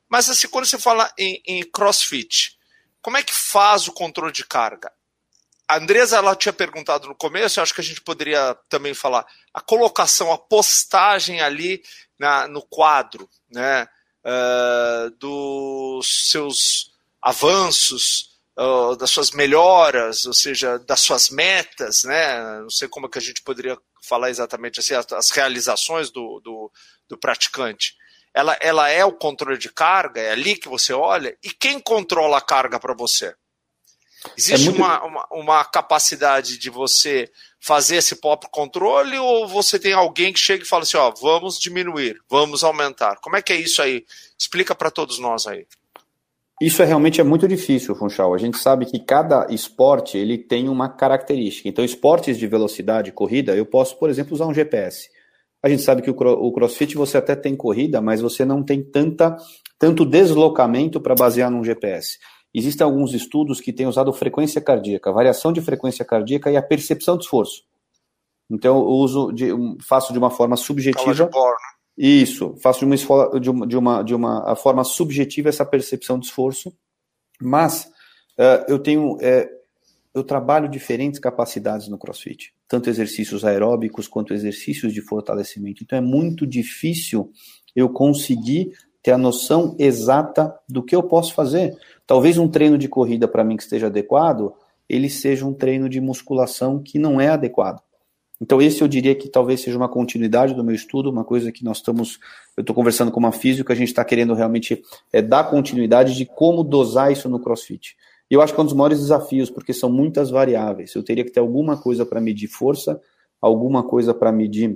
Mas 0.10 0.30
assim, 0.30 0.48
quando 0.48 0.66
você 0.66 0.80
fala 0.80 1.12
em, 1.18 1.42
em 1.46 1.64
CrossFit, 1.64 2.58
como 3.02 3.18
é 3.18 3.24
que 3.24 3.34
faz 3.34 3.88
o 3.88 3.94
controle 3.94 4.32
de 4.32 4.46
carga? 4.46 4.92
A 5.68 5.78
Andresa 5.78 6.18
ela 6.18 6.36
tinha 6.36 6.54
perguntado 6.54 7.08
no 7.08 7.16
começo, 7.16 7.60
eu 7.60 7.64
acho 7.64 7.74
que 7.74 7.82
a 7.82 7.84
gente 7.84 8.00
poderia 8.00 8.56
também 8.70 8.94
falar 8.94 9.26
a 9.54 9.60
colocação, 9.60 10.32
a 10.32 10.38
postagem 10.38 11.42
ali 11.42 11.84
na, 12.18 12.48
no 12.48 12.62
quadro, 12.62 13.30
né? 13.52 13.88
uh, 14.28 15.10
dos 15.12 16.30
seus 16.30 16.92
avanços, 17.22 18.37
uh, 18.58 18.96
das 18.96 19.12
suas 19.12 19.32
melhoras, 19.32 20.26
ou 20.26 20.34
seja, 20.34 20.80
das 20.80 21.02
suas 21.02 21.30
metas, 21.30 22.04
né? 22.04 22.60
Não 22.62 22.70
sei 22.70 22.88
como 22.88 23.06
é 23.06 23.10
que 23.10 23.18
a 23.18 23.22
gente 23.22 23.42
poderia 23.44 23.78
falar 24.02 24.30
exatamente 24.30 24.80
assim, 24.80 24.96
as, 24.96 25.12
as 25.12 25.30
realizações 25.30 26.10
do, 26.10 26.42
do, 26.44 26.72
do 27.08 27.18
praticante. 27.18 27.96
Ela, 28.34 28.58
ela 28.62 28.90
é 28.90 29.04
o 29.04 29.14
controle 29.14 29.58
de 29.58 29.70
carga, 29.70 30.22
é 30.22 30.32
ali 30.32 30.56
que 30.56 30.70
você 30.70 30.94
olha, 30.94 31.38
e 31.44 31.50
quem 31.52 31.80
controla 31.80 32.38
a 32.38 32.42
carga 32.42 32.80
para 32.80 32.94
você? 32.94 33.36
Existe 34.36 34.68
é 34.68 34.72
muito... 34.72 34.78
uma, 34.78 35.04
uma, 35.04 35.28
uma, 35.32 35.66
capacidade 35.66 36.58
de 36.58 36.70
você 36.70 37.32
fazer 37.60 37.98
esse 37.98 38.16
próprio 38.16 38.50
controle 38.50 39.18
ou 39.18 39.48
você 39.48 39.80
tem 39.80 39.94
alguém 39.94 40.34
que 40.34 40.40
chega 40.40 40.64
e 40.64 40.68
fala 40.68 40.84
assim, 40.84 40.98
ó, 40.98 41.12
vamos 41.12 41.60
diminuir, 41.60 42.20
vamos 42.30 42.64
aumentar? 42.64 43.18
Como 43.18 43.36
é 43.36 43.42
que 43.42 43.54
é 43.54 43.56
isso 43.56 43.82
aí? 43.82 44.06
Explica 44.38 44.76
para 44.76 44.92
todos 44.92 45.20
nós 45.20 45.48
aí. 45.48 45.68
Isso 46.60 46.82
é 46.82 46.86
realmente 46.86 47.22
é 47.22 47.24
muito 47.24 47.48
difícil, 47.48 47.94
Funchal. 47.94 48.34
A 48.34 48.38
gente 48.38 48.58
sabe 48.58 48.86
que 48.88 49.00
cada 49.00 49.46
esporte 49.52 50.18
ele 50.18 50.40
tem 50.40 50.68
uma 50.68 50.90
característica. 50.90 51.70
Então, 51.70 51.86
esportes 51.86 52.38
de 52.38 52.48
velocidade, 52.48 53.12
corrida, 53.12 53.56
eu 53.56 53.66
posso, 53.66 53.98
por 54.00 54.10
exemplo, 54.10 54.34
usar 54.34 54.48
um 54.48 54.54
GPS. 54.54 55.08
A 55.62 55.70
gente 55.70 55.84
sabe 55.84 56.02
que 56.02 56.10
o 56.10 56.52
CrossFit 56.52 56.96
você 56.96 57.18
até 57.18 57.36
tem 57.36 57.56
corrida, 57.56 58.02
mas 58.02 58.22
você 58.22 58.44
não 58.44 58.64
tem 58.64 58.82
tanta, 58.82 59.38
tanto 59.78 60.06
deslocamento 60.06 61.00
para 61.00 61.14
basear 61.14 61.52
num 61.52 61.64
GPS. 61.64 62.18
Existem 62.54 62.86
alguns 62.86 63.14
estudos 63.14 63.62
que 63.62 63.72
têm 63.72 63.86
usado 63.86 64.12
frequência 64.12 64.60
cardíaca, 64.60 65.12
variação 65.12 65.54
de 65.54 65.62
frequência 65.62 66.04
cardíaca 66.04 66.50
e 66.50 66.58
a 66.58 66.62
percepção 66.62 67.18
de 67.18 67.26
esforço. 67.26 67.64
Então, 68.50 68.78
eu 68.78 68.86
uso 68.86 69.32
de, 69.32 69.50
faço 69.88 70.12
de 70.12 70.18
uma 70.18 70.32
forma 70.32 70.56
subjetiva. 70.56 71.26
Né? 71.26 71.30
Isso, 71.98 72.56
faço 72.58 72.86
de 72.86 73.50
uma, 73.50 73.66
de 73.66 73.78
uma, 73.78 74.04
de 74.04 74.14
uma, 74.14 74.56
forma 74.56 74.84
subjetiva 74.84 75.50
essa 75.50 75.66
percepção 75.66 76.20
de 76.20 76.28
esforço, 76.28 76.72
mas 77.42 77.86
uh, 78.38 78.64
eu 78.68 78.78
tenho, 78.78 79.16
uh, 79.16 79.50
eu 80.14 80.24
trabalho 80.24 80.70
diferentes 80.70 81.20
capacidades 81.20 81.88
no 81.88 81.98
CrossFit, 81.98 82.54
tanto 82.68 82.88
exercícios 82.88 83.44
aeróbicos 83.44 84.08
quanto 84.08 84.32
exercícios 84.32 84.94
de 84.94 85.02
fortalecimento. 85.02 85.84
Então 85.84 85.98
é 85.98 86.02
muito 86.02 86.46
difícil 86.46 87.32
eu 87.76 87.90
conseguir 87.90 88.74
ter 89.02 89.12
a 89.12 89.18
noção 89.18 89.76
exata 89.80 90.54
do 90.70 90.84
que 90.84 90.96
eu 90.96 91.02
posso 91.02 91.34
fazer. 91.34 91.76
Talvez 92.06 92.38
um 92.38 92.48
treino 92.48 92.78
de 92.78 92.88
corrida 92.88 93.28
para 93.28 93.44
mim 93.44 93.58
que 93.58 93.64
esteja 93.64 93.88
adequado, 93.88 94.54
ele 94.88 95.10
seja 95.10 95.46
um 95.46 95.54
treino 95.54 95.90
de 95.90 96.00
musculação 96.00 96.80
que 96.80 97.00
não 97.00 97.20
é 97.20 97.30
adequado. 97.30 97.82
Então, 98.40 98.62
esse 98.62 98.82
eu 98.82 98.88
diria 98.88 99.16
que 99.16 99.28
talvez 99.28 99.62
seja 99.62 99.78
uma 99.78 99.90
continuidade 99.90 100.54
do 100.54 100.64
meu 100.64 100.76
estudo, 100.76 101.10
uma 101.10 101.24
coisa 101.24 101.52
que 101.52 101.64
nós 101.64 101.78
estamos. 101.78 102.20
Eu 102.56 102.62
estou 102.62 102.76
conversando 102.76 103.12
com 103.12 103.20
uma 103.20 103.32
física, 103.32 103.74
a 103.74 103.76
gente 103.76 103.90
está 103.90 104.06
querendo 104.06 104.34
realmente 104.34 104.84
é, 105.12 105.22
dar 105.22 105.46
continuidade 105.46 106.16
de 106.16 106.26
como 106.26 106.64
dosar 106.64 107.12
isso 107.12 107.28
no 107.28 107.40
crossfit. 107.40 107.96
E 108.30 108.34
eu 108.34 108.42
acho 108.42 108.54
que 108.54 108.60
é 108.60 108.62
um 108.64 108.66
dos 108.66 108.76
maiores 108.76 109.00
desafios, 109.00 109.50
porque 109.50 109.74
são 109.74 109.90
muitas 109.90 110.30
variáveis. 110.30 110.94
Eu 110.94 111.04
teria 111.04 111.24
que 111.24 111.32
ter 111.32 111.40
alguma 111.40 111.78
coisa 111.78 112.06
para 112.06 112.22
medir 112.22 112.48
força, 112.48 113.02
alguma 113.42 113.84
coisa 113.84 114.14
para 114.14 114.32
medir, 114.32 114.72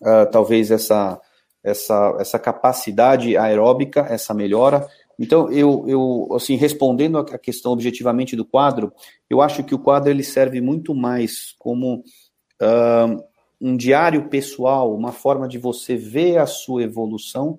uh, 0.00 0.30
talvez, 0.30 0.70
essa, 0.70 1.20
essa, 1.62 2.16
essa 2.20 2.38
capacidade 2.38 3.36
aeróbica, 3.36 4.06
essa 4.08 4.32
melhora. 4.32 4.86
Então, 5.18 5.50
eu, 5.50 5.84
eu, 5.88 6.28
assim, 6.34 6.56
respondendo 6.56 7.18
a 7.18 7.38
questão 7.38 7.72
objetivamente 7.72 8.36
do 8.36 8.44
quadro, 8.44 8.92
eu 9.28 9.40
acho 9.40 9.64
que 9.64 9.74
o 9.74 9.78
quadro 9.78 10.10
ele 10.10 10.22
serve 10.22 10.60
muito 10.60 10.94
mais 10.94 11.54
como 11.58 12.04
um 13.60 13.76
diário 13.76 14.28
pessoal, 14.28 14.94
uma 14.94 15.12
forma 15.12 15.48
de 15.48 15.58
você 15.58 15.96
ver 15.96 16.38
a 16.38 16.46
sua 16.46 16.82
evolução, 16.82 17.58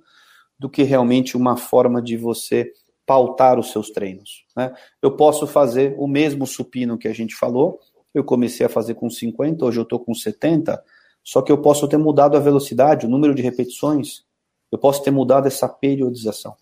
do 0.59 0.69
que 0.69 0.83
realmente 0.83 1.37
uma 1.37 1.55
forma 1.55 2.01
de 2.01 2.17
você 2.17 2.71
pautar 3.05 3.59
os 3.59 3.71
seus 3.71 3.89
treinos. 3.89 4.45
Né? 4.55 4.73
Eu 5.01 5.11
posso 5.15 5.47
fazer 5.47 5.95
o 5.97 6.07
mesmo 6.07 6.45
supino 6.45 6.97
que 6.97 7.07
a 7.07 7.13
gente 7.13 7.35
falou, 7.35 7.79
eu 8.13 8.23
comecei 8.23 8.65
a 8.65 8.69
fazer 8.69 8.95
com 8.95 9.09
50, 9.09 9.63
hoje 9.65 9.79
eu 9.79 9.83
estou 9.83 9.99
com 9.99 10.13
70, 10.13 10.83
só 11.23 11.41
que 11.41 11.51
eu 11.51 11.59
posso 11.59 11.87
ter 11.87 11.97
mudado 11.97 12.35
a 12.35 12.39
velocidade, 12.39 13.05
o 13.05 13.09
número 13.09 13.35
de 13.35 13.41
repetições, 13.41 14.23
eu 14.71 14.77
posso 14.77 15.03
ter 15.03 15.11
mudado 15.11 15.47
essa 15.47 15.69
periodização. 15.69 16.55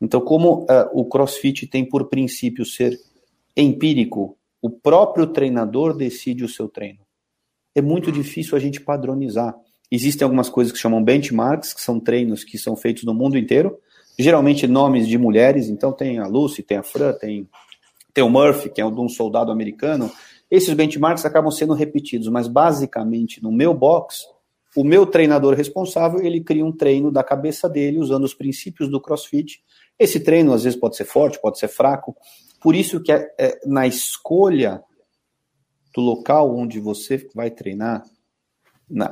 Então, 0.00 0.20
como 0.20 0.62
uh, 0.62 0.66
o 0.92 1.04
CrossFit 1.04 1.66
tem 1.66 1.84
por 1.84 2.08
princípio 2.08 2.64
ser 2.64 2.98
empírico, 3.56 4.36
o 4.60 4.70
próprio 4.70 5.28
treinador 5.28 5.94
decide 5.94 6.44
o 6.44 6.48
seu 6.48 6.68
treino 6.68 7.01
é 7.74 7.82
muito 7.82 8.12
difícil 8.12 8.56
a 8.56 8.60
gente 8.60 8.80
padronizar. 8.80 9.54
Existem 9.90 10.24
algumas 10.24 10.48
coisas 10.48 10.72
que 10.72 10.78
chamam 10.78 11.02
benchmarks, 11.02 11.72
que 11.72 11.80
são 11.80 12.00
treinos 12.00 12.44
que 12.44 12.56
são 12.56 12.74
feitos 12.74 13.04
no 13.04 13.12
mundo 13.12 13.36
inteiro, 13.36 13.78
geralmente 14.18 14.66
nomes 14.66 15.06
de 15.06 15.18
mulheres, 15.18 15.68
então 15.68 15.92
tem 15.92 16.18
a 16.18 16.26
Lucy, 16.26 16.62
tem 16.62 16.78
a 16.78 16.82
Fran, 16.82 17.12
tem, 17.12 17.48
tem 18.12 18.24
o 18.24 18.30
Murphy, 18.30 18.70
que 18.70 18.80
é 18.80 18.86
um 18.86 19.08
soldado 19.08 19.50
americano. 19.50 20.10
Esses 20.50 20.74
benchmarks 20.74 21.24
acabam 21.24 21.50
sendo 21.50 21.72
repetidos, 21.72 22.28
mas 22.28 22.46
basicamente 22.46 23.42
no 23.42 23.50
meu 23.50 23.74
box, 23.74 24.26
o 24.76 24.84
meu 24.84 25.04
treinador 25.04 25.54
responsável, 25.54 26.20
ele 26.20 26.40
cria 26.40 26.64
um 26.64 26.72
treino 26.72 27.10
da 27.10 27.22
cabeça 27.22 27.68
dele, 27.68 27.98
usando 27.98 28.24
os 28.24 28.34
princípios 28.34 28.90
do 28.90 29.00
CrossFit. 29.00 29.62
Esse 29.98 30.20
treino 30.20 30.52
às 30.52 30.64
vezes 30.64 30.78
pode 30.78 30.96
ser 30.96 31.04
forte, 31.04 31.40
pode 31.40 31.58
ser 31.58 31.68
fraco. 31.68 32.16
Por 32.60 32.74
isso 32.74 33.02
que 33.02 33.12
é, 33.12 33.28
é 33.38 33.60
na 33.66 33.86
escolha 33.86 34.82
do 35.94 36.00
local 36.00 36.54
onde 36.56 36.80
você 36.80 37.28
vai 37.34 37.50
treinar, 37.50 38.04
na, 38.88 39.08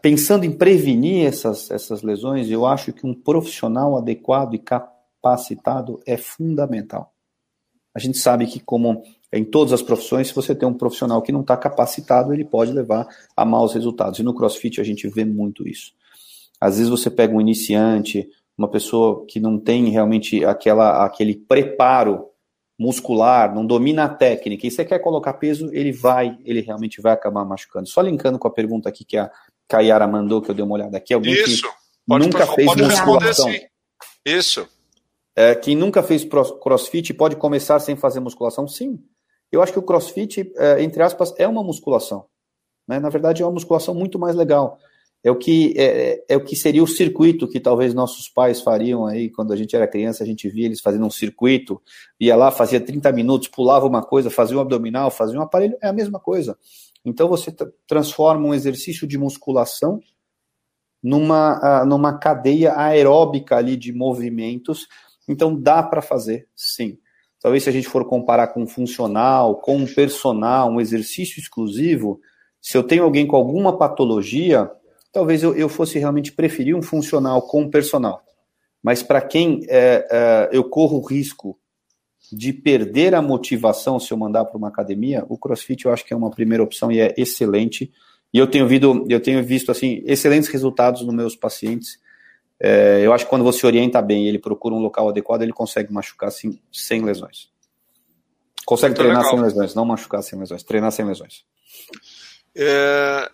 pensando 0.00 0.44
em 0.44 0.52
prevenir 0.52 1.26
essas, 1.26 1.70
essas 1.70 2.02
lesões, 2.02 2.50
eu 2.50 2.64
acho 2.64 2.92
que 2.92 3.06
um 3.06 3.14
profissional 3.14 3.96
adequado 3.96 4.54
e 4.54 4.58
capacitado 4.58 6.00
é 6.06 6.16
fundamental. 6.16 7.12
A 7.94 7.98
gente 7.98 8.18
sabe 8.18 8.46
que, 8.46 8.60
como 8.60 9.02
em 9.32 9.44
todas 9.44 9.72
as 9.72 9.82
profissões, 9.82 10.28
se 10.28 10.34
você 10.34 10.54
tem 10.54 10.68
um 10.68 10.74
profissional 10.74 11.20
que 11.20 11.32
não 11.32 11.42
está 11.42 11.56
capacitado, 11.56 12.32
ele 12.32 12.44
pode 12.44 12.72
levar 12.72 13.06
a 13.36 13.44
maus 13.44 13.74
resultados. 13.74 14.18
E 14.18 14.22
no 14.22 14.34
CrossFit 14.34 14.80
a 14.80 14.84
gente 14.84 15.06
vê 15.08 15.24
muito 15.24 15.68
isso. 15.68 15.92
Às 16.60 16.76
vezes 16.76 16.88
você 16.88 17.10
pega 17.10 17.34
um 17.34 17.40
iniciante, 17.40 18.28
uma 18.56 18.68
pessoa 18.68 19.24
que 19.26 19.38
não 19.38 19.58
tem 19.58 19.90
realmente 19.90 20.44
aquela, 20.44 21.04
aquele 21.04 21.36
preparo 21.36 22.27
muscular, 22.78 23.52
não 23.52 23.66
domina 23.66 24.04
a 24.04 24.08
técnica, 24.08 24.66
e 24.66 24.70
você 24.70 24.84
quer 24.84 25.00
colocar 25.00 25.34
peso, 25.34 25.68
ele 25.72 25.90
vai, 25.90 26.38
ele 26.44 26.60
realmente 26.60 27.00
vai 27.00 27.12
acabar 27.12 27.44
machucando. 27.44 27.88
Só 27.88 28.00
linkando 28.00 28.38
com 28.38 28.46
a 28.46 28.52
pergunta 28.52 28.88
aqui 28.88 29.04
que 29.04 29.16
a 29.16 29.30
Kayara 29.66 30.06
mandou, 30.06 30.40
que 30.40 30.50
eu 30.50 30.54
dei 30.54 30.64
uma 30.64 30.74
olhada 30.74 30.96
aqui, 30.96 31.12
alguém 31.12 31.34
Isso. 31.34 31.62
que 31.62 31.68
pode, 32.06 32.24
nunca 32.24 32.46
pode, 32.46 32.54
fez 32.54 32.66
pode 32.68 32.82
musculação. 32.82 33.52
Isso. 34.24 34.68
É, 35.34 35.54
quem 35.54 35.74
nunca 35.74 36.02
fez 36.02 36.24
crossfit 36.24 37.12
pode 37.14 37.36
começar 37.36 37.80
sem 37.80 37.96
fazer 37.96 38.20
musculação? 38.20 38.68
Sim. 38.68 38.98
Eu 39.50 39.62
acho 39.62 39.72
que 39.72 39.78
o 39.78 39.82
crossfit, 39.82 40.52
é, 40.56 40.82
entre 40.82 41.02
aspas, 41.02 41.34
é 41.38 41.48
uma 41.48 41.64
musculação. 41.64 42.26
Né? 42.86 43.00
Na 43.00 43.08
verdade, 43.08 43.42
é 43.42 43.44
uma 43.44 43.52
musculação 43.52 43.94
muito 43.94 44.18
mais 44.18 44.36
legal 44.36 44.78
é 45.22 45.30
o 45.30 45.36
que 45.36 45.74
é, 45.76 46.24
é, 46.28 46.36
o 46.36 46.44
que 46.44 46.54
seria 46.54 46.82
o 46.82 46.86
circuito 46.86 47.48
que 47.48 47.58
talvez 47.58 47.92
nossos 47.92 48.28
pais 48.28 48.60
fariam 48.60 49.04
aí 49.04 49.28
quando 49.30 49.52
a 49.52 49.56
gente 49.56 49.74
era 49.74 49.88
criança, 49.88 50.22
a 50.22 50.26
gente 50.26 50.48
via 50.48 50.66
eles 50.66 50.80
fazendo 50.80 51.04
um 51.04 51.10
circuito, 51.10 51.80
ia 52.20 52.36
lá, 52.36 52.50
fazia 52.50 52.80
30 52.80 53.10
minutos, 53.12 53.48
pulava 53.48 53.86
uma 53.86 54.02
coisa, 54.02 54.30
fazia 54.30 54.56
um 54.56 54.60
abdominal, 54.60 55.10
fazia 55.10 55.38
um 55.38 55.42
aparelho, 55.42 55.76
é 55.82 55.88
a 55.88 55.92
mesma 55.92 56.20
coisa. 56.20 56.56
Então 57.04 57.28
você 57.28 57.54
transforma 57.86 58.46
um 58.46 58.54
exercício 58.54 59.06
de 59.06 59.18
musculação 59.18 60.00
numa, 61.02 61.84
numa 61.84 62.18
cadeia 62.18 62.78
aeróbica 62.78 63.56
ali 63.56 63.76
de 63.76 63.92
movimentos. 63.92 64.86
Então 65.28 65.54
dá 65.54 65.82
para 65.82 66.02
fazer, 66.02 66.48
sim. 66.54 66.98
Talvez 67.40 67.62
se 67.62 67.68
a 67.68 67.72
gente 67.72 67.88
for 67.88 68.04
comparar 68.04 68.48
com 68.48 68.66
funcional, 68.66 69.56
com 69.56 69.86
personal, 69.86 70.70
um 70.70 70.80
exercício 70.80 71.40
exclusivo, 71.40 72.20
se 72.60 72.76
eu 72.76 72.82
tenho 72.82 73.04
alguém 73.04 73.26
com 73.26 73.36
alguma 73.36 73.78
patologia, 73.78 74.68
talvez 75.12 75.42
eu, 75.42 75.54
eu 75.54 75.68
fosse 75.68 75.98
realmente 75.98 76.32
preferir 76.32 76.74
um 76.74 76.82
funcional 76.82 77.42
com 77.42 77.62
um 77.62 77.70
personal. 77.70 78.22
Mas 78.82 79.02
para 79.02 79.20
quem 79.20 79.60
é, 79.68 80.06
é, 80.10 80.48
eu 80.52 80.64
corro 80.64 80.98
o 80.98 81.06
risco 81.06 81.58
de 82.32 82.52
perder 82.52 83.14
a 83.14 83.22
motivação 83.22 83.98
se 83.98 84.12
eu 84.12 84.16
mandar 84.16 84.44
para 84.44 84.58
uma 84.58 84.68
academia, 84.68 85.24
o 85.28 85.38
CrossFit 85.38 85.86
eu 85.86 85.92
acho 85.92 86.04
que 86.04 86.12
é 86.12 86.16
uma 86.16 86.30
primeira 86.30 86.62
opção 86.62 86.92
e 86.92 87.00
é 87.00 87.14
excelente. 87.16 87.92
E 88.32 88.38
eu 88.38 88.46
tenho, 88.46 88.66
visto, 88.68 89.06
eu 89.08 89.20
tenho 89.20 89.42
visto 89.42 89.70
assim 89.70 90.02
excelentes 90.04 90.48
resultados 90.48 91.02
nos 91.02 91.14
meus 91.14 91.34
pacientes. 91.34 91.98
É, 92.60 93.00
eu 93.02 93.12
acho 93.12 93.24
que 93.24 93.30
quando 93.30 93.44
você 93.44 93.66
orienta 93.66 94.02
bem, 94.02 94.28
ele 94.28 94.38
procura 94.38 94.74
um 94.74 94.80
local 94.80 95.08
adequado, 95.08 95.42
ele 95.42 95.52
consegue 95.52 95.92
machucar 95.92 96.28
assim, 96.28 96.58
sem 96.70 97.02
lesões. 97.02 97.50
Consegue 98.66 98.90
Muito 98.90 98.98
treinar 98.98 99.22
legal. 99.22 99.30
sem 99.30 99.40
lesões, 99.40 99.74
não 99.74 99.84
machucar 99.84 100.22
sem 100.22 100.38
lesões, 100.38 100.62
treinar 100.62 100.92
sem 100.92 101.04
lesões. 101.04 101.44
É, 102.54 103.30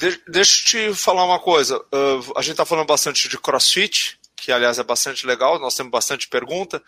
de, 0.00 0.18
deixa 0.26 0.78
eu 0.78 0.92
te 0.92 0.98
falar 0.98 1.24
uma 1.24 1.38
coisa. 1.38 1.76
Uh, 1.78 2.32
a 2.36 2.40
gente 2.40 2.52
está 2.52 2.64
falando 2.64 2.86
bastante 2.86 3.28
de 3.28 3.38
crossfit, 3.38 4.18
que 4.34 4.50
aliás 4.50 4.78
é 4.78 4.82
bastante 4.82 5.26
legal, 5.26 5.60
nós 5.60 5.74
temos 5.74 5.92
bastante 5.92 6.28
pergunta. 6.28 6.82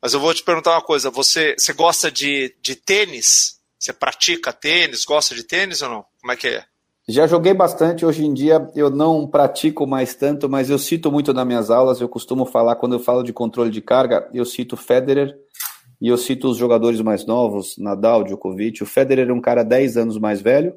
Mas 0.00 0.12
eu 0.12 0.20
vou 0.20 0.34
te 0.34 0.42
perguntar 0.42 0.72
uma 0.72 0.82
coisa: 0.82 1.10
você, 1.10 1.56
você 1.58 1.72
gosta 1.72 2.10
de, 2.10 2.54
de 2.60 2.76
tênis? 2.76 3.58
Você 3.78 3.92
pratica 3.92 4.52
tênis? 4.52 5.04
Gosta 5.04 5.34
de 5.34 5.42
tênis 5.42 5.80
ou 5.80 5.88
não? 5.88 6.04
Como 6.20 6.32
é 6.32 6.36
que 6.36 6.48
é? 6.48 6.64
Já 7.08 7.26
joguei 7.26 7.54
bastante, 7.54 8.04
hoje 8.04 8.22
em 8.22 8.34
dia 8.34 8.68
eu 8.76 8.90
não 8.90 9.26
pratico 9.26 9.86
mais 9.86 10.14
tanto, 10.14 10.46
mas 10.46 10.68
eu 10.68 10.78
cito 10.78 11.10
muito 11.10 11.32
nas 11.32 11.46
minhas 11.46 11.70
aulas, 11.70 12.02
eu 12.02 12.08
costumo 12.08 12.44
falar, 12.44 12.76
quando 12.76 12.96
eu 12.96 13.00
falo 13.00 13.22
de 13.22 13.32
controle 13.32 13.70
de 13.70 13.80
carga, 13.80 14.28
eu 14.34 14.44
cito 14.44 14.76
Federer 14.76 15.34
e 16.02 16.08
eu 16.08 16.18
cito 16.18 16.50
os 16.50 16.58
jogadores 16.58 17.00
mais 17.00 17.24
novos, 17.24 17.78
Nadal, 17.78 18.24
Djokovic. 18.24 18.82
O 18.82 18.86
Federer 18.86 19.30
é 19.30 19.32
um 19.32 19.40
cara 19.40 19.62
10 19.62 19.96
anos 19.96 20.18
mais 20.18 20.42
velho, 20.42 20.74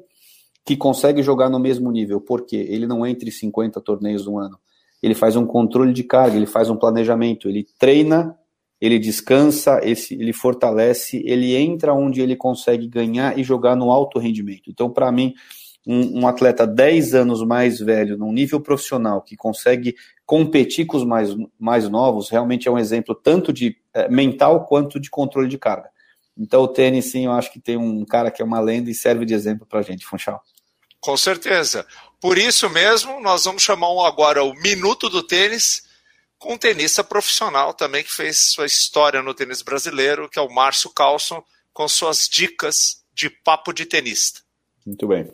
que 0.64 0.76
consegue 0.76 1.22
jogar 1.22 1.48
no 1.48 1.58
mesmo 1.58 1.90
nível, 1.90 2.20
porque 2.20 2.56
ele 2.56 2.86
não 2.86 3.06
entra 3.06 3.28
em 3.28 3.32
50 3.32 3.80
torneios 3.80 4.26
no 4.26 4.38
ano. 4.38 4.58
Ele 5.02 5.14
faz 5.14 5.34
um 5.34 5.44
controle 5.44 5.92
de 5.92 6.04
carga, 6.04 6.36
ele 6.36 6.46
faz 6.46 6.70
um 6.70 6.76
planejamento, 6.76 7.48
ele 7.48 7.66
treina, 7.78 8.38
ele 8.80 8.98
descansa, 8.98 9.80
ele 9.82 10.32
fortalece, 10.32 11.22
ele 11.24 11.54
entra 11.54 11.94
onde 11.94 12.20
ele 12.20 12.36
consegue 12.36 12.86
ganhar 12.86 13.38
e 13.38 13.44
jogar 13.44 13.76
no 13.76 13.90
alto 13.90 14.18
rendimento. 14.18 14.70
Então, 14.70 14.90
para 14.90 15.10
mim, 15.10 15.34
um, 15.86 16.20
um, 16.20 16.26
atleta 16.26 16.66
10 16.66 17.14
anos 17.14 17.44
mais 17.44 17.80
velho, 17.80 18.16
num 18.16 18.32
nível 18.32 18.60
profissional, 18.60 19.22
que 19.22 19.36
consegue 19.36 19.94
competir 20.24 20.86
com 20.86 20.96
os 20.96 21.04
mais, 21.04 21.34
mais 21.58 21.88
novos, 21.88 22.28
realmente 22.28 22.68
é 22.68 22.70
um 22.70 22.78
exemplo 22.78 23.14
tanto 23.14 23.52
de 23.52 23.76
é, 23.92 24.08
mental 24.08 24.66
quanto 24.66 25.00
de 25.00 25.10
controle 25.10 25.48
de 25.48 25.58
carga. 25.58 25.90
Então, 26.36 26.62
o 26.62 26.68
tênis, 26.68 27.10
sim, 27.10 27.26
eu 27.26 27.32
acho 27.32 27.52
que 27.52 27.60
tem 27.60 27.76
um 27.76 28.04
cara 28.04 28.30
que 28.30 28.40
é 28.40 28.44
uma 28.44 28.60
lenda 28.60 28.90
e 28.90 28.94
serve 28.94 29.24
de 29.24 29.34
exemplo 29.34 29.66
para 29.66 29.82
gente, 29.82 30.04
Funchal. 30.06 30.40
Com 31.02 31.16
certeza. 31.16 31.84
Por 32.20 32.38
isso 32.38 32.70
mesmo, 32.70 33.20
nós 33.20 33.44
vamos 33.44 33.62
chamar 33.62 33.88
agora 34.06 34.44
o 34.44 34.54
Minuto 34.54 35.10
do 35.10 35.20
Tênis 35.20 35.82
com 36.38 36.54
um 36.54 36.58
tenista 36.58 37.02
profissional 37.02 37.74
também 37.74 38.04
que 38.04 38.12
fez 38.12 38.52
sua 38.52 38.66
história 38.66 39.20
no 39.20 39.34
tênis 39.34 39.62
brasileiro, 39.62 40.28
que 40.28 40.38
é 40.38 40.42
o 40.42 40.48
Márcio 40.48 40.90
Carlson, 40.90 41.42
com 41.72 41.88
suas 41.88 42.28
dicas 42.28 43.02
de 43.12 43.28
papo 43.28 43.72
de 43.72 43.84
tenista. 43.84 44.40
Muito 44.86 45.08
bem. 45.08 45.28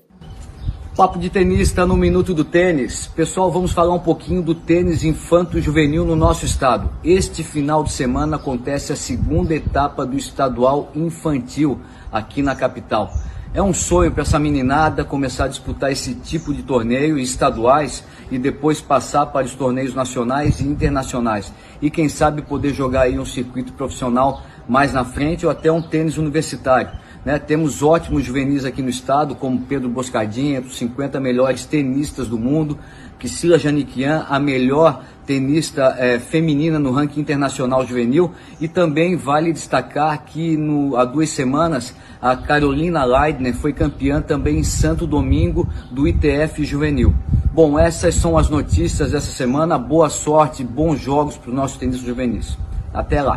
Papo 0.97 1.19
de 1.19 1.29
tenista 1.29 1.85
no 1.85 1.99
Minuto 1.99 2.33
do 2.33 2.45
Tênis. 2.45 3.07
Pessoal, 3.07 3.53
vamos 3.53 3.73
falar 3.73 3.95
um 3.95 4.01
pouquinho 4.01 4.43
do 4.43 4.55
tênis 4.55 5.05
infanto-juvenil 5.05 6.05
no 6.05 6.17
nosso 6.17 6.47
estado. 6.47 6.91
Este 7.05 7.45
final 7.45 7.85
de 7.85 7.93
semana 7.93 8.37
acontece 8.37 8.93
a 8.93 8.97
segunda 8.97 9.55
etapa 9.55 10.07
do 10.07 10.17
estadual 10.17 10.91
infantil 10.95 11.81
aqui 12.11 12.43
na 12.43 12.57
capital. 12.57 13.13
É 13.55 13.63
um 13.63 13.73
sonho 13.73 14.13
para 14.13 14.23
essa 14.23 14.39
meninada 14.39 15.05
começar 15.05 15.45
a 15.45 15.49
disputar 15.49 15.91
esse 15.91 16.15
tipo 16.15 16.53
de 16.53 16.63
torneio 16.63 17.19
estaduais 17.19 18.05
e 18.31 18.39
depois 18.39 18.83
passar 18.83 19.25
para 19.27 19.47
os 19.47 19.55
torneios 19.55 19.95
nacionais 19.95 20.61
e 20.61 20.65
internacionais. 20.65 21.51
E 21.81 21.89
quem 21.89 22.11
sabe 22.11 22.43
poder 22.43 22.75
jogar 22.75 23.03
aí 23.03 23.19
um 23.19 23.25
circuito 23.25 23.73
profissional 23.73 24.43
mais 24.69 24.93
na 24.93 25.03
frente 25.03 25.47
ou 25.47 25.51
até 25.51 25.73
um 25.73 25.81
tênis 25.81 26.19
universitário. 26.19 26.91
Né? 27.29 27.39
Temos 27.39 27.83
ótimos 27.83 28.25
juvenis 28.25 28.65
aqui 28.65 28.81
no 28.81 28.89
estado, 28.89 29.35
como 29.35 29.61
Pedro 29.61 29.87
Boscadinha, 29.91 30.63
os 30.63 30.79
50 30.79 31.21
melhores 31.21 31.67
tenistas 31.67 32.27
do 32.27 32.39
mundo, 32.39 32.79
Priscila 33.19 33.59
Janiquian, 33.59 34.25
a 34.31 34.41
melhor 34.41 35.05
tenista 35.27 35.95
é, 35.99 36.19
feminina 36.19 36.79
no 36.79 36.91
ranking 36.91 37.21
internacional 37.21 37.87
juvenil. 37.87 38.33
E 38.59 38.67
também 38.67 39.15
vale 39.15 39.53
destacar 39.53 40.25
que 40.25 40.57
no, 40.57 40.97
há 40.97 41.05
duas 41.05 41.29
semanas 41.29 41.95
a 42.19 42.35
Carolina 42.35 43.05
Leidner 43.05 43.55
foi 43.55 43.75
campeã 43.75 44.23
também 44.23 44.61
em 44.61 44.65
Santo 44.65 45.07
Domingo 45.07 45.69
do 45.91 46.09
ITF 46.09 46.65
juvenil. 46.65 47.15
Bom, 47.53 47.79
essas 47.79 48.15
são 48.15 48.39
as 48.39 48.49
notícias 48.49 49.11
dessa 49.11 49.31
semana. 49.31 49.77
Boa 49.77 50.09
sorte, 50.09 50.65
bons 50.65 50.99
jogos 50.99 51.37
para 51.37 51.51
os 51.51 51.55
nossos 51.55 51.77
tenistas 51.77 52.07
juvenis. 52.07 52.57
Até 52.91 53.21
lá. 53.21 53.37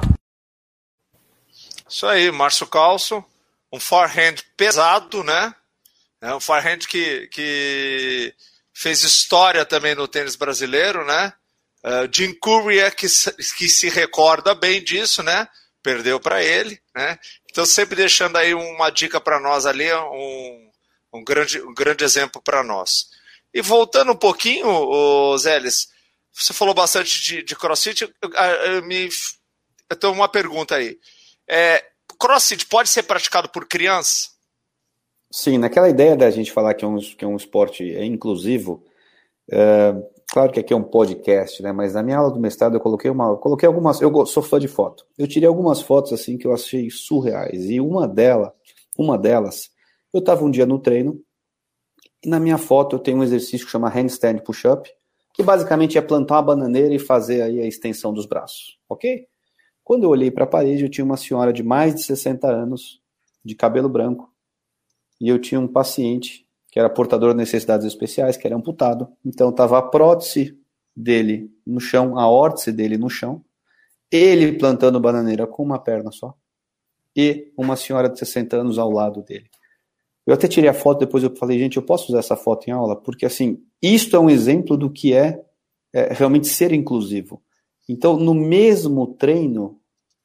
Isso 1.90 2.08
aí, 2.08 2.32
Márcio 2.32 2.66
Calço, 2.68 3.22
um 3.72 3.80
forehand 3.80 4.36
pesado, 4.58 5.24
né? 5.24 5.54
É 6.22 6.36
um 6.36 6.40
forehand 6.40 6.80
que, 6.80 7.28
que 7.28 8.34
fez 8.74 9.04
história 9.04 9.66
também 9.66 9.96
no 9.96 10.08
tênis 10.08 10.36
brasileiro, 10.36 11.06
né? 11.06 11.34
Uh, 11.84 12.08
Jim 12.14 12.34
Courier, 12.34 12.86
é 12.86 12.92
que, 12.92 13.08
que 13.58 13.68
se 13.68 13.90
recorda 13.90 14.54
bem 14.54 14.84
disso, 14.84 15.24
né? 15.24 15.48
Perdeu 15.82 16.20
para 16.20 16.44
ele, 16.44 16.80
né? 16.96 17.18
Então, 17.50 17.66
sempre 17.66 17.96
deixando 17.96 18.38
aí 18.38 18.54
uma 18.54 18.92
dica 18.92 19.20
para 19.20 19.40
nós 19.40 19.66
ali, 19.66 19.92
um, 19.92 20.72
um, 21.14 21.24
grande, 21.24 21.60
um 21.62 21.74
grande 21.74 22.04
exemplo 22.04 22.42
para 22.42 22.64
nós. 22.64 23.10
E 23.54 23.62
voltando 23.62 24.12
um 24.12 24.18
pouquinho, 24.18 24.68
o 24.68 25.38
Zélis, 25.38 25.90
você 26.32 26.54
falou 26.54 26.74
bastante 26.74 27.20
de, 27.20 27.44
de 27.44 27.56
crossfit, 27.56 28.04
eu, 28.04 28.14
eu, 28.22 28.30
eu, 28.30 28.84
me, 28.84 29.10
eu 29.90 29.96
tenho 29.96 30.14
uma 30.14 30.30
pergunta 30.30 30.76
aí. 30.76 30.98
É, 31.48 31.84
crossfit 32.22 32.68
pode 32.68 32.90
ser 32.90 33.04
praticado 33.04 33.50
por 33.50 33.68
criança? 33.68 34.30
Sim, 35.32 35.58
naquela 35.58 35.90
ideia 35.90 36.16
da 36.16 36.30
gente 36.30 36.52
falar 36.52 36.76
que 36.76 36.86
é 36.86 36.88
um, 36.88 36.98
que 36.98 37.26
é 37.26 37.28
um 37.28 37.36
esporte 37.36 37.84
inclusivo, 37.84 38.84
é, 39.50 39.96
claro 40.28 40.52
que 40.52 40.60
aqui 40.60 40.74
é 40.74 40.76
um 40.76 40.84
podcast, 40.84 41.64
né? 41.64 41.72
Mas 41.72 41.94
na 41.94 42.04
minha 42.04 42.18
aula 42.18 42.32
do 42.32 42.40
mestrado 42.40 42.76
eu 42.76 42.80
coloquei 42.80 43.10
uma, 43.10 43.36
coloquei 43.38 43.66
algumas, 43.66 44.00
eu 44.02 44.26
sou 44.26 44.44
fã 44.44 44.60
de 44.60 44.68
foto. 44.68 45.06
Eu 45.18 45.28
tirei 45.28 45.48
algumas 45.48 45.82
fotos 45.82 46.14
assim 46.14 46.38
que 46.38 46.46
eu 46.46 46.54
achei 46.54 46.90
surreais 46.92 47.70
e 47.70 47.80
uma 47.80 48.08
delas, 48.08 48.52
uma 48.98 49.18
delas, 49.18 49.72
eu 50.14 50.20
estava 50.20 50.44
um 50.44 50.52
dia 50.52 50.66
no 50.66 50.78
treino 50.78 51.20
e 52.24 52.30
na 52.30 52.40
minha 52.40 52.58
foto 52.58 52.98
eu 52.98 53.00
tenho 53.00 53.18
um 53.18 53.24
exercício 53.24 53.66
que 53.66 53.72
chama 53.72 53.90
handstand 53.90 54.40
push-up, 54.40 54.92
que 55.34 55.42
basicamente 55.42 55.98
é 55.98 56.02
plantar 56.02 56.36
uma 56.36 56.42
bananeira 56.42 56.94
e 56.94 57.00
fazer 57.00 57.42
aí 57.42 57.62
a 57.62 57.66
extensão 57.66 58.14
dos 58.14 58.26
braços, 58.26 58.78
ok? 58.88 59.28
Quando 59.84 60.04
eu 60.04 60.10
olhei 60.10 60.32
para 60.32 60.44
a 60.44 60.48
parede, 60.48 60.84
eu 60.84 60.90
tinha 60.90 61.06
uma 61.06 61.18
senhora 61.18 61.52
de 61.52 61.64
mais 61.64 61.96
de 61.96 62.04
60 62.04 62.48
anos, 62.48 63.02
de 63.44 63.56
cabelo 63.56 63.90
branco, 63.90 64.32
e 65.20 65.28
eu 65.30 65.40
tinha 65.40 65.60
um 65.60 65.68
paciente 65.68 66.48
que 66.72 66.80
era 66.80 66.90
portador 66.90 67.32
de 67.32 67.38
necessidades 67.38 67.86
especiais, 67.86 68.38
que 68.38 68.48
era 68.48 68.56
amputado. 68.56 69.10
Então 69.26 69.50
estava 69.50 69.78
a 69.78 69.82
prótese 69.82 70.58
dele 70.96 71.52
no 71.66 71.80
chão, 71.80 72.18
a 72.18 72.30
órtese 72.30 72.72
dele 72.72 72.98
no 72.98 73.10
chão, 73.10 73.44
ele 74.10 74.58
plantando 74.58 75.00
bananeira 75.00 75.46
com 75.46 75.64
uma 75.64 75.80
perna 75.80 76.12
só, 76.12 76.36
e 77.16 77.52
uma 77.58 77.76
senhora 77.76 78.10
de 78.10 78.18
60 78.18 78.58
anos 78.58 78.80
ao 78.80 78.92
lado 78.92 79.22
dele. 79.22 79.50
Eu 80.26 80.34
até 80.34 80.48
tirei 80.48 80.70
a 80.70 80.74
foto, 80.74 81.00
depois 81.00 81.24
eu 81.24 81.36
falei, 81.36 81.58
gente, 81.58 81.78
eu 81.78 81.84
posso 81.84 82.10
usar 82.10 82.20
essa 82.20 82.36
foto 82.36 82.68
em 82.68 82.72
aula? 82.72 82.96
Porque, 82.96 83.26
assim, 83.26 83.62
isto 83.82 84.16
é 84.16 84.20
um 84.20 84.30
exemplo 84.30 84.78
do 84.78 84.90
que 84.90 85.14
é, 85.14 85.44
é 85.92 86.14
realmente 86.14 86.48
ser 86.48 86.72
inclusivo. 86.72 87.42
Então, 87.92 88.16
no 88.16 88.34
mesmo 88.34 89.06
treino, 89.06 89.78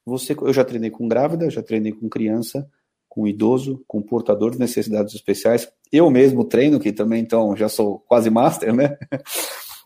você, 0.05 0.37
eu 0.41 0.53
já 0.53 0.65
treinei 0.65 0.89
com 0.89 1.09
grávida, 1.09 1.51
já 1.51 1.61
treinei 1.61 1.91
com 1.91 2.09
criança, 2.09 2.71
com 3.09 3.27
idoso, 3.27 3.83
com 3.89 4.01
portador 4.01 4.53
de 4.53 4.59
necessidades 4.61 5.13
especiais. 5.15 5.69
Eu 5.91 6.09
mesmo 6.09 6.45
treino, 6.45 6.79
que 6.79 6.93
também 6.93 7.21
então 7.21 7.57
já 7.57 7.69
sou 7.69 7.99
quase 8.09 8.31
master, 8.31 8.75
né? 8.75 8.97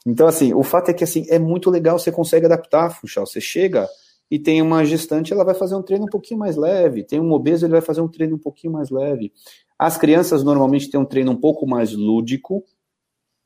Então, 0.07 0.27
assim, 0.27 0.55
o 0.55 0.63
fato 0.63 0.91
é 0.91 0.95
que 0.95 1.05
assim, 1.05 1.27
é 1.29 1.39
muito 1.39 1.69
legal, 1.69 1.99
você 1.99 2.11
consegue 2.11 2.47
adaptar, 2.47 2.89
Funchal. 2.89 3.27
Você 3.27 3.39
chega 3.39 3.87
e 4.31 4.39
tem 4.39 4.63
uma 4.63 4.83
gestante, 4.83 5.31
ela 5.31 5.45
vai 5.45 5.55
fazer 5.55 5.75
um 5.75 5.83
treino 5.83 6.05
um 6.05 6.09
pouquinho 6.09 6.41
mais 6.41 6.57
leve. 6.57 7.05
Tem 7.05 7.21
um 7.21 7.31
obeso, 7.33 7.67
ele 7.67 7.73
vai 7.73 7.83
fazer 7.83 8.01
um 8.01 8.09
treino 8.09 8.37
um 8.37 8.39
pouquinho 8.39 8.73
mais 8.73 8.89
leve. 8.89 9.31
As 9.79 9.99
crianças 9.99 10.43
normalmente 10.43 10.91
têm 10.91 10.99
um 10.99 11.05
treino 11.05 11.33
um 11.33 11.37
pouco 11.37 11.67
mais 11.67 11.93
lúdico. 11.93 12.65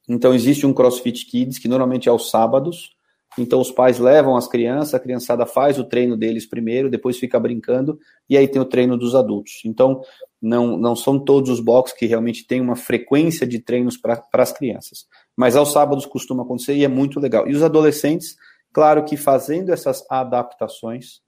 Então, 0.08 0.32
existe 0.32 0.64
um 0.64 0.72
CrossFit 0.72 1.26
Kids, 1.26 1.58
que 1.58 1.66
normalmente 1.66 2.08
é 2.08 2.12
aos 2.12 2.30
sábados. 2.30 2.93
Então 3.38 3.60
os 3.60 3.70
pais 3.70 3.98
levam 3.98 4.36
as 4.36 4.46
crianças, 4.46 4.94
a 4.94 5.00
criançada 5.00 5.44
faz 5.44 5.78
o 5.78 5.84
treino 5.84 6.16
deles 6.16 6.46
primeiro, 6.46 6.90
depois 6.90 7.18
fica 7.18 7.38
brincando, 7.38 7.98
e 8.28 8.36
aí 8.36 8.46
tem 8.46 8.60
o 8.60 8.64
treino 8.64 8.96
dos 8.96 9.14
adultos. 9.14 9.60
Então 9.64 10.00
não, 10.40 10.76
não 10.76 10.94
são 10.94 11.18
todos 11.18 11.50
os 11.50 11.60
boxes 11.60 11.96
que 11.96 12.06
realmente 12.06 12.46
têm 12.46 12.60
uma 12.60 12.76
frequência 12.76 13.46
de 13.46 13.58
treinos 13.58 13.96
para 13.96 14.22
as 14.34 14.52
crianças. 14.52 15.06
Mas 15.36 15.56
aos 15.56 15.72
sábados 15.72 16.06
costuma 16.06 16.42
acontecer 16.42 16.74
e 16.74 16.84
é 16.84 16.88
muito 16.88 17.18
legal. 17.18 17.48
E 17.48 17.54
os 17.54 17.62
adolescentes, 17.62 18.36
claro 18.72 19.04
que 19.04 19.16
fazendo 19.16 19.72
essas 19.72 20.04
adaptações, 20.10 21.22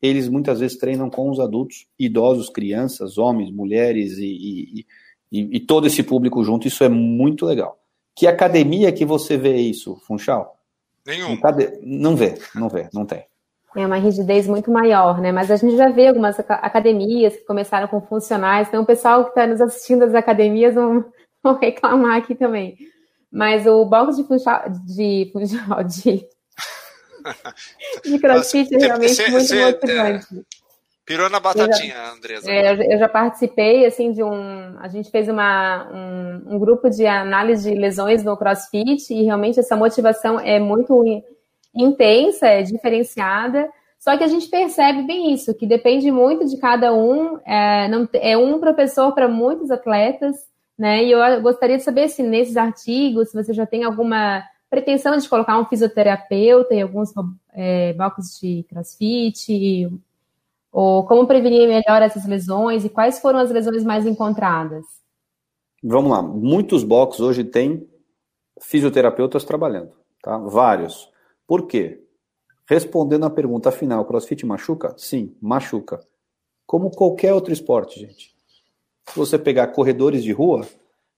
eles 0.00 0.28
muitas 0.28 0.60
vezes 0.60 0.78
treinam 0.78 1.10
com 1.10 1.28
os 1.30 1.40
adultos, 1.40 1.86
idosos, 1.98 2.48
crianças, 2.48 3.18
homens, 3.18 3.50
mulheres 3.50 4.18
e, 4.18 4.26
e, 4.26 4.86
e, 5.32 5.56
e 5.56 5.60
todo 5.60 5.86
esse 5.86 6.02
público 6.02 6.44
junto. 6.44 6.68
Isso 6.68 6.84
é 6.84 6.88
muito 6.88 7.44
legal. 7.44 7.78
Que 8.14 8.26
academia 8.26 8.92
que 8.92 9.04
você 9.04 9.36
vê 9.36 9.56
isso, 9.56 9.96
Funchal? 10.06 10.57
Nenhum. 11.08 11.40
Não 11.82 12.14
vê, 12.14 12.38
não 12.54 12.68
vê, 12.68 12.88
não 12.92 13.06
tem. 13.06 13.24
É 13.74 13.86
uma 13.86 13.96
rigidez 13.96 14.46
muito 14.46 14.70
maior, 14.70 15.20
né? 15.20 15.32
Mas 15.32 15.50
a 15.50 15.56
gente 15.56 15.74
já 15.74 15.88
vê 15.88 16.08
algumas 16.08 16.38
academias 16.38 17.34
que 17.34 17.44
começaram 17.44 17.88
com 17.88 18.00
funcionais, 18.00 18.68
então 18.68 18.82
o 18.82 18.86
pessoal 18.86 19.24
que 19.24 19.30
está 19.30 19.46
nos 19.46 19.60
assistindo 19.60 20.00
das 20.00 20.14
academias 20.14 20.74
vão, 20.74 21.04
vão, 21.42 21.58
reclamar 21.58 22.18
aqui 22.18 22.34
também. 22.34 22.76
Mas 23.32 23.66
o 23.66 23.84
box 23.86 24.16
de 24.16 24.24
funchal, 24.24 24.64
de, 24.84 25.30
funchal, 25.32 25.84
de, 25.84 26.26
de 28.04 28.18
crossfit 28.18 28.74
é 28.74 28.78
realmente 28.78 29.30
muito 29.30 29.54
motivante. 29.54 30.26
Pirou 31.08 31.30
na 31.30 31.40
batatinha, 31.40 31.94
eu 31.94 32.04
já, 32.04 32.12
Andresa. 32.12 32.50
É, 32.52 32.94
eu 32.94 32.98
já 32.98 33.08
participei, 33.08 33.86
assim, 33.86 34.12
de 34.12 34.22
um... 34.22 34.78
A 34.78 34.88
gente 34.88 35.10
fez 35.10 35.26
uma, 35.26 35.88
um, 35.90 36.54
um, 36.54 36.58
grupo 36.58 36.90
de 36.90 37.06
análise 37.06 37.70
de 37.70 37.78
lesões 37.78 38.22
no 38.22 38.36
CrossFit 38.36 39.10
e 39.10 39.24
realmente 39.24 39.58
essa 39.58 39.74
motivação 39.74 40.38
é 40.38 40.60
muito 40.60 41.02
intensa, 41.74 42.46
é 42.46 42.62
diferenciada. 42.62 43.70
Só 43.98 44.18
que 44.18 44.22
a 44.22 44.28
gente 44.28 44.48
percebe 44.48 45.02
bem 45.04 45.32
isso, 45.32 45.54
que 45.54 45.66
depende 45.66 46.10
muito 46.10 46.46
de 46.46 46.58
cada 46.58 46.92
um. 46.92 47.38
É, 47.46 47.88
não, 47.88 48.06
é 48.12 48.36
um 48.36 48.60
professor 48.60 49.12
para 49.12 49.26
muitos 49.26 49.70
atletas, 49.70 50.36
né? 50.78 51.02
E 51.04 51.10
eu 51.10 51.40
gostaria 51.40 51.78
de 51.78 51.84
saber 51.84 52.10
se 52.10 52.22
nesses 52.22 52.58
artigos, 52.58 53.30
se 53.30 53.42
você 53.42 53.54
já 53.54 53.64
tem 53.64 53.82
alguma 53.82 54.44
pretensão 54.68 55.16
de 55.16 55.26
colocar 55.26 55.58
um 55.58 55.64
fisioterapeuta 55.64 56.74
em 56.74 56.82
alguns 56.82 57.14
é, 57.54 57.94
blocos 57.94 58.38
de 58.38 58.66
CrossFit, 58.68 59.88
ou 60.80 61.04
como 61.04 61.26
prevenir 61.26 61.66
melhor 61.66 62.02
essas 62.02 62.24
lesões 62.24 62.84
e 62.84 62.88
quais 62.88 63.18
foram 63.18 63.40
as 63.40 63.50
lesões 63.50 63.82
mais 63.82 64.06
encontradas? 64.06 64.84
Vamos 65.82 66.08
lá. 66.08 66.22
Muitos 66.22 66.84
boxes 66.84 67.18
hoje 67.18 67.42
têm 67.42 67.84
fisioterapeutas 68.62 69.42
trabalhando, 69.42 69.90
tá? 70.22 70.38
Vários. 70.38 71.10
Por 71.48 71.66
quê? 71.66 72.00
Respondendo 72.64 73.26
à 73.26 73.30
pergunta 73.30 73.72
final, 73.72 74.04
crossfit 74.04 74.46
machuca? 74.46 74.94
Sim, 74.96 75.34
machuca. 75.40 75.98
Como 76.64 76.92
qualquer 76.92 77.34
outro 77.34 77.52
esporte, 77.52 77.98
gente. 77.98 78.32
Se 79.08 79.18
você 79.18 79.36
pegar 79.36 79.66
corredores 79.68 80.22
de 80.22 80.30
rua, 80.30 80.64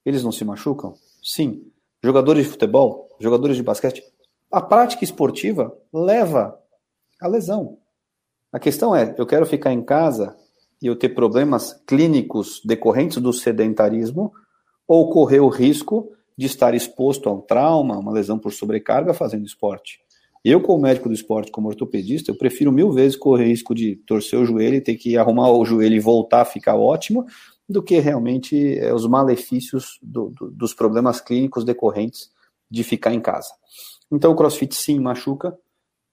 eles 0.07 0.25
não 0.25 0.33
se 0.33 0.43
machucam? 0.43 0.95
Sim. 1.23 1.71
Jogadores 2.03 2.47
de 2.47 2.51
futebol, 2.51 3.15
jogadores 3.21 3.59
de 3.59 3.63
basquete, 3.63 4.03
a 4.51 4.63
prática 4.63 5.05
esportiva 5.05 5.77
leva 5.93 6.59
à 7.21 7.29
lesão. 7.29 7.77
A 8.53 8.59
questão 8.59 8.95
é, 8.95 9.15
eu 9.17 9.27
quero 9.27 9.47
ficar 9.47 9.73
em 9.73 9.83
casa 9.83 10.37
e 10.83 10.87
eu 10.87 10.97
ter 10.97 11.11
problemas 11.11 11.73
clínicos 11.87 12.61
decorrentes 12.65 13.19
do 13.19 13.33
sedentarismo 13.33 14.33
ou 14.89 15.11
correr 15.11 15.41
o 15.41 15.49
risco 15.49 16.11
de 16.37 16.47
estar 16.47 16.75
exposto 16.75 17.29
a 17.29 17.33
um 17.33 17.41
trauma, 17.41 17.99
uma 17.99 18.13
lesão 18.13 18.39
por 18.39 18.53
sobrecarga 18.53 19.13
fazendo 19.13 19.45
esporte. 19.45 20.01
Eu, 20.43 20.61
como 20.63 20.83
médico 20.83 21.09
do 21.09 21.15
esporte, 21.15 21.51
como 21.51 21.69
ortopedista, 21.69 22.31
eu 22.31 22.35
prefiro 22.35 22.73
mil 22.73 22.91
vezes 22.91 23.17
correr 23.17 23.45
risco 23.45 23.75
de 23.75 23.97
torcer 24.07 24.39
o 24.39 24.45
joelho 24.45 24.77
e 24.77 24.81
ter 24.81 24.95
que 24.95 25.17
arrumar 25.19 25.51
o 25.51 25.65
joelho 25.65 25.95
e 25.95 26.01
voltar 26.01 26.41
a 26.41 26.47
ficar 26.47 26.77
ótimo, 26.77 27.27
do 27.69 27.83
que 27.83 28.01
realmente 28.01 28.79
é, 28.79 28.93
os 28.93 29.07
malefícios 29.07 29.99
do, 30.03 30.31
do, 30.31 30.51
dos 30.51 30.75
problemas 30.75 31.21
clínicos 31.21 31.63
decorrentes 31.63 32.31
de 32.71 32.83
ficar 32.83 33.13
em 33.13 33.21
casa. 33.21 33.51
Então, 34.11 34.33
o 34.33 34.35
crossfit 34.35 34.75
sim 34.75 34.99
machuca. 34.99 35.57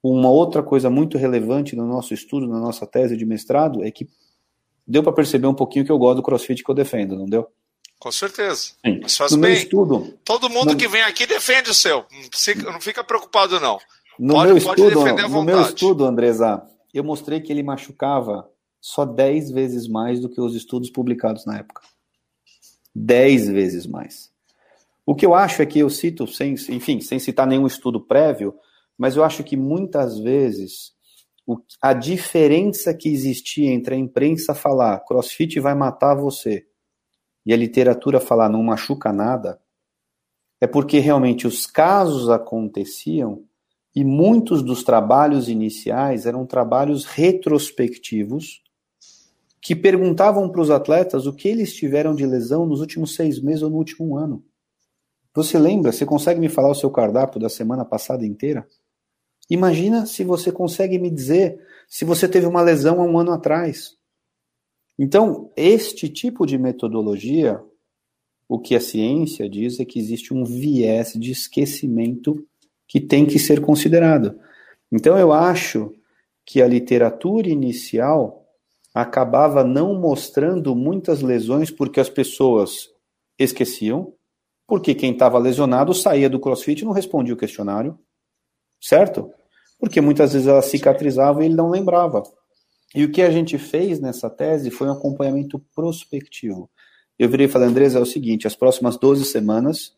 Uma 0.03 0.29
outra 0.29 0.61
coisa 0.61 0.89
muito 0.89 1.17
relevante 1.17 1.75
no 1.75 1.85
nosso 1.85 2.13
estudo, 2.13 2.47
na 2.47 2.59
nossa 2.59 2.85
tese 2.85 3.17
de 3.17 3.25
mestrado, 3.25 3.83
é 3.83 3.91
que 3.91 4.07
deu 4.85 5.03
para 5.03 5.11
perceber 5.11 5.47
um 5.47 5.53
pouquinho 5.53 5.85
que 5.85 5.91
eu 5.91 5.97
gosto 5.97 6.17
do 6.17 6.23
crossfit 6.23 6.63
que 6.63 6.69
eu 6.69 6.75
defendo, 6.75 7.17
não 7.17 7.25
deu? 7.25 7.47
Com 7.99 8.11
certeza. 8.11 8.73
Sim. 8.85 8.99
Mas 9.01 9.17
faz 9.17 9.31
no 9.31 9.39
bem. 9.39 9.53
Estudo, 9.53 10.13
Todo 10.23 10.49
mundo 10.49 10.73
no... 10.73 10.77
que 10.77 10.87
vem 10.87 11.01
aqui 11.01 11.25
defende 11.25 11.71
o 11.71 11.73
seu. 11.73 12.05
Não 12.63 12.79
fica 12.79 13.03
preocupado, 13.03 13.59
não. 13.59 13.79
No, 14.19 14.35
pode, 14.35 14.47
meu, 14.47 14.57
estudo, 14.57 15.29
no 15.29 15.43
meu 15.43 15.61
estudo, 15.61 16.05
Andresa, 16.05 16.63
eu 16.93 17.03
mostrei 17.03 17.39
que 17.39 17.51
ele 17.51 17.63
machucava 17.63 18.49
só 18.79 19.05
10 19.05 19.51
vezes 19.51 19.87
mais 19.87 20.19
do 20.19 20.29
que 20.29 20.39
os 20.39 20.55
estudos 20.55 20.89
publicados 20.89 21.45
na 21.45 21.57
época. 21.57 21.81
10 22.95 23.49
vezes 23.49 23.85
mais. 23.85 24.31
O 25.05 25.15
que 25.15 25.25
eu 25.25 25.35
acho 25.35 25.61
é 25.61 25.65
que 25.65 25.79
eu 25.79 25.89
cito, 25.89 26.27
sem, 26.27 26.53
enfim, 26.69 26.99
sem 26.99 27.19
citar 27.19 27.47
nenhum 27.47 27.67
estudo 27.67 27.99
prévio, 27.99 28.55
mas 28.97 29.15
eu 29.15 29.23
acho 29.23 29.43
que 29.43 29.55
muitas 29.55 30.17
vezes 30.19 30.93
o, 31.45 31.57
a 31.81 31.93
diferença 31.93 32.93
que 32.93 33.09
existia 33.09 33.71
entre 33.71 33.95
a 33.95 33.97
imprensa 33.97 34.53
falar 34.53 34.99
crossfit 35.05 35.59
vai 35.59 35.75
matar 35.75 36.15
você 36.15 36.65
e 37.45 37.53
a 37.53 37.57
literatura 37.57 38.19
falar 38.19 38.49
não 38.49 38.61
machuca 38.61 39.13
nada, 39.13 39.61
é 40.59 40.67
porque 40.67 40.99
realmente 40.99 41.47
os 41.47 41.65
casos 41.65 42.29
aconteciam 42.29 43.45
e 43.95 44.03
muitos 44.03 44.61
dos 44.61 44.83
trabalhos 44.83 45.47
iniciais 45.47 46.25
eram 46.25 46.45
trabalhos 46.45 47.05
retrospectivos 47.05 48.61
que 49.61 49.75
perguntavam 49.75 50.49
para 50.49 50.61
os 50.61 50.69
atletas 50.69 51.25
o 51.25 51.33
que 51.33 51.47
eles 51.47 51.73
tiveram 51.73 52.13
de 52.13 52.25
lesão 52.25 52.65
nos 52.65 52.79
últimos 52.79 53.15
seis 53.15 53.41
meses 53.41 53.63
ou 53.63 53.69
no 53.69 53.77
último 53.77 54.17
ano. 54.17 54.43
Você 55.33 55.57
lembra? 55.57 55.91
Você 55.91 56.05
consegue 56.05 56.39
me 56.39 56.49
falar 56.49 56.69
o 56.69 56.75
seu 56.75 56.89
cardápio 56.89 57.39
da 57.39 57.49
semana 57.49 57.85
passada 57.85 58.25
inteira? 58.25 58.67
Imagina 59.49 60.05
se 60.05 60.23
você 60.23 60.51
consegue 60.51 60.99
me 60.99 61.09
dizer 61.09 61.59
se 61.87 62.03
você 62.03 62.27
teve 62.27 62.45
uma 62.45 62.61
lesão 62.61 63.01
há 63.01 63.05
um 63.05 63.17
ano 63.17 63.31
atrás. 63.31 63.95
Então, 64.99 65.51
este 65.55 66.09
tipo 66.09 66.45
de 66.45 66.57
metodologia, 66.57 67.61
o 68.49 68.59
que 68.59 68.75
a 68.75 68.81
ciência 68.81 69.49
diz 69.49 69.79
é 69.79 69.85
que 69.85 69.99
existe 69.99 70.33
um 70.33 70.43
viés 70.43 71.13
de 71.13 71.31
esquecimento 71.31 72.45
que 72.87 72.99
tem 72.99 73.25
que 73.25 73.37
ser 73.37 73.61
considerado. 73.61 74.39
Então 74.91 75.17
eu 75.17 75.33
acho 75.33 75.93
que 76.45 76.61
a 76.61 76.67
literatura 76.67 77.49
inicial 77.49 78.45
acabava 78.93 79.63
não 79.63 79.93
mostrando 79.93 80.73
muitas 80.73 81.21
lesões 81.21 81.69
porque 81.69 81.99
as 81.99 82.09
pessoas 82.09 82.89
esqueciam, 83.37 84.13
porque 84.65 84.95
quem 84.95 85.11
estava 85.11 85.37
lesionado 85.37 85.93
saía 85.93 86.29
do 86.29 86.39
crossfit 86.39 86.81
e 86.81 86.85
não 86.85 86.93
respondia 86.93 87.33
o 87.33 87.37
questionário, 87.37 87.99
certo? 88.81 89.31
Porque 89.79 90.01
muitas 90.01 90.33
vezes 90.33 90.47
ela 90.47 90.61
cicatrizava 90.61 91.41
e 91.41 91.45
ele 91.45 91.55
não 91.55 91.69
lembrava. 91.69 92.23
E 92.95 93.03
o 93.03 93.11
que 93.11 93.21
a 93.21 93.29
gente 93.29 93.57
fez 93.57 93.99
nessa 93.99 94.29
tese 94.29 94.71
foi 94.71 94.87
um 94.87 94.93
acompanhamento 94.93 95.59
prospectivo. 95.75 96.69
Eu 97.19 97.29
virei 97.29 97.47
e 97.47 97.49
falei, 97.49 97.67
Andresa, 97.67 97.99
é 97.99 98.01
o 98.01 98.05
seguinte, 98.05 98.47
as 98.47 98.55
próximas 98.55 98.97
12 98.97 99.25
semanas 99.25 99.97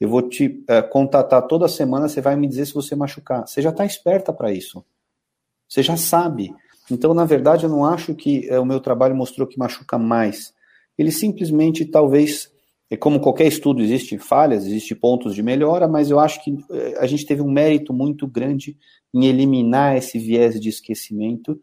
eu 0.00 0.08
vou 0.08 0.22
te 0.22 0.64
é, 0.68 0.80
contatar 0.80 1.42
toda 1.42 1.66
semana, 1.66 2.08
você 2.08 2.20
vai 2.20 2.36
me 2.36 2.46
dizer 2.46 2.66
se 2.66 2.74
você 2.74 2.94
machucar. 2.94 3.46
Você 3.46 3.60
já 3.60 3.70
está 3.70 3.84
esperta 3.84 4.32
para 4.32 4.52
isso. 4.52 4.84
Você 5.68 5.82
já 5.82 5.96
sabe. 5.96 6.54
Então, 6.90 7.12
na 7.12 7.24
verdade, 7.24 7.64
eu 7.64 7.70
não 7.70 7.84
acho 7.84 8.14
que 8.14 8.48
é, 8.48 8.58
o 8.60 8.64
meu 8.64 8.80
trabalho 8.80 9.16
mostrou 9.16 9.46
que 9.46 9.58
machuca 9.58 9.98
mais. 9.98 10.54
Ele 10.96 11.10
simplesmente, 11.10 11.84
talvez, 11.84 12.50
é 12.90 12.96
como 12.96 13.20
qualquer 13.20 13.46
estudo, 13.46 13.82
existem 13.82 14.18
falhas, 14.18 14.64
existem 14.64 14.96
pontos 14.96 15.34
de 15.34 15.42
melhora, 15.42 15.86
mas 15.86 16.10
eu 16.10 16.18
acho 16.18 16.42
que 16.42 16.56
é, 16.70 16.98
a 16.98 17.06
gente 17.06 17.26
teve 17.26 17.42
um 17.42 17.50
mérito 17.50 17.92
muito 17.92 18.26
grande 18.26 18.76
em 19.12 19.26
eliminar 19.26 19.96
esse 19.96 20.18
viés 20.18 20.58
de 20.58 20.68
esquecimento. 20.68 21.60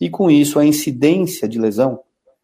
E 0.00 0.10
com 0.10 0.30
isso, 0.30 0.58
a 0.58 0.66
incidência 0.66 1.48
de 1.48 1.60
lesão, 1.60 2.00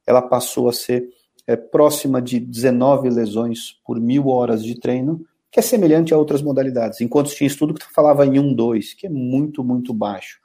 ela 0.06 0.22
passou 0.22 0.68
a 0.68 0.72
ser 0.72 1.08
é, 1.46 1.56
próxima 1.56 2.22
de 2.22 2.38
19 2.38 3.10
lesões 3.10 3.80
por 3.84 3.98
mil 4.00 4.28
horas 4.28 4.64
de 4.64 4.78
treino, 4.78 5.24
que 5.50 5.58
é 5.58 5.62
semelhante 5.62 6.14
a 6.14 6.18
outras 6.18 6.40
modalidades. 6.40 7.00
Enquanto 7.00 7.34
tinha 7.34 7.48
estudo 7.48 7.74
que 7.74 7.92
falava 7.92 8.24
em 8.24 8.38
1, 8.38 8.54
2, 8.54 8.94
que 8.94 9.06
é 9.08 9.10
muito, 9.10 9.64
muito 9.64 9.92
baixo. 9.92 10.38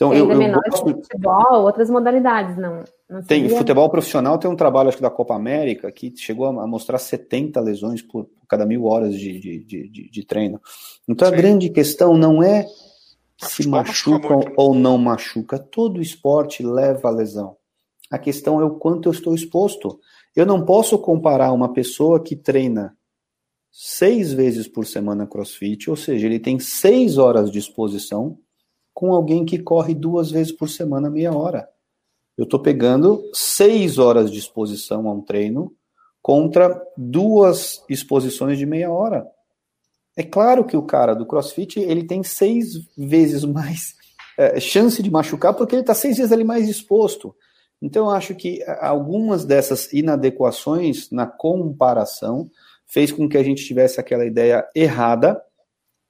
Então, 0.00 0.14
eu, 0.14 0.30
eu 0.30 0.38
menor 0.38 0.62
gosto... 0.70 0.86
futebol, 0.86 1.62
outras 1.62 1.90
modalidades, 1.90 2.56
não. 2.56 2.82
não 3.06 3.22
tem 3.22 3.46
futebol 3.50 3.90
profissional, 3.90 4.38
tem 4.38 4.50
um 4.50 4.56
trabalho, 4.56 4.88
acho 4.88 4.96
que 4.96 5.02
da 5.02 5.10
Copa 5.10 5.34
América, 5.34 5.92
que 5.92 6.10
chegou 6.16 6.46
a 6.46 6.66
mostrar 6.66 6.96
70 6.96 7.60
lesões 7.60 8.00
por 8.00 8.26
cada 8.48 8.64
mil 8.64 8.86
horas 8.86 9.14
de, 9.14 9.38
de, 9.38 9.58
de, 9.90 10.10
de 10.10 10.24
treino. 10.24 10.58
Então, 11.06 11.28
Sim. 11.28 11.34
a 11.34 11.36
grande 11.36 11.68
questão 11.68 12.16
não 12.16 12.42
é 12.42 12.64
se 13.36 13.68
machuca 13.68 14.38
ou 14.56 14.74
não 14.74 14.96
machuca. 14.96 15.58
Todo 15.58 16.00
esporte 16.00 16.62
leva 16.62 17.08
a 17.08 17.12
lesão. 17.12 17.58
A 18.10 18.18
questão 18.18 18.58
é 18.58 18.64
o 18.64 18.76
quanto 18.78 19.06
eu 19.06 19.12
estou 19.12 19.34
exposto. 19.34 20.00
Eu 20.34 20.46
não 20.46 20.64
posso 20.64 20.98
comparar 20.98 21.52
uma 21.52 21.74
pessoa 21.74 22.22
que 22.22 22.34
treina 22.34 22.96
seis 23.70 24.32
vezes 24.32 24.66
por 24.66 24.86
semana 24.86 25.26
crossfit, 25.26 25.90
ou 25.90 25.96
seja, 25.96 26.26
ele 26.26 26.40
tem 26.40 26.58
seis 26.58 27.18
horas 27.18 27.50
de 27.50 27.58
exposição, 27.58 28.38
com 29.00 29.14
alguém 29.14 29.46
que 29.46 29.58
corre 29.58 29.94
duas 29.94 30.30
vezes 30.30 30.52
por 30.52 30.68
semana, 30.68 31.08
meia 31.08 31.32
hora. 31.32 31.66
Eu 32.36 32.44
estou 32.44 32.60
pegando 32.60 33.22
seis 33.32 33.96
horas 33.96 34.30
de 34.30 34.38
exposição 34.38 35.08
a 35.08 35.12
um 35.14 35.22
treino 35.22 35.72
contra 36.20 36.78
duas 36.98 37.82
exposições 37.88 38.58
de 38.58 38.66
meia 38.66 38.92
hora. 38.92 39.26
É 40.14 40.22
claro 40.22 40.66
que 40.66 40.76
o 40.76 40.82
cara 40.82 41.14
do 41.14 41.24
crossfit 41.24 41.80
ele 41.80 42.04
tem 42.04 42.22
seis 42.22 42.74
vezes 42.94 43.42
mais 43.42 43.94
é, 44.36 44.60
chance 44.60 45.02
de 45.02 45.10
machucar 45.10 45.54
porque 45.54 45.74
ele 45.74 45.80
está 45.80 45.94
seis 45.94 46.18
vezes 46.18 46.30
ali 46.30 46.44
mais 46.44 46.68
exposto. 46.68 47.34
Então, 47.80 48.04
eu 48.04 48.10
acho 48.10 48.34
que 48.34 48.62
algumas 48.80 49.46
dessas 49.46 49.90
inadequações 49.94 51.10
na 51.10 51.26
comparação 51.26 52.50
fez 52.86 53.10
com 53.10 53.26
que 53.26 53.38
a 53.38 53.42
gente 53.42 53.64
tivesse 53.64 53.98
aquela 53.98 54.26
ideia 54.26 54.68
errada 54.74 55.40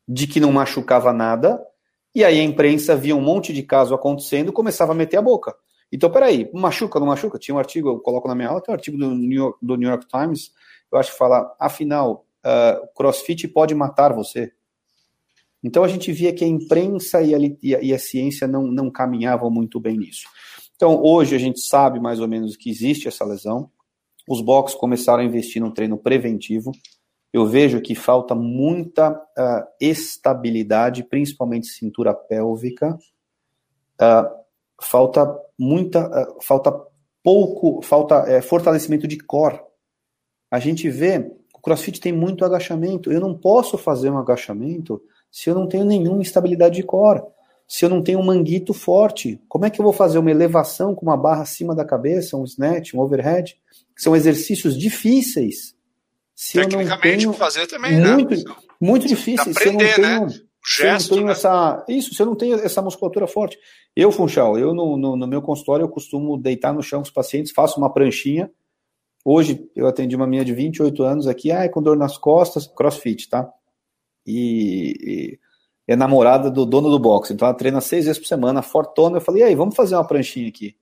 de 0.08 0.26
que 0.26 0.40
não 0.40 0.50
machucava 0.50 1.12
nada, 1.12 1.64
e 2.14 2.24
aí 2.24 2.40
a 2.40 2.44
imprensa 2.44 2.96
via 2.96 3.14
um 3.14 3.20
monte 3.20 3.52
de 3.52 3.62
caso 3.62 3.94
acontecendo 3.94 4.52
começava 4.52 4.92
a 4.92 4.94
meter 4.94 5.16
a 5.16 5.22
boca. 5.22 5.54
Então, 5.92 6.10
peraí, 6.10 6.48
machuca 6.52 7.00
não 7.00 7.06
machuca? 7.06 7.38
Tinha 7.38 7.54
um 7.54 7.58
artigo, 7.58 7.88
eu 7.88 7.98
coloco 7.98 8.28
na 8.28 8.34
minha 8.34 8.48
aula, 8.48 8.60
tem 8.60 8.72
um 8.72 8.76
artigo 8.76 8.96
do 8.96 9.10
New 9.10 9.38
York, 9.38 9.58
do 9.60 9.76
New 9.76 9.88
York 9.88 10.06
Times, 10.06 10.52
eu 10.90 10.98
acho 10.98 11.12
que 11.12 11.18
fala, 11.18 11.54
afinal, 11.58 12.26
uh, 12.44 12.86
crossfit 12.94 13.48
pode 13.48 13.74
matar 13.74 14.12
você. 14.12 14.52
Então 15.62 15.84
a 15.84 15.88
gente 15.88 16.10
via 16.12 16.32
que 16.32 16.44
a 16.44 16.48
imprensa 16.48 17.20
e 17.22 17.34
a, 17.34 17.38
e 17.62 17.74
a, 17.74 17.82
e 17.82 17.92
a 17.92 17.98
ciência 17.98 18.46
não, 18.46 18.62
não 18.62 18.90
caminhavam 18.90 19.50
muito 19.50 19.78
bem 19.78 19.98
nisso. 19.98 20.26
Então, 20.74 21.02
hoje 21.02 21.36
a 21.36 21.38
gente 21.38 21.60
sabe 21.60 22.00
mais 22.00 22.20
ou 22.20 22.26
menos 22.26 22.56
que 22.56 22.70
existe 22.70 23.06
essa 23.06 23.22
lesão. 23.22 23.70
Os 24.26 24.40
box 24.40 24.74
começaram 24.74 25.22
a 25.22 25.26
investir 25.26 25.60
no 25.60 25.70
treino 25.70 25.98
preventivo. 25.98 26.72
Eu 27.32 27.46
vejo 27.46 27.80
que 27.80 27.94
falta 27.94 28.34
muita 28.34 29.10
uh, 29.12 29.64
estabilidade, 29.80 31.04
principalmente 31.04 31.68
cintura 31.68 32.12
pélvica. 32.12 32.98
Uh, 34.00 34.28
falta 34.82 35.38
muita, 35.58 36.06
uh, 36.08 36.42
falta 36.42 36.72
pouco, 37.22 37.82
falta 37.82 38.42
fortalecimento 38.42 39.06
de 39.06 39.18
core. 39.18 39.60
A 40.50 40.58
gente 40.58 40.88
vê, 40.90 41.18
o 41.54 41.60
CrossFit 41.60 42.00
tem 42.00 42.12
muito 42.12 42.44
agachamento. 42.44 43.12
Eu 43.12 43.20
não 43.20 43.36
posso 43.36 43.78
fazer 43.78 44.10
um 44.10 44.18
agachamento 44.18 45.00
se 45.30 45.48
eu 45.48 45.54
não 45.54 45.68
tenho 45.68 45.84
nenhuma 45.84 46.22
estabilidade 46.22 46.76
de 46.76 46.82
core 46.82 47.22
se 47.70 47.84
eu 47.84 47.88
não 47.88 48.02
tenho 48.02 48.18
um 48.18 48.24
manguito 48.24 48.74
forte? 48.74 49.40
Como 49.48 49.64
é 49.64 49.70
que 49.70 49.80
eu 49.80 49.84
vou 49.84 49.92
fazer 49.92 50.18
uma 50.18 50.30
elevação 50.32 50.92
com 50.92 51.06
uma 51.06 51.16
barra 51.16 51.42
acima 51.42 51.72
da 51.72 51.84
cabeça, 51.84 52.36
um 52.36 52.42
snatch, 52.42 52.94
um 52.94 52.98
overhead? 52.98 53.56
São 53.96 54.16
exercícios 54.16 54.76
difíceis. 54.76 55.76
Se 56.40 56.58
Tecnicamente, 56.58 57.18
tenho... 57.18 57.32
fazer 57.32 57.66
também, 57.66 58.00
muito, 58.00 58.34
né? 58.34 58.56
Muito 58.80 59.06
difícil. 59.06 59.50
Aprender, 59.50 59.58
se 59.60 59.68
eu 59.68 59.72
não 59.72 59.78
tenho, 59.78 60.26
né? 60.26 60.40
se 60.64 60.82
eu 60.82 60.92
não 60.92 61.08
tenho 61.08 61.26
né? 61.26 61.32
essa, 61.32 61.84
isso, 61.88 62.14
se 62.14 62.22
eu 62.22 62.26
não 62.26 62.34
tenho 62.36 62.54
essa 62.56 62.80
musculatura 62.80 63.26
forte. 63.26 63.58
Eu, 63.94 64.10
Funchal, 64.10 64.58
eu 64.58 64.72
no, 64.72 64.96
no, 64.96 65.16
no, 65.16 65.26
meu 65.26 65.42
consultório 65.42 65.84
eu 65.84 65.88
costumo 65.88 66.38
deitar 66.38 66.72
no 66.72 66.82
chão 66.82 67.00
com 67.00 67.06
os 67.06 67.10
pacientes, 67.10 67.52
faço 67.52 67.78
uma 67.78 67.92
pranchinha 67.92 68.50
Hoje 69.24 69.70
eu 69.76 69.86
atendi 69.86 70.16
uma 70.16 70.26
menina 70.26 70.44
de 70.44 70.54
28 70.54 71.02
anos 71.02 71.26
aqui, 71.26 71.52
ah, 71.52 71.68
com 71.68 71.82
dor 71.82 71.96
nas 71.96 72.16
costas, 72.16 72.66
crossfit, 72.66 73.28
tá? 73.28 73.52
E, 74.26 74.96
e 75.02 75.38
é 75.86 75.94
namorada 75.94 76.50
do 76.50 76.64
dono 76.64 76.88
do 76.90 76.98
boxe, 76.98 77.34
então 77.34 77.46
ela 77.46 77.56
treina 77.56 77.80
seis 77.80 78.06
vezes 78.06 78.18
por 78.18 78.26
semana, 78.26 78.62
fortona. 78.62 79.18
Eu 79.18 79.20
falei, 79.20 79.42
e 79.42 79.44
aí, 79.44 79.54
vamos 79.54 79.76
fazer 79.76 79.94
uma 79.94 80.06
pranchinha 80.06 80.48
aqui. 80.48 80.74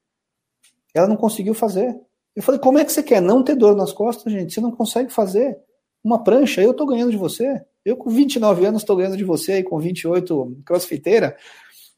Ela 0.95 1.09
não 1.09 1.17
conseguiu 1.17 1.55
fazer. 1.55 1.95
Eu 2.39 2.43
falei, 2.45 2.61
como 2.61 2.79
é 2.79 2.85
que 2.85 2.93
você 2.93 3.03
quer 3.03 3.21
não 3.21 3.43
ter 3.43 3.57
dor 3.57 3.75
nas 3.75 3.93
costas, 3.93 4.33
gente? 4.33 4.55
Você 4.55 4.61
não 4.61 4.71
consegue 4.71 5.13
fazer 5.13 5.59
uma 6.05 6.23
prancha, 6.23 6.63
eu 6.63 6.73
tô 6.73 6.87
ganhando 6.87 7.11
de 7.11 7.17
você. 7.17 7.61
Eu 7.85 7.97
com 7.97 8.09
29 8.09 8.65
anos 8.65 8.83
estou 8.83 8.95
ganhando 8.95 9.17
de 9.17 9.25
você 9.25 9.59
e 9.59 9.65
com 9.65 9.77
28 9.77 10.63
crossfiteira. 10.65 11.37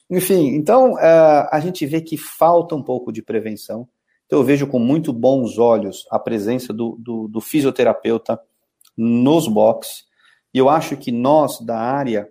Enfim, 0.09 0.55
então 0.55 0.95
uh, 0.95 1.47
a 1.53 1.61
gente 1.63 1.85
vê 1.85 2.01
que 2.01 2.17
falta 2.17 2.75
um 2.75 2.83
pouco 2.83 3.13
de 3.13 3.21
prevenção. 3.21 3.87
Então 4.25 4.39
eu 4.39 4.43
vejo 4.43 4.67
com 4.67 4.79
muito 4.79 5.13
bons 5.13 5.59
olhos 5.59 6.07
a 6.11 6.19
presença 6.19 6.73
do, 6.73 6.97
do, 6.99 7.29
do 7.29 7.41
fisioterapeuta 7.43 8.41
nos 8.97 9.47
box. 9.47 10.05
E 10.55 10.59
eu 10.59 10.71
acho 10.71 10.97
que 10.97 11.13
nós, 11.13 11.61
da 11.61 11.79
área 11.79 12.27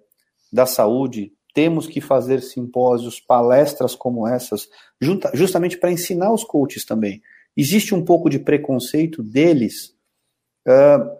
da 0.51 0.65
saúde, 0.65 1.31
temos 1.53 1.85
que 1.85 2.01
fazer 2.01 2.41
simpósios, 2.41 3.19
palestras 3.19 3.93
como 3.93 4.27
essas, 4.27 4.67
justamente 5.35 5.77
para 5.77 5.91
ensinar 5.91 6.33
os 6.33 6.43
coaches 6.43 6.83
também. 6.83 7.21
Existe 7.55 7.93
um 7.93 8.03
pouco 8.03 8.29
de 8.29 8.39
preconceito 8.39 9.21
deles 9.21 9.95
uh, 10.67 11.19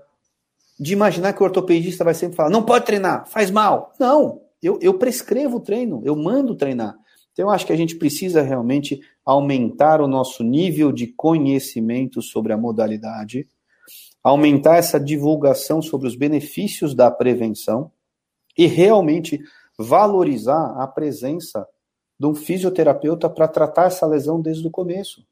de 0.80 0.94
imaginar 0.94 1.34
que 1.34 1.42
o 1.42 1.46
ortopedista 1.46 2.04
vai 2.04 2.14
sempre 2.14 2.36
falar: 2.36 2.50
não 2.50 2.64
pode 2.64 2.86
treinar, 2.86 3.28
faz 3.28 3.52
mal. 3.52 3.94
Não, 4.00 4.42
eu, 4.62 4.80
eu 4.82 4.94
prescrevo 4.98 5.58
o 5.58 5.62
treino, 5.62 6.02
eu 6.06 6.16
mando 6.16 6.56
treinar. 6.56 6.98
Então, 7.32 7.48
eu 7.48 7.52
acho 7.52 7.66
que 7.66 7.74
a 7.74 7.78
gente 7.78 7.96
precisa 7.96 8.42
realmente 8.42 9.00
aumentar 9.26 10.02
o 10.02 10.08
nosso 10.08 10.44
nível 10.44 10.92
de 10.92 11.08
conhecimento 11.08 12.22
sobre 12.22 12.52
a 12.52 12.58
modalidade, 12.58 13.48
aumentar 14.24 14.78
essa 14.78 15.00
divulgação 15.00 15.82
sobre 15.82 16.08
os 16.08 16.16
benefícios 16.16 16.94
da 16.94 17.10
prevenção 17.10 17.92
e 18.58 18.66
realmente 18.66 19.40
valorizar 19.78 20.76
a 20.82 20.86
presença 20.86 21.66
de 22.20 22.28
um 22.28 22.36
fisioterapeuta 22.36 23.30
para 23.30 23.48
tratar 23.48 23.86
essa 23.86 24.06
lesão 24.06 24.42
desde 24.42 24.68
o 24.68 24.72
começo. 24.72 25.26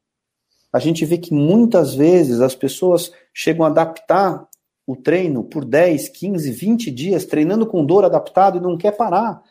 A 0.71 0.79
gente 0.79 1.05
vê 1.05 1.17
que 1.17 1.33
muitas 1.33 1.93
vezes 1.95 2.41
as 2.41 2.55
pessoas 2.55 3.11
chegam 3.33 3.65
a 3.65 3.69
adaptar 3.69 4.47
o 4.85 4.95
treino 4.95 5.43
por 5.43 5.65
10, 5.65 6.09
15, 6.09 6.51
20 6.51 6.91
dias, 6.91 7.25
treinando 7.25 7.65
com 7.65 7.85
dor 7.85 8.05
adaptado 8.05 8.57
e 8.57 8.61
não 8.61 8.77
quer 8.77 8.95
parar. 8.95 9.41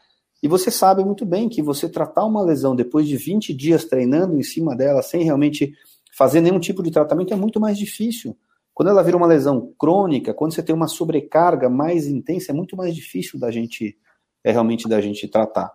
E 0.42 0.48
você 0.48 0.70
sabe 0.70 1.04
muito 1.04 1.26
bem 1.26 1.48
que 1.48 1.62
você 1.62 1.88
tratar 1.88 2.24
uma 2.24 2.42
lesão 2.42 2.74
depois 2.74 3.06
de 3.06 3.16
20 3.16 3.52
dias 3.52 3.84
treinando 3.84 4.38
em 4.38 4.42
cima 4.42 4.74
dela, 4.76 5.02
sem 5.02 5.22
realmente 5.22 5.74
fazer 6.16 6.40
nenhum 6.40 6.58
tipo 6.58 6.82
de 6.82 6.90
tratamento, 6.90 7.32
é 7.34 7.36
muito 7.36 7.60
mais 7.60 7.76
difícil. 7.76 8.36
Quando 8.72 8.88
ela 8.88 9.02
vira 9.02 9.16
uma 9.16 9.26
lesão 9.26 9.72
crônica, 9.78 10.32
quando 10.32 10.54
você 10.54 10.62
tem 10.62 10.74
uma 10.74 10.88
sobrecarga 10.88 11.68
mais 11.68 12.06
intensa, 12.06 12.52
é 12.52 12.54
muito 12.54 12.76
mais 12.76 12.94
difícil 12.94 13.38
da 13.38 13.50
gente, 13.50 13.96
é 14.44 14.50
realmente 14.50 14.88
da 14.88 15.00
gente 15.00 15.28
tratar. 15.28 15.72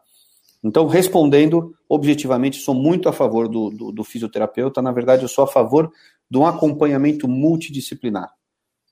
Então, 0.64 0.86
respondendo 0.88 1.76
objetivamente, 1.90 2.58
sou 2.58 2.76
muito 2.76 3.10
a 3.10 3.14
favor 3.14 3.48
do, 3.48 3.70
do, 3.70 3.92
do 3.92 4.04
fisioterapeuta. 4.04 4.82
Na 4.82 4.92
verdade, 4.92 5.24
eu 5.24 5.28
sou 5.28 5.44
a 5.44 5.48
favor 5.48 5.92
de 6.30 6.38
um 6.38 6.46
acompanhamento 6.46 7.28
multidisciplinar. 7.28 8.32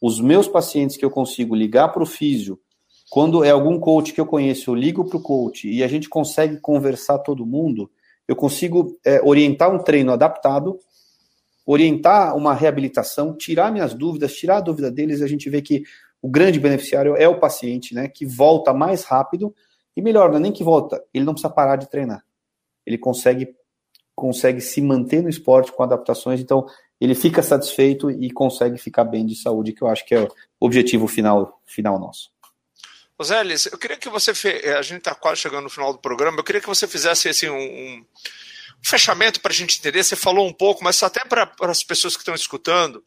Os 0.02 0.20
meus 0.20 0.48
pacientes 0.48 0.98
que 0.98 1.06
eu 1.06 1.12
consigo 1.12 1.56
ligar 1.56 1.90
para 1.90 2.04
o 2.04 2.06
físio, 2.06 2.60
quando 3.10 3.44
é 3.44 3.52
algum 3.52 3.80
coach 3.80 4.14
que 4.14 4.22
eu 4.22 4.26
conheço, 4.26 4.72
eu 4.72 4.76
ligo 4.76 5.06
para 5.06 5.18
o 5.18 5.22
coach 5.22 5.70
e 5.70 5.84
a 5.84 5.88
gente 5.88 6.10
consegue 6.10 6.58
conversar 6.60 7.20
todo 7.20 7.46
mundo, 7.46 7.90
eu 8.28 8.36
consigo 8.36 8.98
é, 9.06 9.22
orientar 9.24 9.74
um 9.74 9.80
treino 9.80 10.12
adaptado, 10.12 10.78
orientar 11.66 12.36
uma 12.36 12.54
reabilitação, 12.54 13.36
tirar 13.36 13.72
minhas 13.72 13.94
dúvidas, 13.94 14.36
tirar 14.36 14.58
a 14.58 14.62
dúvida 14.62 14.92
deles, 14.92 15.22
a 15.22 15.28
gente 15.28 15.50
vê 15.50 15.62
que 15.62 15.84
o 16.22 16.30
grande 16.30 16.60
beneficiário 16.60 17.16
é 17.16 17.28
o 17.28 17.40
paciente, 17.40 17.96
né, 17.96 18.08
que 18.08 18.26
volta 18.26 18.74
mais 18.74 19.04
rápido 19.04 19.54
e 19.96 20.02
melhor, 20.02 20.30
não 20.30 20.38
é 20.38 20.40
nem 20.40 20.52
que 20.52 20.64
volta, 20.64 21.04
ele 21.14 21.26
não 21.26 21.34
precisa 21.34 21.54
parar 21.54 21.76
de 21.76 21.90
treinar. 21.90 22.24
Ele 22.86 22.98
consegue 22.98 23.56
consegue 24.20 24.60
se 24.60 24.82
manter 24.82 25.24
no 25.24 25.30
esporte 25.30 25.72
com 25.72 25.82
adaptações. 25.82 26.42
Então, 26.42 26.68
ele 27.00 27.16
fica 27.16 27.42
satisfeito 27.42 28.12
e 28.12 28.30
consegue 28.30 28.78
ficar 28.78 29.06
bem 29.06 29.26
de 29.26 29.34
saúde, 29.34 29.72
que 29.72 29.82
eu 29.82 29.88
acho 29.88 30.06
que 30.06 30.14
é 30.14 30.20
o 30.22 30.30
objetivo 30.60 31.08
final, 31.08 31.62
final 31.66 31.98
nosso. 31.98 32.30
Osélis, 33.18 33.68
eu 33.68 33.78
queria 33.78 33.96
que 33.96 34.10
você. 34.10 34.34
Fe... 34.34 34.50
A 34.78 34.82
gente 34.82 35.00
está 35.00 35.16
quase 35.16 35.40
chegando 35.40 35.64
no 35.64 35.70
final 35.70 35.94
do 35.94 36.00
programa, 36.00 36.38
eu 36.38 36.44
queria 36.44 36.60
que 36.60 36.68
você 36.68 36.86
fizesse 36.86 37.30
assim, 37.30 37.48
um, 37.48 37.56
um 37.56 38.06
fechamento 38.84 39.40
para 39.40 39.54
a 39.54 39.56
gente 39.56 39.80
entender. 39.80 40.04
Você 40.04 40.18
falou 40.18 40.46
um 40.46 40.54
pouco, 40.54 40.84
mas 40.84 41.02
até 41.02 41.24
para 41.24 41.50
as 41.62 41.82
pessoas 41.82 42.16
que 42.16 42.22
estão 42.22 42.36
escutando. 42.36 43.02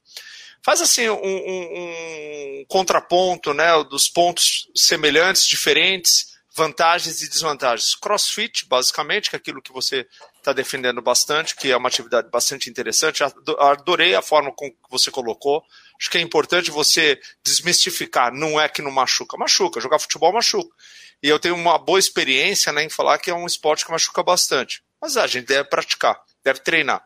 Faz 0.64 0.80
assim 0.80 1.08
um, 1.08 1.14
um, 1.14 2.60
um 2.60 2.64
contraponto 2.68 3.52
né, 3.52 3.66
dos 3.84 4.08
pontos 4.08 4.70
semelhantes, 4.74 5.46
diferentes 5.46 6.31
vantagens 6.54 7.22
e 7.22 7.28
desvantagens. 7.28 7.94
Crossfit, 7.94 8.66
basicamente, 8.66 9.30
que 9.30 9.36
é 9.36 9.38
aquilo 9.38 9.62
que 9.62 9.72
você 9.72 10.06
está 10.36 10.52
defendendo 10.52 11.00
bastante, 11.00 11.56
que 11.56 11.70
é 11.70 11.76
uma 11.76 11.88
atividade 11.88 12.28
bastante 12.30 12.68
interessante. 12.68 13.22
Adorei 13.58 14.14
a 14.14 14.22
forma 14.22 14.52
como 14.52 14.74
você 14.90 15.10
colocou. 15.10 15.64
Acho 15.98 16.10
que 16.10 16.18
é 16.18 16.20
importante 16.20 16.70
você 16.70 17.20
desmistificar. 17.44 18.32
Não 18.32 18.60
é 18.60 18.68
que 18.68 18.82
não 18.82 18.90
machuca, 18.90 19.36
machuca. 19.36 19.80
Jogar 19.80 19.98
futebol 19.98 20.32
machuca. 20.32 20.74
E 21.22 21.28
eu 21.28 21.38
tenho 21.38 21.54
uma 21.54 21.78
boa 21.78 21.98
experiência 21.98 22.72
né, 22.72 22.82
em 22.82 22.90
falar 22.90 23.18
que 23.18 23.30
é 23.30 23.34
um 23.34 23.46
esporte 23.46 23.84
que 23.84 23.92
machuca 23.92 24.22
bastante. 24.22 24.82
Mas 25.00 25.16
a 25.16 25.26
gente 25.26 25.46
deve 25.46 25.68
praticar, 25.68 26.20
deve 26.44 26.60
treinar. 26.60 27.04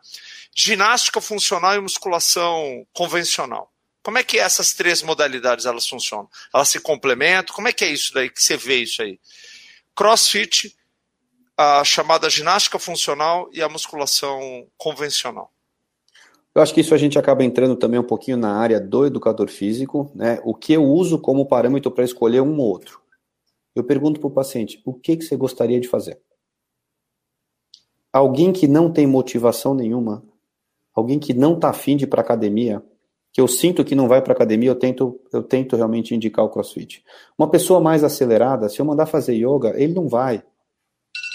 Ginástica 0.55 1.21
funcional 1.21 1.75
e 1.75 1.79
musculação 1.79 2.85
convencional. 2.91 3.71
Como 4.07 4.17
é 4.17 4.23
que 4.23 4.39
essas 4.39 4.71
três 4.71 5.01
modalidades 5.03 5.65
elas 5.65 5.85
funcionam? 5.85 6.29
Elas 6.55 6.69
se 6.69 6.79
complementam? 6.79 7.53
Como 7.53 7.67
é 7.67 7.73
que 7.73 7.83
é 7.83 7.91
isso 7.91 8.13
daí 8.13 8.29
que 8.29 8.41
você 8.41 8.55
vê 8.55 8.77
isso 8.77 9.01
aí? 9.01 9.19
CrossFit, 9.93 10.73
a 11.57 11.83
chamada 11.83 12.29
ginástica 12.29 12.79
funcional 12.79 13.49
e 13.51 13.61
a 13.61 13.67
musculação 13.67 14.65
convencional. 14.77 15.51
Eu 16.55 16.61
acho 16.61 16.73
que 16.73 16.79
isso 16.79 16.95
a 16.95 16.97
gente 16.97 17.19
acaba 17.19 17.43
entrando 17.43 17.75
também 17.75 17.99
um 17.99 18.03
pouquinho 18.03 18.37
na 18.37 18.55
área 18.55 18.79
do 18.79 19.05
educador 19.05 19.49
físico, 19.49 20.09
né? 20.15 20.39
O 20.45 20.55
que 20.55 20.71
eu 20.71 20.85
uso 20.85 21.19
como 21.19 21.45
parâmetro 21.45 21.91
para 21.91 22.05
escolher 22.05 22.39
um 22.39 22.57
ou 22.59 22.65
outro. 22.65 23.01
Eu 23.75 23.83
pergunto 23.83 24.21
para 24.21 24.27
o 24.27 24.31
paciente: 24.31 24.81
o 24.85 24.93
que, 24.93 25.17
que 25.17 25.25
você 25.25 25.35
gostaria 25.35 25.81
de 25.81 25.87
fazer? 25.89 26.17
Alguém 28.13 28.53
que 28.53 28.69
não 28.69 28.89
tem 28.89 29.05
motivação 29.05 29.75
nenhuma, 29.75 30.23
alguém 30.93 31.19
que 31.19 31.33
não 31.33 31.55
está 31.55 31.71
afim 31.71 31.97
de 31.97 32.05
ir 32.05 32.07
para 32.07 32.21
academia, 32.21 32.81
que 33.37 33.41
eu 33.41 33.47
sinto 33.47 33.85
que 33.85 33.93
não 33.93 34.07
vai 34.07 34.19
para 34.19 34.33
academia, 34.33 34.71
eu 34.71 34.73
tento, 34.73 35.21
eu 35.31 35.43
tento 35.43 35.75
realmente 35.75 36.15
indicar 36.15 36.43
o 36.43 36.49
CrossFit. 36.49 37.03
Uma 37.37 37.47
pessoa 37.47 37.79
mais 37.79 38.03
acelerada, 38.03 38.67
se 38.67 38.79
eu 38.79 38.85
mandar 38.85 39.05
fazer 39.05 39.35
yoga, 39.35 39.79
ele 39.79 39.93
não 39.93 40.07
vai. 40.07 40.41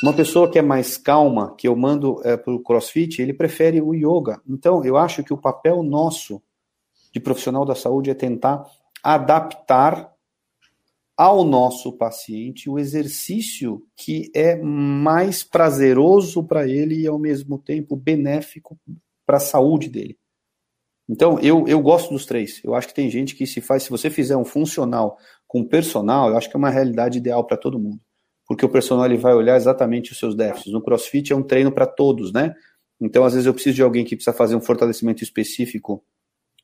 Uma 0.03 0.12
pessoa 0.12 0.50
que 0.50 0.59
é 0.59 0.62
mais 0.62 0.96
calma, 0.96 1.55
que 1.55 1.68
eu 1.68 1.76
mando 1.76 2.20
é, 2.24 2.36
para 2.36 2.53
o 2.53 2.59
CrossFit, 2.59 3.22
ele 3.22 3.32
prefere 3.32 3.80
o 3.80 3.94
yoga. 3.94 4.42
Então, 4.48 4.84
eu 4.84 4.96
acho 4.96 5.22
que 5.22 5.32
o 5.32 5.36
papel 5.38 5.80
nosso 5.84 6.42
de 7.12 7.20
profissional 7.20 7.64
da 7.64 7.76
saúde 7.76 8.11
é 8.11 8.14
tentar 8.14 8.66
adaptar 9.00 10.12
ao 11.16 11.44
nosso 11.44 11.92
paciente 11.92 12.68
o 12.68 12.80
exercício 12.80 13.80
que 13.96 14.28
é 14.34 14.57
mais 14.57 15.44
prazeroso 15.44 16.42
para 16.42 16.66
ele 16.66 17.03
e 17.03 17.07
ao 17.07 17.16
mesmo 17.16 17.59
tempo 17.59 17.94
benéfico 17.94 18.76
para 19.24 19.36
a 19.36 19.40
saúde 19.40 19.88
dele. 19.88 20.18
Então, 21.12 21.38
eu, 21.40 21.68
eu 21.68 21.78
gosto 21.82 22.10
dos 22.10 22.24
três. 22.24 22.58
Eu 22.64 22.74
acho 22.74 22.88
que 22.88 22.94
tem 22.94 23.10
gente 23.10 23.34
que 23.36 23.46
se 23.46 23.60
faz, 23.60 23.82
se 23.82 23.90
você 23.90 24.08
fizer 24.08 24.34
um 24.34 24.46
funcional 24.46 25.18
com 25.46 25.62
personal, 25.62 26.30
eu 26.30 26.38
acho 26.38 26.48
que 26.48 26.56
é 26.56 26.58
uma 26.58 26.70
realidade 26.70 27.18
ideal 27.18 27.44
para 27.46 27.58
todo 27.58 27.78
mundo. 27.78 28.00
Porque 28.48 28.64
o 28.64 28.68
personal 28.68 29.04
ele 29.04 29.18
vai 29.18 29.34
olhar 29.34 29.56
exatamente 29.56 30.10
os 30.12 30.18
seus 30.18 30.34
déficits. 30.34 30.72
No 30.72 30.80
CrossFit 30.80 31.30
é 31.30 31.36
um 31.36 31.42
treino 31.42 31.70
para 31.70 31.86
todos, 31.86 32.32
né? 32.32 32.54
Então, 32.98 33.24
às 33.24 33.34
vezes, 33.34 33.46
eu 33.46 33.52
preciso 33.52 33.76
de 33.76 33.82
alguém 33.82 34.06
que 34.06 34.16
precisa 34.16 34.34
fazer 34.34 34.56
um 34.56 34.60
fortalecimento 34.62 35.22
específico 35.22 36.02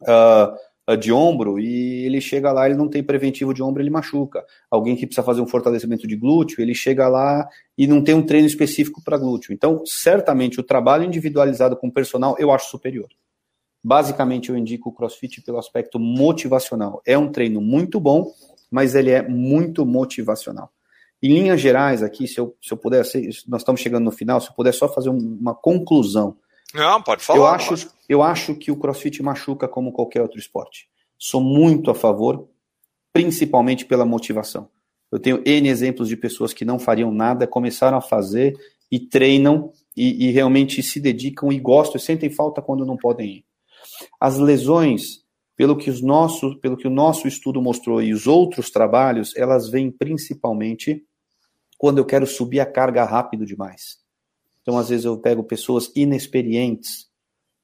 uh, 0.05 0.96
de 0.96 1.12
ombro 1.12 1.61
e 1.61 2.07
ele 2.07 2.18
chega 2.18 2.51
lá, 2.51 2.64
ele 2.64 2.78
não 2.78 2.88
tem 2.88 3.03
preventivo 3.03 3.53
de 3.53 3.62
ombro, 3.62 3.82
ele 3.82 3.90
machuca. 3.90 4.42
Alguém 4.70 4.96
que 4.96 5.05
precisa 5.05 5.26
fazer 5.26 5.42
um 5.42 5.46
fortalecimento 5.46 6.07
de 6.07 6.16
glúteo, 6.16 6.62
ele 6.62 6.74
chega 6.74 7.07
lá 7.07 7.46
e 7.76 7.86
não 7.86 8.03
tem 8.03 8.14
um 8.14 8.24
treino 8.24 8.46
específico 8.46 9.03
para 9.05 9.18
glúteo. 9.18 9.53
Então, 9.53 9.82
certamente, 9.84 10.59
o 10.59 10.62
trabalho 10.62 11.05
individualizado 11.05 11.76
com 11.76 11.88
o 11.88 11.92
personal 11.92 12.34
eu 12.38 12.51
acho 12.51 12.70
superior. 12.70 13.09
Basicamente, 13.89 14.51
eu 14.51 14.59
indico 14.59 14.91
o 14.91 14.93
CrossFit 14.93 15.41
pelo 15.41 15.57
aspecto 15.57 15.99
motivacional. 15.99 17.01
É 17.07 17.16
um 17.16 17.32
treino 17.32 17.59
muito 17.59 17.99
bom, 17.99 18.30
mas 18.70 18.95
ele 18.95 19.11
é 19.11 19.26
muito 19.26 19.86
motivacional. 19.86 20.70
Em 21.22 21.32
linhas 21.32 21.59
gerais, 21.59 22.03
aqui, 22.03 22.28
se 22.28 22.39
eu, 22.39 22.55
se 22.61 22.70
eu 22.70 22.76
puder, 22.76 23.03
nós 23.49 23.62
estamos 23.62 23.80
chegando 23.80 24.05
no 24.05 24.11
final, 24.11 24.43
se 24.43 24.51
eu 24.51 24.53
puder 24.53 24.74
só 24.74 24.93
fazer 24.93 25.09
uma 25.09 25.55
conclusão. 25.55 26.36
Não, 26.74 27.01
pode 27.01 27.24
falar. 27.24 27.39
Eu 27.39 27.47
acho, 27.47 27.91
eu 28.07 28.22
acho 28.22 28.55
que 28.57 28.70
o 28.70 28.76
CrossFit 28.76 29.22
machuca 29.22 29.66
como 29.66 29.91
qualquer 29.91 30.20
outro 30.20 30.39
esporte. 30.39 30.86
Sou 31.18 31.41
muito 31.41 31.91
a 31.91 31.95
favor, 31.95 32.47
principalmente 33.11 33.86
pela 33.86 34.05
motivação. 34.05 34.68
Eu 35.11 35.18
tenho 35.18 35.43
N 35.47 35.66
exemplos 35.66 36.11
de 36.11 36.16
pessoas 36.18 36.53
que 36.53 36.62
não 36.62 36.78
fariam 36.78 37.11
nada, 37.11 37.47
começaram 37.47 37.97
a 37.97 38.03
fazer 38.03 38.55
e 38.93 39.01
treinam 39.01 39.72
e, 39.97 40.26
e 40.26 40.30
realmente 40.30 40.82
se 40.82 41.01
dedicam 41.01 41.51
e 41.51 41.59
gostam 41.59 41.97
e 41.97 42.01
sentem 42.01 42.28
falta 42.28 42.61
quando 42.61 42.84
não 42.84 42.95
podem 42.95 43.26
ir. 43.39 43.49
As 44.20 44.38
lesões, 44.38 45.24
pelo 45.57 45.76
que, 45.76 45.90
os 45.90 46.01
pelo 46.61 46.76
que 46.76 46.86
o 46.86 46.90
nosso 46.90 47.26
estudo 47.26 47.61
mostrou 47.61 48.03
e 48.03 48.12
os 48.12 48.26
outros 48.26 48.70
trabalhos, 48.70 49.34
elas 49.36 49.68
vêm 49.68 49.90
principalmente 49.90 51.05
quando 51.76 51.99
eu 51.99 52.05
quero 52.05 52.26
subir 52.26 52.61
a 52.61 52.66
carga 52.66 53.05
rápido 53.05 53.46
demais. 53.46 53.99
Então, 54.62 54.76
às 54.76 54.88
vezes, 54.88 55.05
eu 55.05 55.16
pego 55.18 55.42
pessoas 55.42 55.90
inexperientes. 55.96 57.09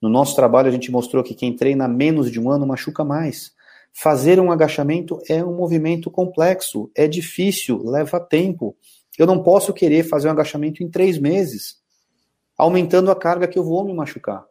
No 0.01 0.09
nosso 0.09 0.35
trabalho, 0.35 0.69
a 0.69 0.73
gente 0.73 0.91
mostrou 0.91 1.23
que 1.23 1.35
quem 1.35 1.55
treina 1.55 1.87
menos 1.87 2.31
de 2.31 2.41
um 2.41 2.51
ano 2.51 2.67
machuca 2.67 3.05
mais. 3.05 3.53
Fazer 3.93 4.41
um 4.41 4.51
agachamento 4.51 5.21
é 5.29 5.45
um 5.45 5.55
movimento 5.55 6.11
complexo, 6.11 6.91
é 6.97 7.07
difícil, 7.07 7.83
leva 7.85 8.19
tempo. 8.19 8.77
Eu 9.19 9.27
não 9.27 9.43
posso 9.43 9.73
querer 9.73 10.03
fazer 10.03 10.29
um 10.29 10.33
agachamento 10.33 10.83
em 10.83 10.91
três 10.91 11.17
meses, 11.17 11.77
aumentando 12.59 13.11
a 13.11 13.17
carga 13.17 13.47
que 13.47 13.59
eu 13.59 13.63
vou 13.63 13.85
me 13.85 13.95
machucar. 13.95 14.45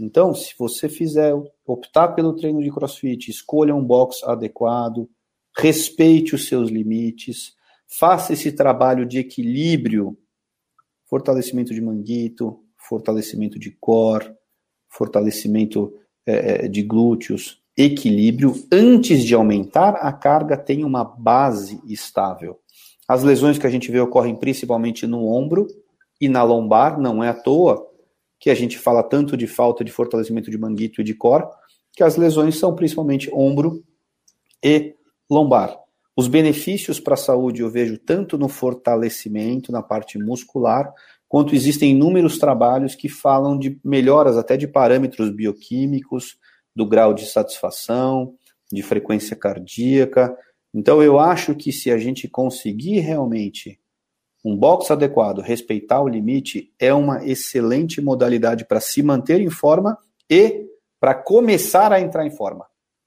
Então, 0.00 0.34
se 0.34 0.54
você 0.58 0.88
fizer, 0.88 1.34
optar 1.66 2.08
pelo 2.08 2.34
treino 2.34 2.62
de 2.62 2.70
crossfit, 2.70 3.30
escolha 3.30 3.74
um 3.74 3.84
box 3.84 4.24
adequado, 4.24 5.06
respeite 5.54 6.34
os 6.34 6.48
seus 6.48 6.70
limites, 6.70 7.54
faça 7.86 8.32
esse 8.32 8.50
trabalho 8.50 9.04
de 9.04 9.18
equilíbrio, 9.18 10.16
fortalecimento 11.04 11.74
de 11.74 11.82
manguito, 11.82 12.64
fortalecimento 12.78 13.58
de 13.58 13.70
core, 13.72 14.32
fortalecimento 14.88 15.92
é, 16.24 16.66
de 16.66 16.82
glúteos, 16.82 17.62
equilíbrio, 17.76 18.54
antes 18.72 19.22
de 19.22 19.34
aumentar 19.34 19.96
a 19.96 20.12
carga, 20.12 20.56
tem 20.56 20.82
uma 20.82 21.04
base 21.04 21.78
estável. 21.86 22.58
As 23.06 23.22
lesões 23.22 23.58
que 23.58 23.66
a 23.66 23.70
gente 23.70 23.90
vê 23.90 24.00
ocorrem 24.00 24.34
principalmente 24.34 25.06
no 25.06 25.26
ombro 25.26 25.66
e 26.18 26.26
na 26.26 26.42
lombar, 26.42 26.98
não 26.98 27.22
é 27.22 27.28
à 27.28 27.34
toa 27.34 27.89
que 28.40 28.48
a 28.48 28.54
gente 28.54 28.78
fala 28.78 29.02
tanto 29.02 29.36
de 29.36 29.46
falta 29.46 29.84
de 29.84 29.92
fortalecimento 29.92 30.50
de 30.50 30.58
manguito 30.58 31.02
e 31.02 31.04
de 31.04 31.14
core, 31.14 31.44
que 31.92 32.02
as 32.02 32.16
lesões 32.16 32.58
são 32.58 32.74
principalmente 32.74 33.30
ombro 33.32 33.84
e 34.64 34.94
lombar. 35.30 35.78
Os 36.16 36.26
benefícios 36.26 36.98
para 36.98 37.14
a 37.14 37.18
saúde 37.18 37.60
eu 37.60 37.70
vejo 37.70 37.98
tanto 37.98 38.38
no 38.38 38.48
fortalecimento, 38.48 39.70
na 39.70 39.82
parte 39.82 40.18
muscular, 40.18 40.92
quanto 41.28 41.54
existem 41.54 41.92
inúmeros 41.92 42.38
trabalhos 42.38 42.94
que 42.94 43.08
falam 43.08 43.58
de 43.58 43.78
melhoras 43.84 44.36
até 44.36 44.56
de 44.56 44.66
parâmetros 44.66 45.30
bioquímicos, 45.30 46.36
do 46.74 46.86
grau 46.86 47.12
de 47.12 47.26
satisfação, 47.26 48.34
de 48.72 48.82
frequência 48.82 49.36
cardíaca. 49.36 50.34
Então 50.74 51.02
eu 51.02 51.18
acho 51.18 51.54
que 51.54 51.72
se 51.72 51.90
a 51.90 51.98
gente 51.98 52.28
conseguir 52.28 53.00
realmente 53.00 53.78
um 54.44 54.56
box 54.56 54.90
adequado, 54.90 55.40
respeitar 55.40 56.00
o 56.00 56.08
limite, 56.08 56.72
é 56.78 56.92
uma 56.92 57.24
excelente 57.24 58.00
modalidade 58.00 58.64
para 58.64 58.80
se 58.80 59.02
manter 59.02 59.40
em 59.40 59.50
forma 59.50 59.98
e 60.28 60.66
para 60.98 61.14
começar 61.14 61.92
a 61.92 62.00
entrar 62.00 62.26
em 62.26 62.30
forma. 62.30 62.66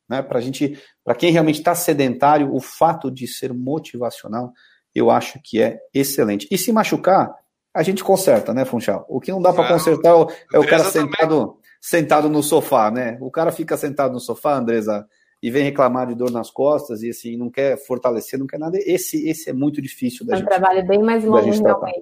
Né? 0.10 0.22
Para 0.22 0.42
gente, 0.42 0.78
para 1.04 1.16
quem 1.16 1.32
realmente 1.32 1.60
está 1.60 1.74
sedentário, 1.74 2.54
o 2.54 2.60
fato 2.60 3.10
de 3.10 3.28
ser 3.28 3.54
motivacional, 3.54 4.52
eu 4.94 5.10
acho 5.10 5.40
que 5.44 5.62
é 5.62 5.80
excelente. 5.94 6.48
E 6.52 6.58
se 6.58 6.72
machucar, 6.72 7.34
a 7.74 7.82
gente 7.82 8.04
conserta, 8.04 8.54
né, 8.54 8.66
Funchal? 8.66 9.06
O 9.10 9.20
que 9.20 9.32
não 9.32 9.42
dá 9.42 9.52
para 9.52 9.68
consertar 9.68 10.12
é 10.54 10.60
o 10.60 10.68
cara 10.68 10.84
sentado, 10.84 11.58
sentado 11.82 12.30
no 12.30 12.44
sofá, 12.44 12.92
né? 12.92 13.18
O 13.20 13.32
cara 13.32 13.52
fica 13.52 13.76
sentado 13.76 14.14
no 14.14 14.20
sofá, 14.20 14.56
Andresa, 14.56 15.08
e 15.44 15.52
vem 15.52 15.62
reclamar 15.62 16.08
de 16.08 16.16
dor 16.16 16.32
nas 16.32 16.50
costas 16.50 17.04
e 17.04 17.10
assim 17.10 17.36
não 17.36 17.50
quer 17.50 17.76
fortalecer, 17.76 18.40
não 18.40 18.48
quer 18.48 18.58
nada. 18.58 18.78
Esse, 18.80 19.28
esse 19.28 19.50
é 19.50 19.54
muito 19.54 19.82
difícil 19.82 20.26
da 20.26 20.32
é 20.32 20.36
um 20.38 20.40
gente. 20.40 20.48
trabalho 20.48 20.88
bem 20.88 21.04
mais 21.04 21.22
longo 21.26 21.38
realmente. 21.38 22.02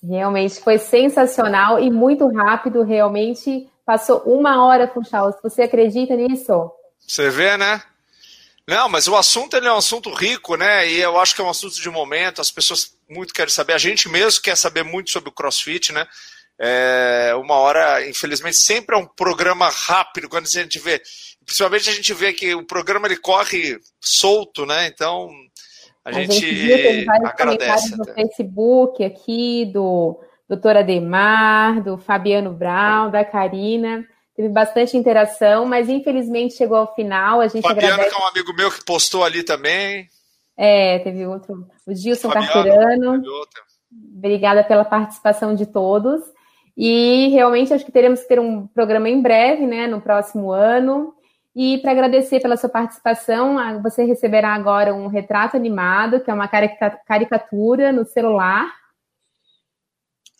Realmente 0.00 0.60
foi 0.60 0.78
sensacional 0.78 1.80
e 1.80 1.90
muito 1.90 2.28
rápido. 2.28 2.84
Realmente 2.84 3.68
passou 3.84 4.18
uma 4.20 4.64
hora 4.64 4.86
com 4.86 5.02
Charles. 5.02 5.34
Você 5.42 5.62
acredita 5.62 6.14
nisso? 6.14 6.70
Você 7.00 7.28
vê, 7.28 7.56
né? 7.56 7.82
Não, 8.68 8.88
mas 8.88 9.08
o 9.08 9.16
assunto 9.16 9.56
ele 9.56 9.66
é 9.66 9.72
um 9.72 9.78
assunto 9.78 10.14
rico, 10.14 10.54
né? 10.54 10.88
E 10.88 11.00
eu 11.00 11.18
acho 11.18 11.34
que 11.34 11.40
é 11.40 11.44
um 11.44 11.50
assunto 11.50 11.74
de 11.74 11.90
momento. 11.90 12.40
As 12.40 12.52
pessoas 12.52 12.96
muito 13.08 13.34
querem 13.34 13.52
saber. 13.52 13.72
A 13.72 13.78
gente 13.78 14.08
mesmo 14.08 14.40
quer 14.40 14.56
saber 14.56 14.84
muito 14.84 15.10
sobre 15.10 15.28
o 15.28 15.32
CrossFit, 15.32 15.92
né? 15.92 16.06
É 16.56 17.34
uma 17.34 17.54
hora, 17.54 18.06
infelizmente, 18.08 18.58
sempre 18.58 18.94
é 18.94 18.98
um 18.98 19.06
programa 19.06 19.68
rápido 19.70 20.28
quando 20.28 20.44
a 20.46 20.50
gente 20.50 20.78
vê 20.78 21.02
principalmente 21.50 21.90
a 21.90 21.92
gente 21.92 22.14
vê 22.14 22.32
que 22.32 22.54
o 22.54 22.64
programa 22.64 23.08
ele 23.08 23.16
corre 23.16 23.76
solto, 24.00 24.64
né? 24.64 24.86
Então 24.86 25.28
a, 26.04 26.10
a 26.10 26.12
gente, 26.12 26.40
gente 26.40 27.08
agradece. 27.24 27.96
No 27.96 28.04
Facebook 28.04 29.04
aqui 29.04 29.66
do 29.72 30.20
doutor 30.48 30.76
Ademar, 30.76 31.82
do 31.82 31.98
Fabiano 31.98 32.52
Brown, 32.52 33.10
da 33.10 33.24
Karina. 33.24 34.06
Teve 34.36 34.48
bastante 34.48 34.96
interação, 34.96 35.66
mas 35.66 35.88
infelizmente 35.88 36.54
chegou 36.54 36.76
ao 36.76 36.94
final. 36.94 37.40
A 37.40 37.48
gente 37.48 37.62
Fabiano, 37.62 37.94
agradece... 37.94 38.14
que 38.14 38.22
é 38.22 38.24
um 38.24 38.28
amigo 38.28 38.54
meu 38.54 38.70
que 38.70 38.84
postou 38.84 39.24
ali 39.24 39.42
também. 39.42 40.06
É, 40.56 41.00
teve 41.00 41.26
outro, 41.26 41.66
o 41.84 41.92
Gilson 41.92 42.30
Carterano. 42.30 43.20
Obrigada 44.16 44.62
pela 44.62 44.84
participação 44.84 45.52
de 45.56 45.66
todos. 45.66 46.22
E 46.76 47.28
realmente 47.32 47.74
acho 47.74 47.84
que 47.84 47.90
teremos 47.90 48.20
que 48.20 48.28
ter 48.28 48.38
um 48.38 48.68
programa 48.68 49.08
em 49.08 49.20
breve, 49.20 49.66
né, 49.66 49.88
no 49.88 50.00
próximo 50.00 50.52
ano. 50.52 51.12
E 51.54 51.78
para 51.78 51.90
agradecer 51.90 52.40
pela 52.40 52.56
sua 52.56 52.68
participação, 52.68 53.82
você 53.82 54.04
receberá 54.04 54.54
agora 54.54 54.94
um 54.94 55.08
retrato 55.08 55.56
animado, 55.56 56.20
que 56.20 56.30
é 56.30 56.34
uma 56.34 56.48
caricatura 56.48 57.92
no 57.92 58.04
celular. 58.04 58.66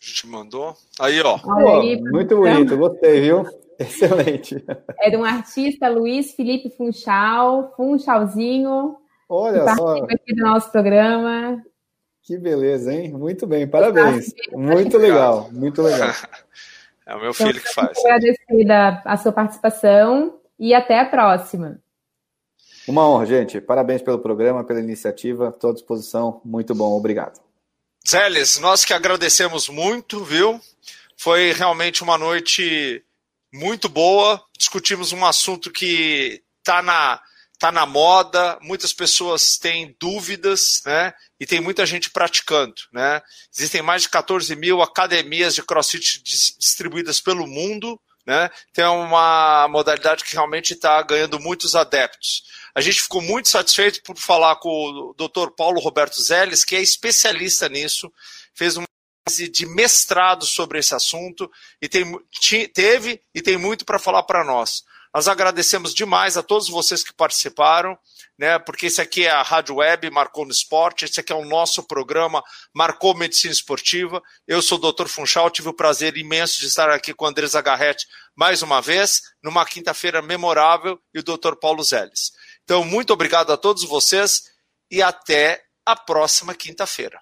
A 0.01 0.05
gente 0.05 0.27
mandou. 0.27 0.73
Aí, 0.99 1.21
ó. 1.21 1.37
Aí, 1.79 2.01
muito 2.01 2.37
bonito, 2.37 2.77
gostei, 2.77 3.21
viu? 3.21 3.43
Excelente. 3.77 4.63
É 4.99 5.09
de 5.09 5.17
um 5.17 5.23
artista, 5.23 5.89
Luiz 5.89 6.33
Felipe 6.33 6.69
Funchal, 6.69 7.73
Funchalzinho. 7.75 8.95
Olha 9.27 9.75
só. 9.75 10.03
aqui 10.03 10.35
do 10.35 10.43
nosso 10.43 10.71
programa. 10.71 11.61
Que 12.23 12.37
beleza, 12.37 12.93
hein? 12.93 13.11
Muito 13.11 13.47
bem, 13.47 13.67
parabéns. 13.67 14.33
Muito 14.51 14.97
legal, 14.97 15.49
muito 15.51 15.81
legal. 15.81 16.09
É 17.03 17.15
o 17.15 17.19
meu 17.19 17.33
filho 17.33 17.49
então, 17.49 17.61
que 17.63 17.73
faz. 17.73 17.97
Agradecida 18.05 19.01
a 19.03 19.17
sua 19.17 19.31
participação 19.31 20.39
e 20.61 20.75
até 20.75 20.99
a 20.99 21.05
próxima. 21.05 21.81
Uma 22.87 23.09
honra, 23.09 23.25
gente. 23.25 23.59
Parabéns 23.59 24.03
pelo 24.03 24.19
programa, 24.19 24.63
pela 24.63 24.79
iniciativa. 24.79 25.49
Estou 25.49 25.71
à 25.71 25.73
disposição. 25.73 26.39
Muito 26.45 26.75
bom. 26.75 26.95
Obrigado. 26.95 27.41
Zeles, 28.07 28.59
nós 28.59 28.85
que 28.85 28.93
agradecemos 28.93 29.67
muito, 29.67 30.23
viu? 30.23 30.61
Foi 31.17 31.51
realmente 31.51 32.03
uma 32.03 32.15
noite 32.15 33.03
muito 33.51 33.89
boa. 33.89 34.39
Discutimos 34.55 35.11
um 35.11 35.25
assunto 35.25 35.71
que 35.71 36.43
está 36.59 36.81
na, 36.83 37.19
tá 37.57 37.71
na 37.71 37.85
moda, 37.87 38.59
muitas 38.61 38.93
pessoas 38.93 39.57
têm 39.57 39.95
dúvidas, 39.99 40.81
né? 40.85 41.11
E 41.39 41.45
tem 41.45 41.59
muita 41.59 41.87
gente 41.87 42.11
praticando, 42.11 42.75
né? 42.91 43.21
Existem 43.55 43.81
mais 43.81 44.03
de 44.03 44.09
14 44.09 44.55
mil 44.55 44.81
academias 44.81 45.55
de 45.55 45.63
crossfit 45.63 46.21
distribuídas 46.23 47.19
pelo 47.19 47.47
mundo 47.47 47.99
né? 48.25 48.49
Tem 48.73 48.85
uma 48.85 49.67
modalidade 49.67 50.23
que 50.23 50.33
realmente 50.33 50.73
está 50.73 51.01
ganhando 51.01 51.39
muitos 51.39 51.75
adeptos. 51.75 52.43
A 52.73 52.81
gente 52.81 53.01
ficou 53.01 53.21
muito 53.21 53.49
satisfeito 53.49 54.01
por 54.03 54.17
falar 54.17 54.55
com 54.57 54.69
o 54.69 55.13
Dr. 55.13 55.51
Paulo 55.55 55.79
Roberto 55.79 56.21
Zeles, 56.21 56.63
que 56.63 56.75
é 56.75 56.81
especialista 56.81 57.67
nisso, 57.67 58.11
fez 58.53 58.77
uma 58.77 58.85
de 59.51 59.65
mestrado 59.65 60.45
sobre 60.45 60.79
esse 60.79 60.95
assunto 60.95 61.49
e 61.81 61.87
tem, 61.87 62.19
teve 62.73 63.21
e 63.33 63.41
tem 63.41 63.55
muito 63.55 63.85
para 63.85 63.99
falar 63.99 64.23
para 64.23 64.43
nós. 64.43 64.83
Nós 65.13 65.27
agradecemos 65.27 65.93
demais 65.93 66.37
a 66.37 66.43
todos 66.43 66.69
vocês 66.69 67.03
que 67.03 67.13
participaram, 67.13 67.97
né? 68.41 68.57
Porque 68.57 68.87
esse 68.87 68.99
aqui 68.99 69.27
é 69.27 69.29
a 69.29 69.43
Rádio 69.43 69.75
Web 69.75 70.09
Marcou 70.09 70.45
no 70.45 70.51
Esporte, 70.51 71.05
esse 71.05 71.19
aqui 71.19 71.31
é 71.31 71.35
o 71.35 71.45
nosso 71.45 71.83
programa 71.83 72.43
Marcou 72.73 73.15
Medicina 73.15 73.53
Esportiva. 73.53 74.19
Eu 74.47 74.63
sou 74.63 74.79
o 74.79 74.91
Dr. 74.91 75.05
Funchal, 75.05 75.51
tive 75.51 75.69
o 75.69 75.75
prazer 75.75 76.17
imenso 76.17 76.59
de 76.59 76.65
estar 76.65 76.89
aqui 76.89 77.13
com 77.13 77.27
a 77.27 77.29
Andresa 77.29 77.61
Garrett 77.61 78.03
mais 78.35 78.63
uma 78.63 78.81
vez, 78.81 79.21
numa 79.43 79.63
quinta-feira 79.63 80.23
memorável, 80.23 80.99
e 81.13 81.19
o 81.19 81.23
Dr. 81.23 81.53
Paulo 81.61 81.83
Zeles. 81.83 82.31
Então, 82.63 82.83
muito 82.83 83.13
obrigado 83.13 83.53
a 83.53 83.57
todos 83.57 83.83
vocês 83.83 84.41
e 84.89 85.03
até 85.03 85.61
a 85.85 85.95
próxima 85.95 86.55
quinta-feira. 86.55 87.21